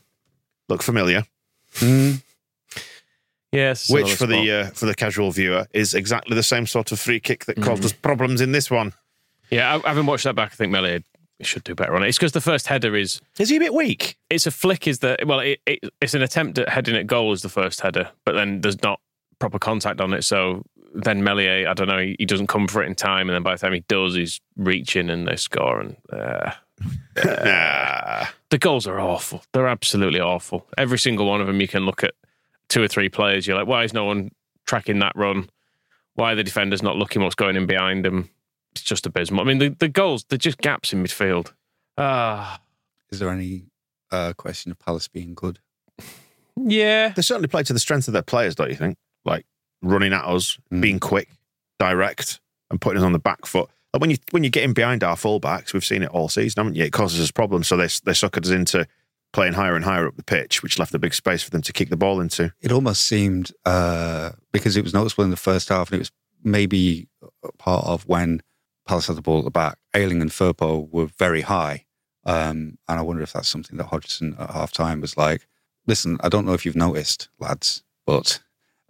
Look 0.69 0.83
familiar? 0.83 1.23
Mm, 1.75 2.21
Yes, 3.51 3.89
Which 3.89 4.13
for 4.15 4.25
the 4.25 4.51
uh, 4.51 4.65
for 4.71 4.85
the 4.85 4.93
casual 4.95 5.31
viewer 5.31 5.65
is 5.71 5.93
exactly 5.93 6.35
the 6.35 6.43
same 6.43 6.65
sort 6.67 6.91
of 6.91 6.99
free 6.99 7.21
kick 7.21 7.45
that 7.45 7.61
caused 7.61 7.85
us 7.85 7.93
problems 7.93 8.41
in 8.41 8.51
this 8.51 8.69
one. 8.69 8.93
yeah, 9.49 9.79
I, 9.83 9.87
having 9.87 10.05
watched 10.05 10.25
that 10.25 10.35
back, 10.35 10.51
I 10.51 10.55
think 10.55 10.71
Meslier 10.73 10.99
should 11.41 11.63
do 11.63 11.73
better 11.73 11.95
on 11.95 12.03
it. 12.03 12.09
It's 12.09 12.17
because 12.17 12.33
the 12.33 12.41
first 12.41 12.67
header 12.67 12.95
is 12.97 13.21
Is 13.39 13.47
he 13.49 13.55
a 13.55 13.59
bit 13.59 13.73
weak? 13.73 14.17
it's 14.29 14.45
a 14.45 14.51
flick. 14.51 14.87
Is 14.87 14.99
the 14.99 15.17
well, 15.25 15.39
it, 15.39 15.59
it, 15.65 15.79
it's 16.01 16.13
an 16.13 16.21
attempt 16.21 16.57
at 16.57 16.67
heading 16.69 16.95
at 16.97 17.07
goal 17.07 17.31
as 17.31 17.43
the 17.43 17.49
first 17.49 17.79
header, 17.79 18.09
but 18.25 18.33
then 18.33 18.59
there's 18.59 18.81
not 18.83 18.99
proper 19.39 19.57
contact 19.59 20.01
on 20.01 20.13
it. 20.13 20.23
So 20.23 20.63
then 20.95 21.23
Meslier, 21.23 21.67
I 21.67 21.73
don't 21.73 21.87
know, 21.87 21.99
he, 21.99 22.15
he 22.19 22.25
doesn't 22.25 22.47
come 22.47 22.67
for 22.67 22.81
it 22.81 22.87
in 22.87 22.95
time, 22.95 23.29
and 23.29 23.35
then 23.35 23.43
by 23.43 23.53
the 23.53 23.59
time 23.59 23.73
he 23.73 23.81
does, 23.87 24.15
he's 24.15 24.39
reaching 24.55 25.09
and 25.09 25.27
they 25.27 25.35
score. 25.35 25.81
And 25.81 25.97
uh, 26.11 26.51
Nah. 27.23 28.25
the 28.49 28.57
goals 28.57 28.87
are 28.87 28.99
awful. 28.99 29.43
They're 29.53 29.67
absolutely 29.67 30.19
awful. 30.19 30.65
Every 30.77 30.97
single 30.99 31.25
one 31.25 31.41
of 31.41 31.47
them, 31.47 31.61
you 31.61 31.67
can 31.67 31.85
look 31.85 32.03
at 32.03 32.13
two 32.69 32.81
or 32.81 32.87
three 32.87 33.09
players. 33.09 33.45
You're 33.47 33.57
like, 33.57 33.67
why 33.67 33.83
is 33.83 33.93
no 33.93 34.05
one 34.05 34.31
tracking 34.65 34.99
that 34.99 35.13
run? 35.15 35.49
Why 36.15 36.31
are 36.31 36.35
the 36.35 36.43
defenders 36.43 36.81
not 36.81 36.95
looking 36.95 37.21
what's 37.21 37.35
going 37.35 37.55
in 37.55 37.65
behind 37.65 38.05
them? 38.05 38.29
It's 38.73 38.81
just 38.83 39.05
abysmal. 39.05 39.41
I 39.41 39.43
mean, 39.43 39.57
the, 39.59 39.69
the 39.69 39.87
goals, 39.89 40.25
they're 40.29 40.37
just 40.37 40.57
gaps 40.57 40.91
in 40.93 41.03
midfield. 41.03 41.53
Ah, 41.97 42.59
is 43.09 43.19
there 43.19 43.29
any 43.29 43.65
uh, 44.11 44.33
question 44.33 44.71
of 44.71 44.79
Palace 44.79 45.07
being 45.07 45.33
good? 45.33 45.59
yeah. 46.57 47.09
They 47.09 47.21
certainly 47.21 47.47
play 47.47 47.63
to 47.63 47.73
the 47.73 47.79
strength 47.79 48.07
of 48.07 48.13
their 48.13 48.21
players, 48.21 48.55
don't 48.55 48.69
you 48.69 48.75
think? 48.75 48.97
Like 49.23 49.45
running 49.85 50.13
at 50.13 50.25
us, 50.25 50.57
Mm. 50.71 50.81
being 50.81 50.99
quick, 50.99 51.29
direct, 51.79 52.39
and 52.69 52.79
putting 52.81 52.99
us 53.01 53.05
on 53.05 53.13
the 53.13 53.19
back 53.19 53.45
foot. 53.45 53.69
Like 53.93 54.01
when 54.01 54.09
you 54.09 54.17
when 54.31 54.43
you're 54.43 54.49
getting 54.51 54.73
behind 54.73 55.03
our 55.03 55.15
fullbacks, 55.15 55.73
we've 55.73 55.85
seen 55.85 56.03
it 56.03 56.09
all 56.09 56.27
season, 56.29 56.59
haven't 56.61 56.75
you? 56.75 56.83
It 56.83 56.91
causes 56.93 57.19
us 57.21 57.31
problems. 57.31 57.67
So 57.67 57.77
they 57.77 57.85
they 58.03 58.11
suckered 58.11 58.45
us 58.45 58.51
into 58.51 58.87
playing 59.31 59.53
higher 59.53 59.75
and 59.75 59.83
higher 59.85 60.07
up 60.07 60.15
the 60.15 60.23
pitch, 60.23 60.63
which 60.63 60.79
left 60.79 60.93
a 60.93 60.99
big 60.99 61.13
space 61.13 61.43
for 61.43 61.49
them 61.49 61.61
to 61.61 61.73
kick 61.73 61.89
the 61.89 61.97
ball 61.97 62.19
into. 62.21 62.53
It 62.61 62.71
almost 62.71 63.05
seemed 63.05 63.51
uh, 63.65 64.31
because 64.51 64.75
it 64.77 64.83
was 64.83 64.93
noticeable 64.93 65.23
in 65.25 65.29
the 65.29 65.35
first 65.37 65.69
half, 65.69 65.89
and 65.89 65.95
it 65.95 65.99
was 65.99 66.11
maybe 66.43 67.07
part 67.57 67.85
of 67.85 68.05
when 68.07 68.41
Palace 68.87 69.07
had 69.07 69.15
the 69.17 69.21
ball 69.21 69.39
at 69.39 69.45
the 69.45 69.51
back. 69.51 69.77
Ayling 69.93 70.21
and 70.21 70.31
Firpo 70.31 70.89
were 70.91 71.07
very 71.07 71.41
high, 71.41 71.85
um, 72.25 72.77
and 72.87 72.99
I 72.99 73.01
wonder 73.01 73.23
if 73.23 73.33
that's 73.33 73.47
something 73.49 73.77
that 73.77 73.87
Hodgson 73.87 74.35
at 74.39 74.51
half 74.51 74.71
time 74.71 75.01
was 75.01 75.17
like, 75.17 75.47
"Listen, 75.87 76.17
I 76.21 76.29
don't 76.29 76.45
know 76.45 76.53
if 76.53 76.65
you've 76.65 76.75
noticed, 76.75 77.29
lads, 77.39 77.83
but 78.05 78.41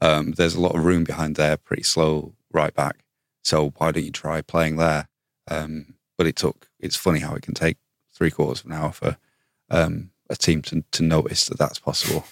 um, 0.02 0.32
there's 0.32 0.56
a 0.56 0.62
lot 0.62 0.76
of 0.76 0.86
room 0.86 1.04
behind 1.04 1.36
there, 1.36 1.58
pretty 1.58 1.84
slow 1.84 2.34
right 2.52 2.74
back. 2.74 3.04
So 3.44 3.74
why 3.78 3.92
don't 3.92 4.06
you 4.06 4.12
try 4.12 4.42
playing 4.42 4.78
there?" 4.78 5.08
Um, 5.48 5.96
but 6.18 6.28
it 6.28 6.36
took. 6.36 6.70
It's 6.80 6.96
funny 6.96 7.20
how 7.20 7.36
it 7.36 7.44
can 7.44 7.54
take 7.54 7.78
three 8.14 8.32
quarters 8.32 8.62
of 8.62 8.68
an 8.68 8.74
hour 8.74 8.92
for 8.92 9.18
um, 9.70 10.12
a 10.30 10.36
team 10.36 10.62
to, 10.64 10.84
to 10.92 11.04
notice 11.04 11.48
that 11.48 11.58
that's 11.58 11.80
possible. 11.80 12.26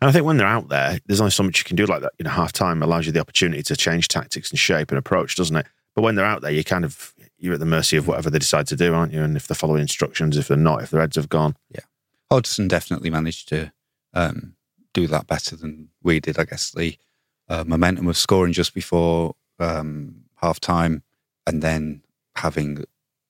And 0.00 0.08
I 0.08 0.12
think 0.12 0.24
when 0.24 0.36
they're 0.36 0.46
out 0.46 0.68
there, 0.68 0.98
there's 1.06 1.20
only 1.20 1.32
so 1.32 1.42
much 1.42 1.58
you 1.58 1.64
can 1.64 1.76
do 1.76 1.86
like 1.86 2.02
that. 2.02 2.12
You 2.18 2.24
know, 2.24 2.30
half 2.30 2.52
time 2.52 2.82
allows 2.82 3.06
you 3.06 3.12
the 3.12 3.20
opportunity 3.20 3.62
to 3.64 3.76
change 3.76 4.08
tactics 4.08 4.50
and 4.50 4.58
shape 4.58 4.90
and 4.90 4.98
approach, 4.98 5.34
doesn't 5.34 5.56
it? 5.56 5.66
But 5.94 6.02
when 6.02 6.14
they're 6.14 6.24
out 6.24 6.42
there, 6.42 6.52
you 6.52 6.62
kind 6.62 6.84
of 6.84 7.14
you're 7.38 7.54
at 7.54 7.60
the 7.60 7.66
mercy 7.66 7.96
of 7.96 8.06
whatever 8.06 8.30
they 8.30 8.38
decide 8.38 8.66
to 8.68 8.76
do, 8.76 8.94
aren't 8.94 9.12
you? 9.12 9.22
And 9.22 9.36
if 9.36 9.46
they're 9.46 9.54
following 9.54 9.80
instructions, 9.80 10.36
if 10.36 10.48
they're 10.48 10.56
not, 10.56 10.82
if 10.82 10.90
their 10.90 11.00
heads 11.00 11.16
have 11.16 11.28
gone. 11.28 11.56
Yeah. 11.70 11.80
Hodgson 12.30 12.68
definitely 12.68 13.10
managed 13.10 13.48
to 13.48 13.72
um, 14.14 14.54
do 14.94 15.06
that 15.06 15.26
better 15.26 15.56
than 15.56 15.88
we 16.02 16.20
did. 16.20 16.38
I 16.38 16.44
guess 16.44 16.70
the 16.70 16.96
uh, 17.48 17.64
momentum 17.66 18.08
of 18.08 18.16
scoring 18.16 18.52
just 18.52 18.74
before 18.74 19.34
um, 19.58 20.24
half 20.36 20.60
time 20.60 21.02
and 21.46 21.62
then 21.62 22.02
having 22.36 22.84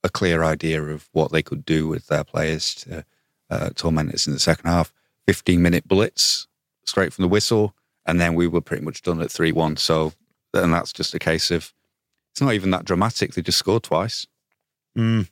a 0.04 0.08
clear 0.08 0.44
idea 0.44 0.82
of 0.82 1.08
what 1.12 1.32
they 1.32 1.42
could 1.42 1.64
do 1.64 1.88
with 1.88 2.06
their 2.06 2.24
players 2.24 2.74
to 2.74 3.04
uh, 3.50 3.70
torment 3.74 4.14
us 4.14 4.26
in 4.26 4.32
the 4.32 4.38
second 4.38 4.68
half. 4.68 4.92
15 5.26 5.60
minute 5.60 5.86
blitz 5.86 6.46
straight 6.84 7.12
from 7.12 7.22
the 7.22 7.28
whistle. 7.28 7.74
And 8.06 8.20
then 8.20 8.34
we 8.34 8.46
were 8.46 8.62
pretty 8.62 8.84
much 8.84 9.02
done 9.02 9.20
at 9.20 9.30
3 9.30 9.52
1. 9.52 9.76
So, 9.76 10.12
and 10.54 10.72
that's 10.72 10.92
just 10.92 11.14
a 11.14 11.18
case 11.18 11.50
of 11.50 11.72
it's 12.32 12.40
not 12.40 12.54
even 12.54 12.70
that 12.70 12.84
dramatic. 12.84 13.34
They 13.34 13.42
just 13.42 13.58
scored 13.58 13.82
twice. 13.82 14.26
Mm. 14.96 15.28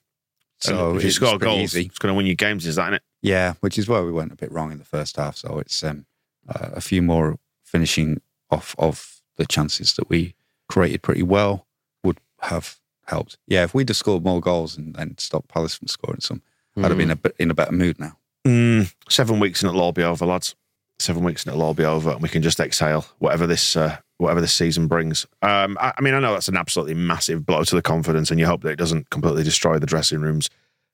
So 0.59 0.97
if 0.97 1.05
you 1.05 1.11
score 1.11 1.39
pretty 1.39 1.45
goals, 1.45 1.77
easy. 1.77 1.87
it's 1.87 1.99
going 1.99 2.12
to 2.12 2.17
win 2.17 2.27
you 2.27 2.35
games, 2.35 2.67
is 2.67 2.77
that 2.77 2.93
it? 2.95 3.03
Yeah, 3.23 3.55
which 3.61 3.79
is 3.79 3.89
where 3.89 4.05
we 4.05 4.12
went 4.12 4.33
a 4.33 4.37
bit 4.37 4.51
wrong 4.53 4.73
in 4.73 4.79
the 4.79 4.85
first 4.85 5.17
half. 5.17 5.37
So 5.37 5.59
it's 5.59 5.83
um, 5.85 6.07
uh, 6.48 6.70
a 6.72 6.80
few 6.80 7.02
more 7.02 7.38
finishing 7.64 8.20
off 8.50 8.74
of 8.78 9.20
the 9.37 9.46
chances 9.46 9.94
that 9.94 10.09
we 10.09 10.35
created 10.68 11.02
pretty 11.02 11.22
well 11.22 11.66
would 12.02 12.18
have 12.40 12.78
helped. 13.06 13.38
Yeah, 13.46 13.64
if 13.64 13.74
we'd 13.74 13.88
have 13.88 13.96
scored 13.96 14.24
more 14.24 14.40
goals 14.40 14.76
and 14.76 14.94
then 14.94 15.16
stopped 15.18 15.48
Palace 15.48 15.74
from 15.74 15.88
scoring 15.88 16.20
some, 16.20 16.42
I'd 16.76 16.85
have 16.85 16.98
been 16.98 17.11
a 17.11 17.16
bit 17.16 17.35
in 17.38 17.50
a 17.50 17.54
better 17.54 17.72
mood 17.72 17.98
now. 17.98 18.18
Mm, 18.46 18.92
seven 19.09 19.40
weeks 19.40 19.62
and 19.62 19.70
it'll 19.70 19.80
all 19.80 19.92
be 19.92 20.02
over, 20.02 20.26
lads. 20.26 20.54
Seven 20.98 21.24
weeks 21.24 21.44
and 21.44 21.52
it'll 21.52 21.64
all 21.64 21.74
be 21.74 21.85
over, 21.85 22.11
and 22.11 22.22
we 22.22 22.28
can 22.28 22.42
just 22.42 22.59
exhale 22.59 23.04
whatever 23.18 23.46
this 23.46 23.76
uh, 23.76 23.98
whatever 24.16 24.40
this 24.40 24.54
season 24.54 24.87
brings. 24.87 25.26
Um, 25.42 25.76
I, 25.78 25.92
I 25.96 26.00
mean, 26.00 26.14
I 26.14 26.20
know 26.20 26.32
that's 26.32 26.48
an 26.48 26.56
absolutely 26.56 26.94
massive 26.94 27.44
blow 27.44 27.64
to 27.64 27.74
the 27.74 27.82
confidence, 27.82 28.30
and 28.30 28.40
you 28.40 28.46
hope 28.46 28.62
that 28.62 28.70
it 28.70 28.78
doesn't 28.78 29.11
completely 29.11 29.42
destroy 29.42 29.78
the 29.78 29.87
dressing 29.87 30.20
room's 30.20 30.48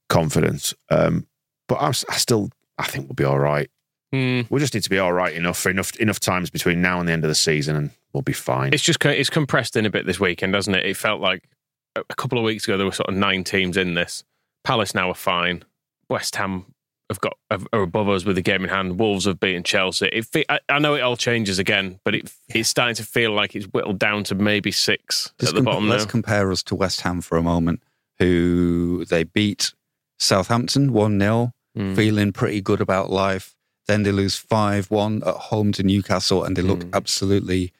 confidence. 0.08 0.74
Um, 0.90 1.26
but 1.68 1.76
I'm, 1.80 1.92
I 2.08 2.16
still, 2.16 2.50
I 2.78 2.84
think 2.84 3.06
we'll 3.06 3.14
be 3.14 3.24
all 3.24 3.38
right. 3.38 3.70
Hmm. 4.12 4.42
We 4.50 4.60
just 4.60 4.74
need 4.74 4.82
to 4.82 4.90
be 4.90 4.98
all 4.98 5.12
right 5.12 5.34
enough 5.34 5.58
for 5.58 5.70
enough 5.70 5.94
enough 5.96 6.20
times 6.20 6.50
between 6.50 6.82
now 6.82 7.00
and 7.00 7.08
the 7.08 7.12
end 7.12 7.24
of 7.24 7.28
the 7.28 7.34
season, 7.34 7.76
and 7.76 7.90
we'll 8.12 8.22
be 8.22 8.32
fine. 8.32 8.74
It's 8.74 8.82
just 8.82 9.00
co- 9.00 9.08
it's 9.10 9.30
compressed 9.30 9.76
in 9.76 9.86
a 9.86 9.90
bit 9.90 10.04
this 10.06 10.20
weekend, 10.20 10.52
doesn't 10.52 10.74
it? 10.74 10.84
It 10.84 10.96
felt 10.96 11.20
like 11.20 11.48
a 11.96 12.00
a 12.10 12.14
couple 12.14 12.36
of 12.38 12.44
weeks 12.44 12.64
ago 12.64 12.76
there 12.76 12.86
were 12.86 12.92
sort 12.92 13.08
of 13.08 13.14
nine 13.14 13.42
teams 13.44 13.76
in 13.76 13.94
this. 13.94 14.22
Palace 14.64 14.94
now 14.94 15.08
are 15.10 15.14
fine. 15.14 15.64
West 16.10 16.36
Ham 16.36 16.66
have 17.08 17.20
got 17.20 17.36
are 17.50 17.82
above 17.82 18.08
us 18.10 18.24
with 18.24 18.36
the 18.36 18.42
game 18.42 18.62
in 18.64 18.68
hand. 18.70 18.98
Wolves 18.98 19.24
have 19.24 19.40
beaten 19.40 19.62
Chelsea. 19.62 20.08
It 20.12 20.26
fe- 20.26 20.44
I, 20.48 20.60
I 20.68 20.78
know 20.78 20.94
it 20.94 21.00
all 21.00 21.16
changes 21.16 21.58
again, 21.58 21.98
but 22.04 22.14
it 22.14 22.30
it's 22.48 22.68
starting 22.68 22.94
to 22.96 23.04
feel 23.04 23.32
like 23.32 23.56
it's 23.56 23.66
whittled 23.66 23.98
down 23.98 24.24
to 24.24 24.34
maybe 24.34 24.72
six 24.72 25.32
Just 25.38 25.52
at 25.52 25.54
the 25.54 25.60
compa- 25.62 25.64
bottom 25.64 25.88
let's 25.88 26.04
now. 26.04 26.10
compare 26.10 26.52
us 26.52 26.62
to 26.64 26.74
West 26.74 27.00
Ham 27.00 27.22
for 27.22 27.38
a 27.38 27.42
moment, 27.42 27.82
who 28.18 29.04
they 29.06 29.24
beat 29.24 29.72
Southampton 30.18 30.92
1 30.92 31.18
0, 31.18 31.52
Mm. 31.76 31.96
feeling 31.96 32.32
pretty 32.32 32.60
good 32.60 32.82
about 32.82 33.08
life. 33.10 33.54
Then 33.92 34.04
they 34.04 34.12
lose 34.12 34.36
5 34.36 34.90
1 34.90 35.22
at 35.26 35.34
home 35.34 35.70
to 35.72 35.82
Newcastle, 35.82 36.44
and 36.44 36.56
they 36.56 36.62
look 36.62 36.78
Mm. 36.84 36.94
absolutely 36.94 37.72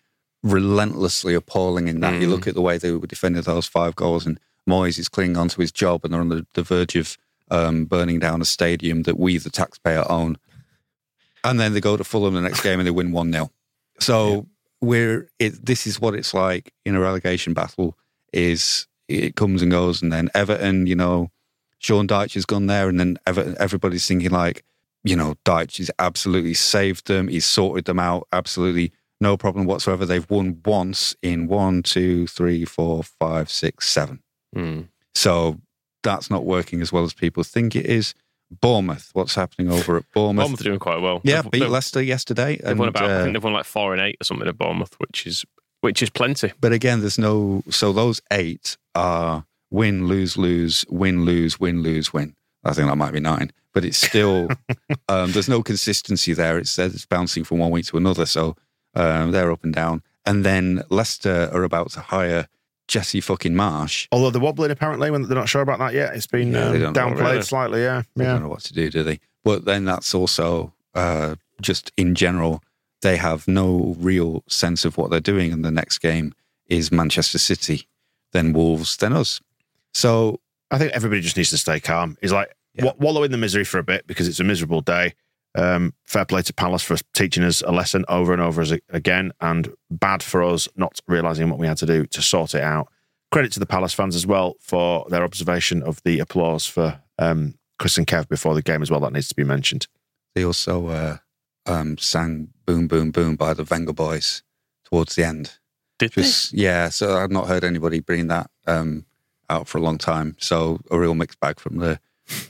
relentlessly 0.42 1.33
appalling 1.35 1.88
in 1.88 2.01
that. 2.01 2.20
You 2.20 2.27
Mm. 2.27 2.31
look 2.31 2.46
at 2.46 2.53
the 2.55 2.61
way 2.61 2.77
they 2.77 2.90
were 2.92 3.07
defending 3.07 3.40
those 3.42 3.66
five 3.66 3.96
goals, 3.96 4.27
and 4.27 4.38
Moyes 4.68 4.98
is 4.98 5.09
clinging 5.09 5.38
on 5.38 5.48
to 5.48 5.61
his 5.62 5.72
job, 5.72 6.05
and 6.05 6.12
they're 6.12 6.20
on 6.20 6.29
the, 6.29 6.46
the 6.53 6.62
verge 6.62 6.96
of 6.96 7.16
um, 7.51 7.87
burning 7.87 8.18
down 8.18 8.42
a 8.42 8.44
stadium 8.44 9.05
that 9.05 9.18
we, 9.18 9.38
the 9.38 9.48
taxpayer, 9.51 10.05
own. 10.11 10.37
And 11.44 11.59
then 11.59 11.72
they 11.72 11.81
go 11.81 11.96
to 11.96 12.05
Fulham 12.05 12.35
the 12.35 12.40
next 12.42 12.61
game 12.62 12.79
and 12.79 12.87
they 12.87 12.90
win 12.90 13.11
1 13.12 13.33
0. 13.33 13.51
So 13.98 14.46
we're 14.83 15.31
it, 15.38 15.64
this 15.64 15.87
is 15.87 15.98
what 15.98 16.14
it's 16.14 16.35
like 16.35 16.72
in 16.85 16.94
a 16.94 17.01
relegation 17.01 17.55
battle 17.55 17.96
is 18.35 18.87
it 19.09 19.35
comes 19.37 19.62
and 19.62 19.70
goes 19.70 20.03
and 20.03 20.12
then 20.12 20.29
Everton 20.35 20.87
you 20.87 20.94
know 20.96 21.31
Sean 21.79 22.07
Dyche 22.07 22.35
has 22.35 22.44
gone 22.46 22.66
there, 22.66 22.88
and 22.88 22.98
then 23.01 23.18
ever, 23.27 23.57
everybody's 23.59 24.07
thinking 24.07 24.31
like, 24.31 24.64
you 25.05 25.17
know, 25.17 25.35
Dyche 25.45 25.79
has 25.79 25.91
absolutely 25.99 26.55
saved 26.55 27.07
them. 27.09 27.29
He's 27.29 27.45
sorted 27.47 27.85
them 27.87 27.99
out. 27.99 28.29
Absolutely 28.33 28.93
no 29.21 29.37
problem 29.37 29.67
whatsoever. 29.67 30.05
They've 30.05 30.29
won 30.29 30.61
once 30.65 31.15
in 31.23 31.47
one, 31.47 31.83
two, 31.83 32.27
three, 32.27 32.65
four, 32.65 33.03
five, 33.03 33.51
six, 33.51 33.88
seven. 33.88 34.21
Hmm. 34.55 34.83
So 35.15 35.61
that's 36.03 36.31
not 36.31 36.45
working 36.45 36.81
as 36.83 36.93
well 36.93 37.05
as 37.05 37.12
people 37.15 37.43
think 37.43 37.77
it 37.77 37.87
is. 37.87 38.15
Bournemouth, 38.61 39.11
what's 39.15 39.35
happening 39.35 39.71
over 39.73 39.97
at 39.97 40.05
Bournemouth? 40.12 40.45
Bournemouth 40.45 40.61
are 40.61 40.65
doing 40.65 40.79
quite 40.79 41.01
well. 41.01 41.21
Yeah, 41.25 41.41
They've- 41.43 41.51
beat 41.53 41.59
they've- 41.61 41.71
Leicester 41.71 42.03
yesterday. 42.03 42.57
They've 42.62 42.79
won 42.79 42.88
and, 42.88 42.97
about. 42.97 43.11
I 43.11 43.15
uh, 43.15 43.23
think 43.23 43.35
they've 43.35 43.45
won 43.45 43.55
like 43.55 43.65
four 43.65 43.93
and 43.95 44.03
eight 44.03 44.19
or 44.21 44.25
something 44.25 44.47
at 44.47 44.59
Bournemouth, 44.59 44.95
which 44.99 45.27
is 45.27 45.45
which 45.81 46.03
is 46.03 46.11
plenty. 46.11 46.53
But 46.61 46.73
again, 46.73 47.01
there's 47.01 47.19
no. 47.19 47.62
So 47.71 47.93
those 47.93 48.21
eight 48.31 48.77
are 48.95 49.47
win, 49.71 50.07
lose, 50.07 50.37
lose, 50.37 50.85
win, 50.91 51.25
lose, 51.25 51.59
win, 51.59 51.83
lose, 51.83 52.12
win. 52.12 52.37
I 52.65 52.75
think 52.75 52.88
that 52.88 52.97
might 52.97 53.12
be 53.12 53.21
nine, 53.21 53.53
but 53.72 53.85
it's 53.85 53.98
still 53.98 54.48
um, 55.08 55.32
there's 55.32 55.48
no 55.48 55.62
consistency 55.62 56.32
there. 56.32 56.58
It's 56.58 56.78
it's 56.78 57.06
bouncing 57.06 57.44
from 57.44 57.58
one 57.58 57.70
week 57.70 57.87
to 57.87 57.96
another. 57.96 58.26
So 58.26 58.56
um, 58.94 59.30
they're 59.30 59.50
up 59.52 59.64
and 59.64 59.72
down. 59.74 60.02
And 60.24 60.44
then 60.44 60.82
Leicester 60.90 61.50
are 61.52 61.64
about 61.64 61.90
to 61.92 62.00
hire 62.00 62.46
Jesse 62.88 63.20
fucking 63.20 63.52
Marsch. 63.54 64.06
Although 64.12 64.30
they're 64.30 64.40
wobbling 64.40 64.70
apparently 64.70 65.11
when 65.11 65.22
they're 65.26 65.37
not 65.37 65.48
sure 65.48 65.62
about 65.62 65.78
that 65.80 65.94
yet. 65.94 66.14
It's 66.14 66.26
been 66.26 66.52
Yeah, 66.52 66.68
um, 66.68 66.94
downplayed 66.94 67.18
really. 67.20 67.42
slightly. 67.42 67.82
Yeah, 67.82 68.02
They 68.16 68.24
yeah. 68.24 68.32
don't 68.35 68.42
know 68.42 68.48
what 68.48 68.62
to 68.64 68.72
do, 68.74 68.90
do 68.90 69.02
they? 69.02 69.18
But 69.44 69.64
then 69.64 69.85
that's 69.85 70.14
also 70.14 70.72
uh, 70.94 71.37
just 71.61 71.90
in 71.96 72.14
general, 72.14 72.62
they 73.00 73.16
have 73.16 73.48
no 73.48 73.96
real 73.98 74.44
sense 74.46 74.85
of 74.85 74.96
what 74.96 75.11
they're 75.11 75.20
doing. 75.20 75.52
And 75.52 75.64
the 75.64 75.70
next 75.72 75.98
game 75.98 76.35
is 76.68 76.92
Manchester 76.92 77.38
City, 77.38 77.88
then 78.32 78.52
Wolves, 78.52 78.96
then 78.98 79.12
us. 79.12 79.40
So 79.92 80.38
I 80.70 80.78
think 80.78 80.92
everybody 80.92 81.20
just 81.20 81.37
needs 81.37 81.50
to 81.50 81.58
stay 81.58 81.80
calm. 81.80 82.16
He's 82.20 82.32
like 82.32 82.54
Yeah. 82.74 82.85
wa- 82.87 82.94
wallow 82.98 83.22
in 83.22 83.30
the 83.32 83.38
misery 83.38 83.64
for 83.64 83.78
a 83.78 83.82
bit 83.82 84.06
because 84.06 84.28
it's 84.28 84.40
a 84.40 84.44
miserable 84.44 84.80
day. 84.80 85.14
Um, 85.54 85.92
fair 86.04 86.24
play 86.24 86.40
to 86.42 86.54
Palace 86.54 86.82
for 86.82 86.96
teaching 87.12 87.44
us 87.44 87.61
a 87.61 87.70
lesson 87.72 88.04
over 88.08 88.32
and 88.32 88.40
over 88.40 88.62
as 88.62 88.72
again, 88.88 89.32
and 89.40 89.68
bad 89.90 90.22
for 90.22 90.42
us 90.42 90.66
not 90.76 90.98
realizing 91.06 91.50
what 91.50 91.58
we 91.58 91.66
had 91.66 91.76
to 91.78 91.87
do 91.87 92.06
to 92.06 92.22
sort 92.22 92.54
it 92.54 92.62
out. 92.62 92.88
Credit 93.30 93.52
to 93.52 93.61
the 93.61 93.66
Palace 93.66 93.92
fans 93.92 94.14
as 94.16 94.26
well 94.26 94.56
for 94.61 95.06
their 95.11 95.22
observation 95.22 95.82
of 95.82 96.02
the 96.04 96.20
applause 96.20 96.66
for 96.66 97.00
um, 97.18 97.54
Chris 97.78 97.98
and 97.98 98.06
Kev 98.06 98.28
before 98.28 98.54
the 98.54 98.62
game 98.62 98.80
as 98.80 98.90
well. 98.90 99.00
That 99.00 99.12
needs 99.12 99.28
to 99.28 99.35
be 99.35 99.44
mentioned. 99.44 99.87
they 100.35 100.44
also 100.44 100.87
uh, 100.88 101.16
um, 101.66 101.98
sang 101.98 102.48
"Boom 102.64 102.88
Boom 102.88 103.11
Boom" 103.11 103.37
by 103.37 103.52
the 103.52 103.64
Vengaboys 103.64 104.40
towards 104.85 105.14
the 105.16 105.24
end. 105.24 105.58
Did 105.98 106.12
they? 106.12 106.22
Just 106.22 106.54
yeah, 106.54 106.88
so 106.88 107.18
I've 107.18 107.30
not 107.30 107.46
heard 107.48 107.64
anybody 107.64 108.00
bring 108.00 108.28
that 108.28 108.50
um, 108.66 109.04
out 109.50 109.68
for 109.68 109.76
a 109.76 109.82
long 109.82 109.98
time. 109.98 110.35
So 110.38 110.80
a 110.90 110.98
real 110.98 111.14
mixed 111.14 111.40
bag 111.40 111.61
from 111.61 111.76
the 111.76 112.00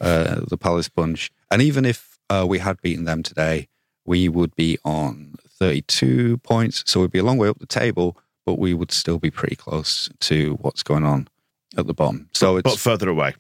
uh, 0.01 0.41
the 0.49 0.57
Palace 0.57 0.89
bunch. 0.89 1.31
And 1.51 1.61
even 1.63 1.85
if 1.85 2.19
uh, 2.31 2.47
we 2.49 2.59
had 2.59 2.81
beaten 2.81 3.05
them 3.05 3.23
today, 3.23 3.69
we 4.05 4.29
would 4.29 4.55
be 4.57 4.79
on 4.85 5.35
32 5.59 6.39
points. 6.39 6.83
So 6.87 7.01
we'd 7.01 7.11
be 7.11 7.19
a 7.19 7.25
long 7.25 7.39
way 7.39 7.49
up 7.49 7.59
the 7.59 7.67
table, 7.67 8.17
but 8.45 8.59
we 8.59 8.75
would 8.75 8.91
still 8.91 9.19
be 9.19 9.31
pretty 9.31 9.57
close 9.57 10.09
to 10.21 10.55
what's 10.61 10.83
going 10.83 11.05
on 11.05 11.29
at 11.77 11.87
the 11.87 11.95
bottom. 11.95 12.29
So 12.35 12.57
it's 12.57 12.65
But 12.71 12.79
further 12.79 13.09
away, 13.09 13.35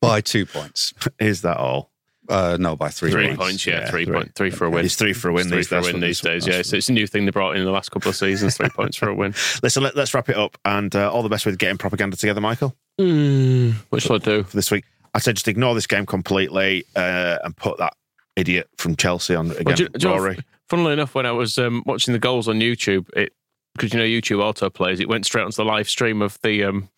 by 0.00 0.20
two 0.20 0.44
points. 0.46 0.92
is 1.18 1.42
that 1.42 1.56
all? 1.56 1.90
Uh, 2.28 2.56
no, 2.60 2.76
by 2.76 2.88
three, 2.90 3.10
Three 3.10 3.26
points. 3.28 3.38
points, 3.42 3.66
yeah, 3.66 3.80
Yeah, 3.80 3.90
three 3.90 4.04
three. 4.04 4.14
point 4.14 4.34
three 4.36 4.50
for 4.50 4.64
a 4.66 4.70
win. 4.70 4.84
It's 4.84 4.94
three 4.94 5.12
for 5.12 5.30
a 5.30 5.32
win 5.32 5.40
It's 5.42 5.48
three 5.50 5.58
these 5.58 5.66
for 5.68 5.78
a 5.78 5.82
days. 5.82 5.92
win 5.92 6.00
these 6.00 6.20
days. 6.20 6.46
Yeah, 6.46 6.62
so 6.62 6.76
it's 6.76 6.88
a 6.88 6.92
new 6.92 7.06
thing 7.08 7.24
they 7.24 7.32
brought 7.32 7.56
in 7.56 7.64
the 7.64 7.72
last 7.72 7.90
couple 7.90 8.08
of 8.08 8.14
seasons. 8.14 8.56
Three 8.56 8.68
points 8.68 8.96
for 8.96 9.08
a 9.08 9.14
win. 9.14 9.34
Listen, 9.64 9.82
let, 9.82 9.96
us 9.96 10.14
wrap 10.14 10.28
it 10.28 10.36
up, 10.36 10.56
and 10.64 10.94
uh, 10.94 11.10
all 11.10 11.24
the 11.24 11.28
best 11.28 11.44
with 11.44 11.58
getting 11.58 11.76
propaganda 11.76 12.16
together, 12.16 12.40
Michael. 12.40 12.76
Mm, 13.00 13.72
what 13.88 14.00
shall 14.02 14.14
I 14.16 14.18
do? 14.20 14.44
for 14.44 14.54
this 14.56 14.70
week. 14.70 14.84
I 15.14 15.18
said 15.18 15.36
just 15.36 15.48
ignore 15.48 15.74
this 15.74 15.86
game 15.86 16.06
completely 16.06 16.84
uh, 16.96 17.38
and 17.44 17.56
put 17.56 17.78
that 17.78 17.94
idiot 18.36 18.68
from 18.78 18.96
Chelsea 18.96 19.34
on 19.34 19.50
again. 19.50 19.62
Well, 19.66 19.76
do 19.76 19.82
you- 19.84 19.88
do 19.90 20.08
you 20.08 20.14
know, 20.14 20.34
Funnily 20.68 20.92
enough, 20.92 21.16
when 21.16 21.26
I 21.26 21.32
was 21.32 21.58
um, 21.58 21.82
watching 21.84 22.12
the 22.12 22.20
goals 22.20 22.46
on 22.48 22.60
YouTube, 22.60 23.08
it 23.16 23.32
because 23.74 23.92
you 23.92 23.98
know 23.98 24.04
YouTube 24.04 24.40
auto 24.42 24.70
plays, 24.70 25.00
it 25.00 25.08
went 25.08 25.26
straight 25.26 25.42
onto 25.42 25.56
the 25.56 25.64
live 25.64 25.88
stream 25.88 26.22
of 26.22 26.38
the 26.42 26.62
um, 26.62 26.88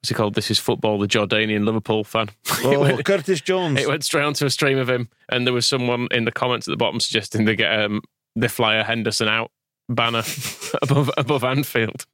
what's 0.00 0.08
he 0.08 0.14
called? 0.14 0.34
This 0.34 0.52
is 0.52 0.60
football. 0.60 1.00
The 1.00 1.08
Jordanian 1.08 1.64
Liverpool 1.64 2.04
fan. 2.04 2.28
it, 2.44 2.64
Oh, 2.64 2.80
went, 2.80 3.04
Curtis 3.04 3.40
Jones. 3.40 3.80
it 3.80 3.88
went 3.88 4.04
straight 4.04 4.22
onto 4.22 4.46
a 4.46 4.50
stream 4.50 4.78
of 4.78 4.88
him, 4.88 5.08
and 5.30 5.44
there 5.46 5.52
was 5.54 5.66
someone 5.66 6.06
in 6.12 6.24
the 6.26 6.30
comments 6.32 6.68
at 6.68 6.70
the 6.72 6.76
bottom 6.76 7.00
suggesting 7.00 7.44
they 7.44 7.56
get 7.56 7.76
um, 7.76 8.02
the 8.36 8.48
flyer 8.48 8.84
Henderson 8.84 9.26
out 9.26 9.50
banner 9.88 10.22
above 10.82 11.10
above 11.16 11.42
Anfield. 11.42 12.06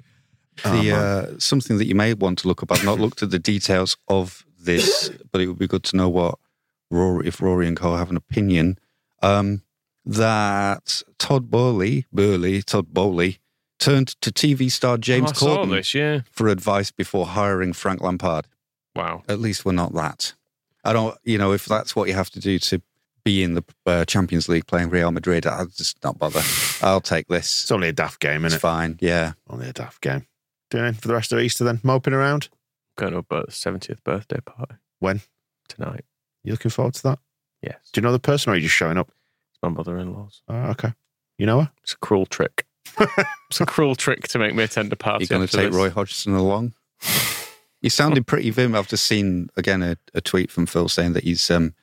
The 0.64 0.90
uh, 1.34 1.38
something 1.38 1.76
that 1.76 1.86
you 1.86 1.94
may 1.94 2.14
want 2.14 2.38
to 2.40 2.48
look 2.48 2.62
up. 2.62 2.72
I've 2.72 2.82
not 2.84 2.98
looked 2.98 3.22
at 3.22 3.30
the 3.30 3.38
details 3.38 3.94
of 4.08 4.44
this, 4.68 5.10
but 5.32 5.40
it 5.40 5.48
would 5.48 5.58
be 5.58 5.66
good 5.66 5.82
to 5.84 5.96
know 5.96 6.08
what 6.08 6.38
Rory, 6.90 7.26
if 7.26 7.40
Rory 7.40 7.66
and 7.66 7.76
Co 7.76 7.96
have 7.96 8.10
an 8.10 8.16
opinion. 8.16 8.78
Um, 9.22 9.62
that 10.04 11.02
Todd 11.18 11.50
Boehly, 11.50 12.04
Burley, 12.12 12.62
Todd 12.62 12.86
Boehly, 12.92 13.38
turned 13.78 14.08
to 14.20 14.30
TV 14.30 14.70
star 14.70 14.96
James 14.98 15.30
oh, 15.30 15.34
saw 15.34 15.56
Corden 15.58 15.70
this. 15.70 15.94
Yeah. 15.94 16.20
for 16.30 16.48
advice 16.48 16.90
before 16.90 17.26
hiring 17.26 17.72
Frank 17.72 18.00
Lampard. 18.00 18.46
Wow. 18.94 19.22
At 19.28 19.40
least 19.40 19.64
we're 19.64 19.72
not 19.72 19.92
that. 19.94 20.34
I 20.84 20.92
don't, 20.92 21.16
you 21.24 21.38
know, 21.38 21.52
if 21.52 21.66
that's 21.66 21.94
what 21.96 22.08
you 22.08 22.14
have 22.14 22.30
to 22.30 22.40
do 22.40 22.58
to 22.58 22.80
be 23.24 23.42
in 23.42 23.54
the 23.54 23.64
uh, 23.84 24.04
Champions 24.04 24.48
League 24.48 24.66
playing 24.66 24.90
Real 24.90 25.10
Madrid, 25.10 25.46
I'll 25.46 25.66
just 25.66 26.02
not 26.02 26.18
bother. 26.18 26.42
I'll 26.82 27.00
take 27.00 27.28
this. 27.28 27.62
It's 27.62 27.70
only 27.70 27.88
a 27.88 27.92
daft 27.92 28.20
game, 28.20 28.44
It's 28.44 28.54
isn't 28.54 28.58
it? 28.58 28.60
fine. 28.60 28.98
Yeah. 29.00 29.32
Only 29.48 29.68
a 29.68 29.72
daft 29.72 30.00
game. 30.00 30.26
Doing 30.70 30.84
anything 30.84 31.00
for 31.00 31.08
the 31.08 31.14
rest 31.14 31.32
of 31.32 31.38
Easter 31.40 31.64
then? 31.64 31.80
Moping 31.82 32.14
around? 32.14 32.48
Going 32.98 33.14
up 33.16 33.26
at 33.32 33.46
the 33.46 33.52
seventieth 33.52 34.02
birthday 34.04 34.40
party 34.40 34.74
When? 34.98 35.20
tonight. 35.68 36.04
You 36.44 36.52
looking 36.52 36.70
forward 36.70 36.94
to 36.94 37.02
that? 37.04 37.18
Yes, 37.62 37.76
Do 37.92 38.00
you 38.00 38.02
know 38.02 38.12
the 38.12 38.18
person 38.18 38.50
or 38.50 38.52
are 38.52 38.56
you 38.56 38.62
just 38.62 38.74
showing 38.74 38.98
up? 38.98 39.08
it's 39.50 39.58
my 39.62 39.68
mother-in-law's. 39.68 40.42
Oh, 40.48 40.70
okay. 40.70 40.92
You 41.38 41.46
know 41.46 41.60
her? 41.62 41.70
It's 41.82 41.92
a 41.94 41.98
cruel 41.98 42.26
trick. 42.26 42.66
it's 43.50 43.60
a 43.60 43.66
cruel 43.66 43.94
trick 43.94 44.28
to 44.28 44.38
make 44.38 44.54
me 44.54 44.62
attend 44.64 44.92
a 44.92 44.96
party. 44.96 45.24
You're 45.24 45.38
going 45.38 45.46
to 45.48 45.50
after 45.50 45.56
take 45.58 45.70
this. 45.70 45.76
Roy 45.76 45.90
Hodgson 45.90 46.34
along? 46.34 46.74
You 47.80 47.90
sounded 47.90 48.26
pretty 48.26 48.50
vim. 48.50 48.74
I've 48.74 48.88
just 48.88 49.04
seen 49.04 49.50
again 49.56 49.84
a, 49.84 49.96
a 50.12 50.20
tweet 50.20 50.50
from 50.50 50.66
Phil 50.66 50.88
saying 50.88 51.12
that 51.12 51.22
he's 51.22 51.48
um, 51.48 51.74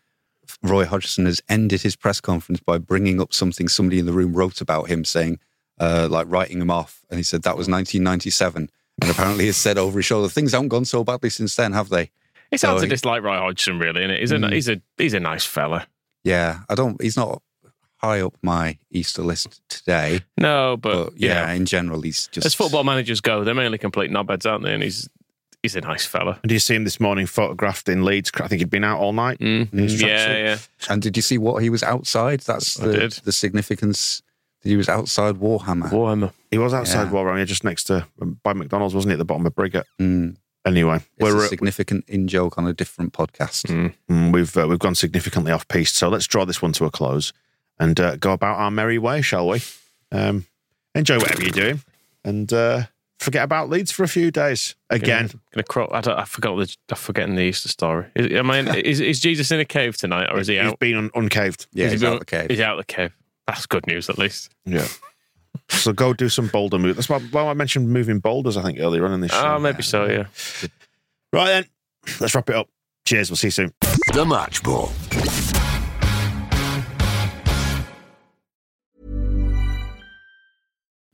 Roy 0.62 0.84
Hodgson 0.84 1.26
has 1.26 1.42
ended 1.48 1.84
his 1.84 1.96
press 1.96 2.20
conference 2.20 2.60
by 2.60 2.78
bringing 2.80 3.22
up 3.22 3.34
something 3.34 3.70
somebody 3.70 4.00
in 4.00 4.06
the 4.06 4.12
room 4.12 4.34
wrote 4.34 4.60
about 4.60 4.90
him, 4.90 5.06
saying 5.06 5.40
uh, 5.80 6.10
like 6.12 6.28
writing 6.30 6.60
him 6.60 6.70
off, 6.70 7.06
and 7.10 7.18
he 7.18 7.24
said 7.24 7.44
that 7.44 7.56
was 7.56 7.70
1997, 7.70 8.70
and 9.02 9.10
apparently 9.12 9.46
he 9.46 9.52
said 9.52 9.78
over 9.78 10.00
his 10.00 10.06
shoulder 10.06 10.30
things 10.30 10.52
haven't 10.54 10.70
gone 10.70 10.86
so 10.86 11.04
badly 11.04 11.30
since 11.30 11.56
then, 11.56 11.74
have 11.74 11.90
they? 11.90 12.12
It's 12.52 12.64
hard 12.64 12.78
So 12.78 12.82
to 12.82 12.86
he- 12.86 12.90
dislike 12.90 13.24
Roy 13.24 13.38
Hodgson, 13.38 13.80
really, 13.80 14.04
and 14.04 14.12
he's 14.12 14.32
a 14.32 14.38
Mm. 14.38 14.54
he's 14.54 14.70
a 14.70 14.82
he's 14.98 15.14
a 15.14 15.20
nice 15.20 15.44
fella. 15.46 15.88
Yeah, 16.24 16.60
I 16.70 16.76
don't. 16.76 17.02
He's 17.02 17.18
not 17.18 17.42
high 17.98 18.22
up 18.22 18.34
my 18.44 18.78
Easter 18.92 19.22
list 19.24 19.62
today, 19.70 20.22
No, 20.38 20.76
but, 20.78 21.12
but 21.12 21.18
yeah, 21.20 21.52
in 21.54 21.66
general, 21.66 22.02
he's 22.02 22.28
just 22.28 22.46
as 22.46 22.54
football 22.54 22.84
managers 22.84 23.22
go, 23.22 23.44
they're 23.44 23.54
mainly 23.56 23.78
complete 23.78 24.12
knobheads, 24.12 24.50
aren't 24.50 24.64
they? 24.64 24.74
And 24.74 24.84
he's 24.84 25.10
he's 25.64 25.76
a 25.76 25.82
nice 25.82 26.06
fella. 26.06 26.38
And 26.44 26.50
do 26.50 26.54
you 26.56 26.60
see 26.60 26.76
him 26.76 26.84
this 26.84 27.00
morning 27.00 27.26
photographed 27.26 27.90
in 27.90 28.04
Leeds? 28.06 28.32
I 28.36 28.48
think 28.48 28.60
he'd 28.60 28.70
been 28.70 28.84
out 28.84 29.00
all 29.00 29.14
night. 29.14 29.40
Mm. 29.40 29.70
Yeah, 30.00 30.38
yeah. 30.38 30.58
And 30.90 31.02
did 31.02 31.16
you 31.18 31.24
see 31.24 31.38
what 31.40 31.64
he 31.64 31.70
was 31.72 31.82
outside? 31.84 32.42
That's 32.42 32.80
I 32.80 32.86
the 32.88 32.94
did. 32.94 33.12
the 33.24 33.32
significance 33.32 34.22
that 34.22 34.35
he 34.66 34.76
was 34.76 34.90
outside 34.90 35.36
Warhammer. 35.36 35.90
Warhammer. 35.90 36.34
He 36.52 36.58
was 36.58 36.74
outside 36.74 37.04
Yeah. 37.06 37.12
Warren, 37.12 37.46
just 37.48 37.64
next 37.64 37.86
to 37.86 38.06
by 38.44 38.54
McDonald's, 38.54 38.94
wasn't 38.96 39.12
he, 39.12 39.14
at 39.14 39.20
the 39.20 39.26
bottom 39.26 39.46
of 39.46 39.54
Briggate? 39.56 39.84
Mm. 40.02 40.36
Anyway, 40.66 40.96
It's 40.96 41.06
we're 41.22 41.46
a 41.46 41.48
significant 41.48 42.06
in 42.08 42.28
joke 42.28 42.58
on 42.58 42.66
a 42.68 42.74
different 42.74 43.14
podcast. 43.14 43.68
Mm. 43.68 43.94
Mm, 44.10 44.34
we've 44.34 44.58
uh, 44.58 44.66
we've 44.68 44.80
gone 44.80 44.96
significantly 44.96 45.52
off 45.52 45.68
piste, 45.68 45.96
so 45.96 46.10
let's 46.10 46.26
draw 46.28 46.44
this 46.44 46.62
one 46.62 46.72
to 46.74 46.86
a 46.86 46.92
close 46.92 47.32
and 47.80 48.00
uh, 48.00 48.16
go 48.16 48.32
about 48.34 48.58
our 48.58 48.72
merry 48.72 48.98
way, 48.98 49.22
shall 49.22 49.48
we? 49.48 49.62
Um, 50.12 50.46
enjoy 50.96 51.18
whatever 51.20 51.42
you're 51.44 51.52
doing, 51.52 51.82
and 52.24 52.52
uh, 52.52 52.84
forget 53.20 53.44
about 53.44 53.70
Leeds 53.70 53.92
for 53.92 54.04
a 54.04 54.08
few 54.08 54.32
days. 54.32 54.74
Again, 54.90 55.28
Gonna, 55.28 55.40
gonna 55.54 55.64
cro- 55.66 55.92
I, 55.92 56.02
don't, 56.02 56.18
I 56.18 56.26
forgot 56.26 56.56
the 56.56 56.76
I'm 56.90 56.96
forgetting 56.98 57.36
the 57.36 57.44
Easter 57.44 57.70
story. 57.70 58.08
Is, 58.16 58.32
am 58.34 58.50
I 58.50 58.58
in, 58.60 58.68
is, 58.76 59.00
is 59.02 59.20
Jesus 59.20 59.52
in 59.52 59.60
a 59.60 59.66
cave 59.66 59.98
tonight, 59.98 60.30
or 60.32 60.40
is 60.40 60.48
he 60.48 60.56
he's 60.58 60.64
out? 60.72 60.80
been 60.80 60.96
un- 60.96 61.12
uncaved. 61.14 61.68
Yeah, 61.74 61.86
Is 61.86 61.92
he 61.92 61.96
he's 61.96 62.02
been- 62.02 62.14
out 62.14 62.20
the 62.20 62.26
cave. 62.26 62.50
He's 62.50 62.60
out 62.62 62.78
the 62.78 62.84
cave. 62.86 63.12
That's 63.48 63.66
good 63.66 63.86
news, 63.88 64.10
at 64.10 64.18
least. 64.18 64.54
Yeah. 64.66 64.88
so 65.70 65.94
go 65.94 66.14
do 66.14 66.30
some 66.30 66.48
boulder 66.48 66.80
move. 66.80 66.96
That's 66.96 67.10
why, 67.10 67.20
why 67.20 67.44
I 67.44 67.54
mentioned 67.54 67.90
moving 67.90 68.20
boulders. 68.20 68.58
I 68.58 68.64
think 68.64 68.80
earlier 68.80 69.06
on 69.06 69.14
in 69.14 69.22
this 69.22 69.32
ah, 69.34 69.42
show. 69.42 69.56
Oh, 69.56 69.60
maybe 69.60 69.84
so. 69.84 70.06
Yeah. 70.06 70.26
Right 71.32 71.48
then, 71.48 71.66
let's 72.20 72.34
wrap 72.34 72.50
it 72.50 72.56
up. 72.56 72.70
Cheers. 73.06 73.30
We'll 73.30 73.38
see 73.38 73.48
you 73.48 73.52
soon. 73.52 73.74
The 74.14 74.26
Match 74.26 74.64
Ball. 74.64 74.92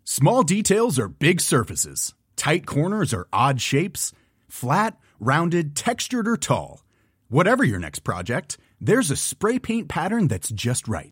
Small 0.03 0.43
details 0.43 0.99
are 0.99 1.07
big 1.07 1.41
surfaces. 1.41 2.13
Tight 2.35 2.65
corners 2.65 3.13
are 3.13 3.27
odd 3.31 3.61
shapes. 3.61 4.11
Flat, 4.47 4.97
rounded, 5.19 5.75
textured, 5.75 6.27
or 6.27 6.37
tall. 6.37 6.83
Whatever 7.29 7.63
your 7.63 7.79
next 7.79 7.99
project, 7.99 8.57
there's 8.79 9.09
a 9.09 9.15
spray 9.15 9.57
paint 9.57 9.87
pattern 9.87 10.27
that's 10.27 10.49
just 10.49 10.87
right. 10.87 11.11